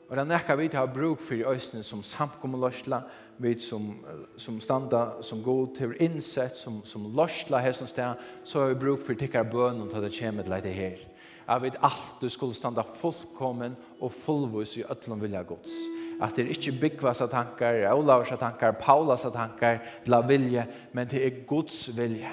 Og 0.09 0.17
det 0.17 0.21
er 0.21 0.29
nekka 0.29 0.55
vi 0.59 0.67
har 0.73 0.91
bruk 0.93 1.21
for 1.23 1.34
i 1.34 1.45
øysene 1.47 1.84
som 1.84 2.03
samkommer 2.03 2.59
løsla, 2.61 2.99
vi 3.41 3.55
som, 3.59 3.95
som 4.38 4.59
standa 4.61 5.21
som 5.21 5.41
god 5.43 5.75
til 5.77 5.95
innsett, 5.99 6.57
som, 6.57 6.84
som 6.86 7.07
løsla 7.17 7.57
her 7.63 7.73
som 7.73 7.88
sted, 7.88 8.19
så 8.43 8.59
har 8.59 8.67
vi 8.73 8.81
bruk 8.84 9.01
for 9.01 9.17
tikkar 9.17 9.47
bønnen 9.49 9.89
til 9.89 10.03
det 10.03 10.13
kommer 10.19 10.43
til 10.43 10.53
dette 10.53 10.73
her. 10.75 10.99
Jeg 11.47 11.61
vet 11.61 11.79
alt 11.81 12.21
du 12.21 12.29
skulle 12.29 12.53
standa 12.53 12.86
fullkommen 12.95 13.73
og 13.99 14.13
fullvis 14.13 14.77
i 14.77 14.86
öllum 14.86 15.23
vilja 15.23 15.41
gods. 15.41 15.73
At 16.21 16.38
det 16.38 16.45
er 16.45 16.53
ikke 16.53 16.75
byggvas 16.84 17.23
av 17.25 17.31
tankar, 17.34 17.81
Olavs 17.95 18.31
av 18.31 18.39
tankar, 18.43 18.77
Paulas 18.79 19.25
av 19.25 19.34
tankar, 19.34 19.81
la 20.05 20.21
vilje, 20.21 20.67
men 20.93 21.09
det 21.09 21.25
er 21.25 21.41
Guds 21.47 21.88
vilje. 21.97 22.29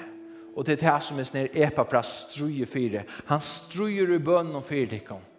Og 0.55 0.67
det 0.67 0.77
er 0.77 0.85
det 0.85 1.01
som 1.03 1.19
er 1.19 1.25
snir 1.25 1.49
epa 1.55 2.03
struje 2.03 2.65
fire. 2.65 3.03
Han 3.25 3.39
strujer 3.39 4.13
i 4.13 4.19
bønnen 4.19 4.55
og 4.55 4.63
fyrtikken 4.63 5.30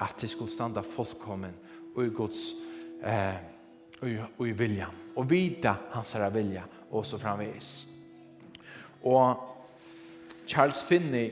at 0.00 0.20
det 0.20 0.30
skulle 0.30 0.50
standa 0.50 0.80
fullkommen 0.80 1.54
og 1.94 2.04
i 2.06 2.12
Guds 2.14 2.52
eh, 3.04 3.40
og 4.38 4.46
i 4.48 4.52
viljan. 4.56 5.00
Og 5.16 5.28
vita 5.30 5.74
hans 5.92 6.12
herra 6.16 6.30
vilja 6.32 6.64
og 6.90 7.04
så 7.06 7.18
framvis 7.20 7.72
og 9.02 9.36
Charles 10.46 10.82
Finney 10.82 11.30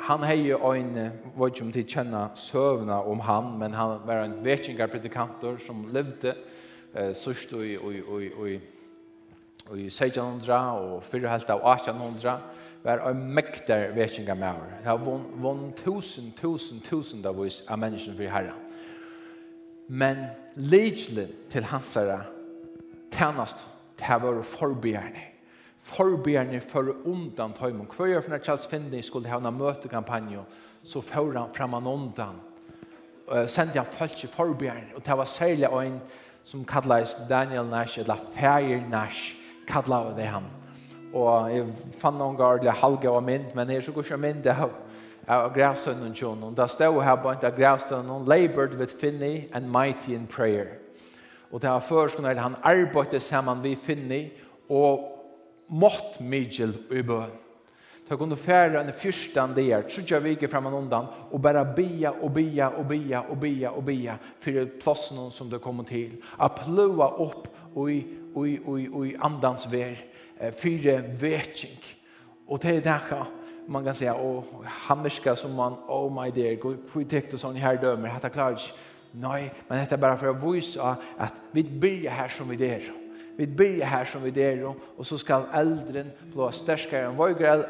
han 0.00 0.24
heje 0.26 0.56
ein 0.72 1.10
var 1.36 1.48
ikke 1.48 1.64
om 1.64 1.72
til 1.72 1.86
kjenna 1.86 2.28
søvna 2.36 2.98
om 3.08 3.20
han 3.20 3.58
men 3.58 3.74
han 3.74 4.00
var 4.06 4.24
en 4.24 4.44
vekingarpredikantor 4.44 5.56
som 5.58 5.86
levde 5.92 6.34
eh, 6.94 7.14
sørst 7.14 7.52
og 7.52 7.66
i, 7.66 7.76
og, 7.76 7.94
og, 8.08 8.22
og, 8.36 8.50
i 8.50 8.58
Og 9.70 9.78
i 9.80 9.86
1600 9.86 10.54
og 10.54 11.02
4,5 11.08 11.50
av 11.54 11.62
1800 11.72 12.34
var 12.84 13.00
en 13.08 13.22
mektar 13.34 13.94
vekinga 13.96 14.34
med 14.34 14.48
her. 14.48 14.74
Det 14.80 14.90
har 14.90 15.20
vann 15.42 15.72
tusen, 15.76 16.32
tusen, 16.36 16.82
tusen 16.84 17.24
av 17.26 17.40
oss 17.40 17.62
av 17.68 17.80
menneskene 17.80 18.16
for 18.16 18.34
herre. 18.34 18.56
Men 19.88 20.26
lidgjelig 20.56 21.28
til 21.52 21.64
hans 21.70 21.94
herre 21.96 22.20
tjenest 23.14 23.64
til 24.00 24.18
å 24.18 24.20
være 24.26 24.44
forbegjerne. 24.48 25.30
Forbegjerne 25.84 26.60
for 26.64 26.92
undan 27.04 27.52
tøymon. 27.56 27.88
Hver 27.88 28.12
gjør 28.12 28.24
for 28.24 28.34
når 28.34 28.44
Charles 28.44 28.68
Finney 28.68 29.02
skulle 29.04 29.32
ha 29.32 29.40
en 29.40 29.56
møtekampanje 29.58 30.44
så 30.84 31.00
får 31.00 31.32
han 31.38 31.54
frem 31.54 31.72
han 31.72 31.86
undan. 31.86 32.40
Sendte 33.48 33.80
han 33.80 33.88
folk 33.88 34.16
til 34.20 34.28
forbegjerne 34.28 34.92
Og 34.96 35.06
det 35.06 35.14
var 35.16 35.24
særlig 35.24 35.64
en 35.64 36.00
som 36.44 36.64
kallades 36.64 37.16
Daniel 37.28 37.64
Nash, 37.64 37.98
eller 37.98 38.16
Fæger 38.34 38.82
Nash, 38.90 39.34
kalla 39.66 40.00
av 40.08 40.14
det 40.16 40.28
han. 40.30 40.46
Og 41.14 41.50
jeg 41.52 41.66
fann 42.00 42.18
noen 42.18 42.38
gardelig 42.38 42.74
halga 42.80 43.12
av 43.12 43.22
mynd, 43.22 43.52
men 43.54 43.70
jeg 43.70 43.82
er 43.82 43.86
så 43.86 43.94
god 43.94 44.08
som 44.08 44.20
mynd 44.20 44.46
av, 44.50 44.72
av 45.30 45.50
grævstønnen 45.54 46.14
tjon. 46.16 46.42
Og 46.42 46.56
da 46.58 46.66
stod 46.70 47.02
her 47.06 47.20
på 47.22 47.30
en 47.30 47.46
av 47.46 47.58
grævstønnen, 47.58 48.26
labored 48.26 48.74
with 48.80 48.96
Finney 48.98 49.48
and 49.52 49.70
mighty 49.70 50.14
in 50.14 50.26
prayer. 50.26 50.80
Og 51.52 51.62
det 51.62 51.70
var 51.70 51.84
førskunnet 51.86 52.40
han 52.42 52.56
arbeidde 52.66 53.20
sammen 53.20 53.62
vi 53.62 53.76
Finney 53.78 54.32
og 54.68 55.04
mått 55.70 56.18
mygel 56.20 56.74
i 56.90 57.02
bøn. 57.06 57.30
Så 58.08 58.18
kunne 58.20 58.36
fære 58.36 58.82
en 58.82 58.92
fyrstan 58.92 59.54
där, 59.54 59.82
trudja 59.82 60.20
viker 60.20 60.48
fram 60.48 60.66
och 60.66 60.78
undan 60.78 61.06
og 61.30 61.40
bare 61.40 61.64
bia 61.76 62.10
og 62.10 62.32
bia 62.34 62.68
og 62.68 62.88
bia 62.88 63.20
og 63.20 63.40
bia 63.40 63.70
og 63.70 63.84
bia 63.84 64.18
for 64.40 64.66
plassen 64.80 65.30
som 65.30 65.50
det 65.50 65.60
kommer 65.60 65.84
til. 65.84 66.18
A 66.38 66.48
plua 66.48 67.06
upp 67.18 67.48
og 67.74 67.90
i 67.92 68.04
ui, 68.36 68.58
ui, 68.66 68.88
ui 68.88 69.16
andans 69.22 69.72
ver, 69.72 69.96
fyre 70.58 71.02
vetsing. 71.20 71.80
Og 72.48 72.62
det 72.62 72.76
er 72.76 72.80
det 72.80 73.26
man 73.66 73.84
kan 73.84 73.94
säga 73.94 74.14
och 74.14 74.44
hammerska 74.64 75.36
som 75.36 75.54
man 75.54 75.72
oh 75.88 76.22
my 76.22 76.30
dear 76.30 76.54
går 76.54 76.76
på 76.92 77.04
täckt 77.04 77.34
och 77.34 77.40
sån 77.40 77.56
här 77.56 77.76
dömer 77.76 78.08
hata 78.08 78.28
klart 78.28 78.72
nej 79.10 79.52
men 79.68 79.78
detta 79.78 79.96
bara 79.96 80.16
för 80.16 80.26
att 80.26 80.42
visa 80.42 80.96
att 81.18 81.34
vi 81.50 81.64
börjar 81.64 82.12
här 82.12 82.28
som 82.28 82.48
vi 82.48 82.68
är 82.68 82.92
vi 83.36 83.46
börjar 83.46 83.86
här 83.86 84.04
som 84.04 84.22
vi 84.22 84.42
är 84.42 84.74
och 84.96 85.06
så 85.06 85.18
skall 85.18 85.42
äldren 85.52 86.10
bli 86.32 86.48
starkare 86.52 87.06
än 87.06 87.16
vågar 87.16 87.64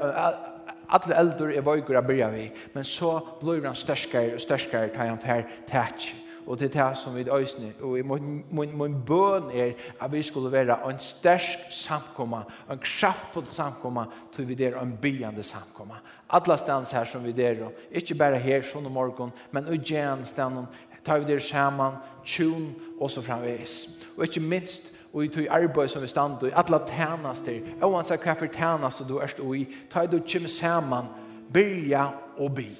alla 0.87 1.15
äldre 1.15 1.57
är 1.57 1.61
vågar 1.61 2.03
börjar 2.03 2.31
vi 2.31 2.53
men 2.73 2.85
så 2.85 3.29
blir 3.41 3.65
han 3.65 3.77
starkare 3.77 4.35
och 4.35 4.41
starkare 4.41 4.89
kan 4.89 5.09
han 5.09 5.19
för 5.19 5.47
touch 5.71 6.15
og 6.47 6.59
til 6.59 6.73
det 6.73 6.97
som 6.97 7.17
vi 7.17 7.21
øyne, 7.31 7.73
og 7.83 8.21
min, 8.21 8.45
min, 8.51 8.79
min 8.79 9.03
bøn 9.07 9.51
er 9.55 9.73
at 10.01 10.13
vi 10.13 10.23
skulle 10.23 10.53
være 10.53 10.91
en 10.91 10.99
stersk 10.99 11.59
samkomma, 11.71 12.43
en 12.71 12.79
kraftfull 12.79 13.47
samkomma, 13.51 14.05
til 14.33 14.49
vi 14.49 14.55
der 14.55 14.81
en 14.81 14.99
byande 15.03 15.43
samkomma. 15.43 15.95
Alla 16.31 16.57
stans 16.57 16.93
her 16.93 17.05
som 17.05 17.25
vi 17.25 17.43
er, 17.43 17.69
ikke 17.91 18.15
bare 18.15 18.39
her, 18.39 18.63
sånn 18.63 18.87
om 18.87 18.93
morgen, 18.93 19.33
men 19.53 19.69
i 19.73 19.81
stans, 20.25 20.67
tar 21.05 21.19
vi 21.19 21.25
der 21.25 21.39
sammen, 21.39 21.93
tjun, 22.25 22.75
og 23.01 23.11
så 23.11 23.23
framvis. 23.23 23.89
Og 24.17 24.25
ikke 24.25 24.41
minst, 24.41 24.93
og 25.13 25.25
i 25.25 25.29
tog 25.29 25.47
arbeid 25.51 25.89
som 25.89 26.03
vi 26.03 26.09
stand 26.09 26.43
i, 26.43 26.51
alle 26.53 26.81
tjenester, 26.89 27.61
og 27.81 27.97
han 27.97 28.05
sier 28.05 28.19
hva 28.19 28.35
for 28.35 28.47
tjenester 28.47 29.09
du 29.09 29.19
erst 29.21 29.41
i, 29.41 29.67
tar 29.93 30.07
du 30.07 30.19
kjem 30.19 30.49
sammen, 30.49 31.09
byrja 31.53 32.09
og 32.37 32.55
by. 32.55 32.71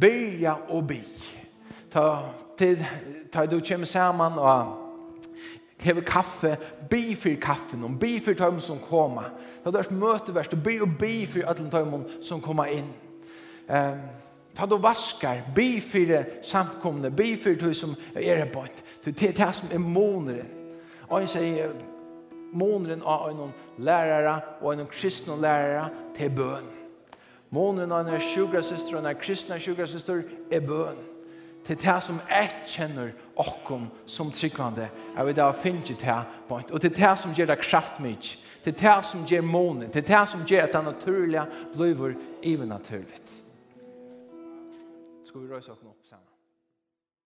Byrja 0.00 0.54
og 0.68 0.86
by. 0.86 1.00
Byrja 1.00 1.06
og 1.08 1.34
by 1.34 1.39
ta 1.90 2.34
tid 2.58 2.84
ta 3.32 3.46
du 3.46 3.60
kjem 3.60 3.84
saman 3.84 4.38
og 4.38 4.76
hevur 5.80 6.04
kaffe, 6.06 6.56
bi 6.90 7.14
for 7.14 7.36
kaffen, 7.40 7.84
og 7.84 7.98
bi 8.00 8.18
for 8.20 8.36
tøym 8.36 8.60
som 8.60 8.78
koma. 8.78 9.30
Ta 9.64 9.70
du 9.70 9.78
møte 9.78 9.94
møteverst, 9.94 10.54
og 10.54 10.62
bi 10.62 10.80
og 10.80 10.98
bi 10.98 11.26
for 11.26 11.46
alle 11.48 11.70
tøym 11.70 12.02
sum 12.22 12.40
koma 12.40 12.68
inn. 12.68 12.90
Ehm 13.68 14.00
ta 14.54 14.66
du 14.66 14.76
vaskar, 14.76 15.38
bi 15.54 15.80
for 15.80 16.24
samkomne, 16.42 17.10
bi 17.10 17.36
for 17.36 17.54
tøy 17.54 17.72
som 17.72 17.94
er 18.14 18.44
på. 18.44 18.64
til 19.02 19.14
te 19.14 19.32
ta 19.32 19.52
sum 19.52 19.68
er 19.72 19.78
måneren. 19.78 20.48
Og 21.08 21.20
ein 21.20 21.28
sier, 21.28 21.70
måneren 22.52 23.02
av 23.02 23.30
en 23.30 23.52
lærere 23.78 24.40
og 24.60 24.72
en 24.72 24.86
kristne 24.86 25.40
lærere 25.40 25.88
til 26.14 26.30
bøn. 26.30 26.66
Måneren 27.50 27.92
av 27.92 28.06
ein 28.06 28.20
sjukrasystur 28.20 28.98
og 28.98 29.06
ein 29.06 29.16
kristna 29.16 29.58
sjukrasystur 29.58 30.22
er 30.50 30.60
bøn 30.60 31.09
til 31.70 31.78
det 31.78 32.02
som 32.02 32.16
jeg 32.26 32.50
kjenner 32.66 33.12
okkom 33.38 33.84
som 34.06 34.30
tryggvande, 34.34 34.88
jeg 35.16 35.26
vil 35.26 35.36
da 35.36 35.50
finne 35.54 35.82
det 35.86 36.16
point. 36.48 36.70
og 36.70 36.80
til 36.80 36.90
det 36.96 37.18
som 37.18 37.34
gjør 37.34 37.46
det 37.46 37.58
kraftmyk, 37.58 38.38
til 38.64 38.72
det 38.72 39.04
som 39.04 39.26
gjør 39.26 39.42
månen, 39.42 39.90
til 39.90 40.06
det 40.06 40.28
som 40.28 40.42
gjør 40.46 40.62
at 40.62 40.72
det 40.72 40.84
naturlige 40.84 41.46
blir 41.76 42.16
even 42.42 42.68
naturligt. 42.68 43.30
Skal 45.24 45.40
vi 45.40 45.54
røyse 45.54 45.70
oss 45.70 45.78
opp 45.86 46.02
sammen? 46.04 46.29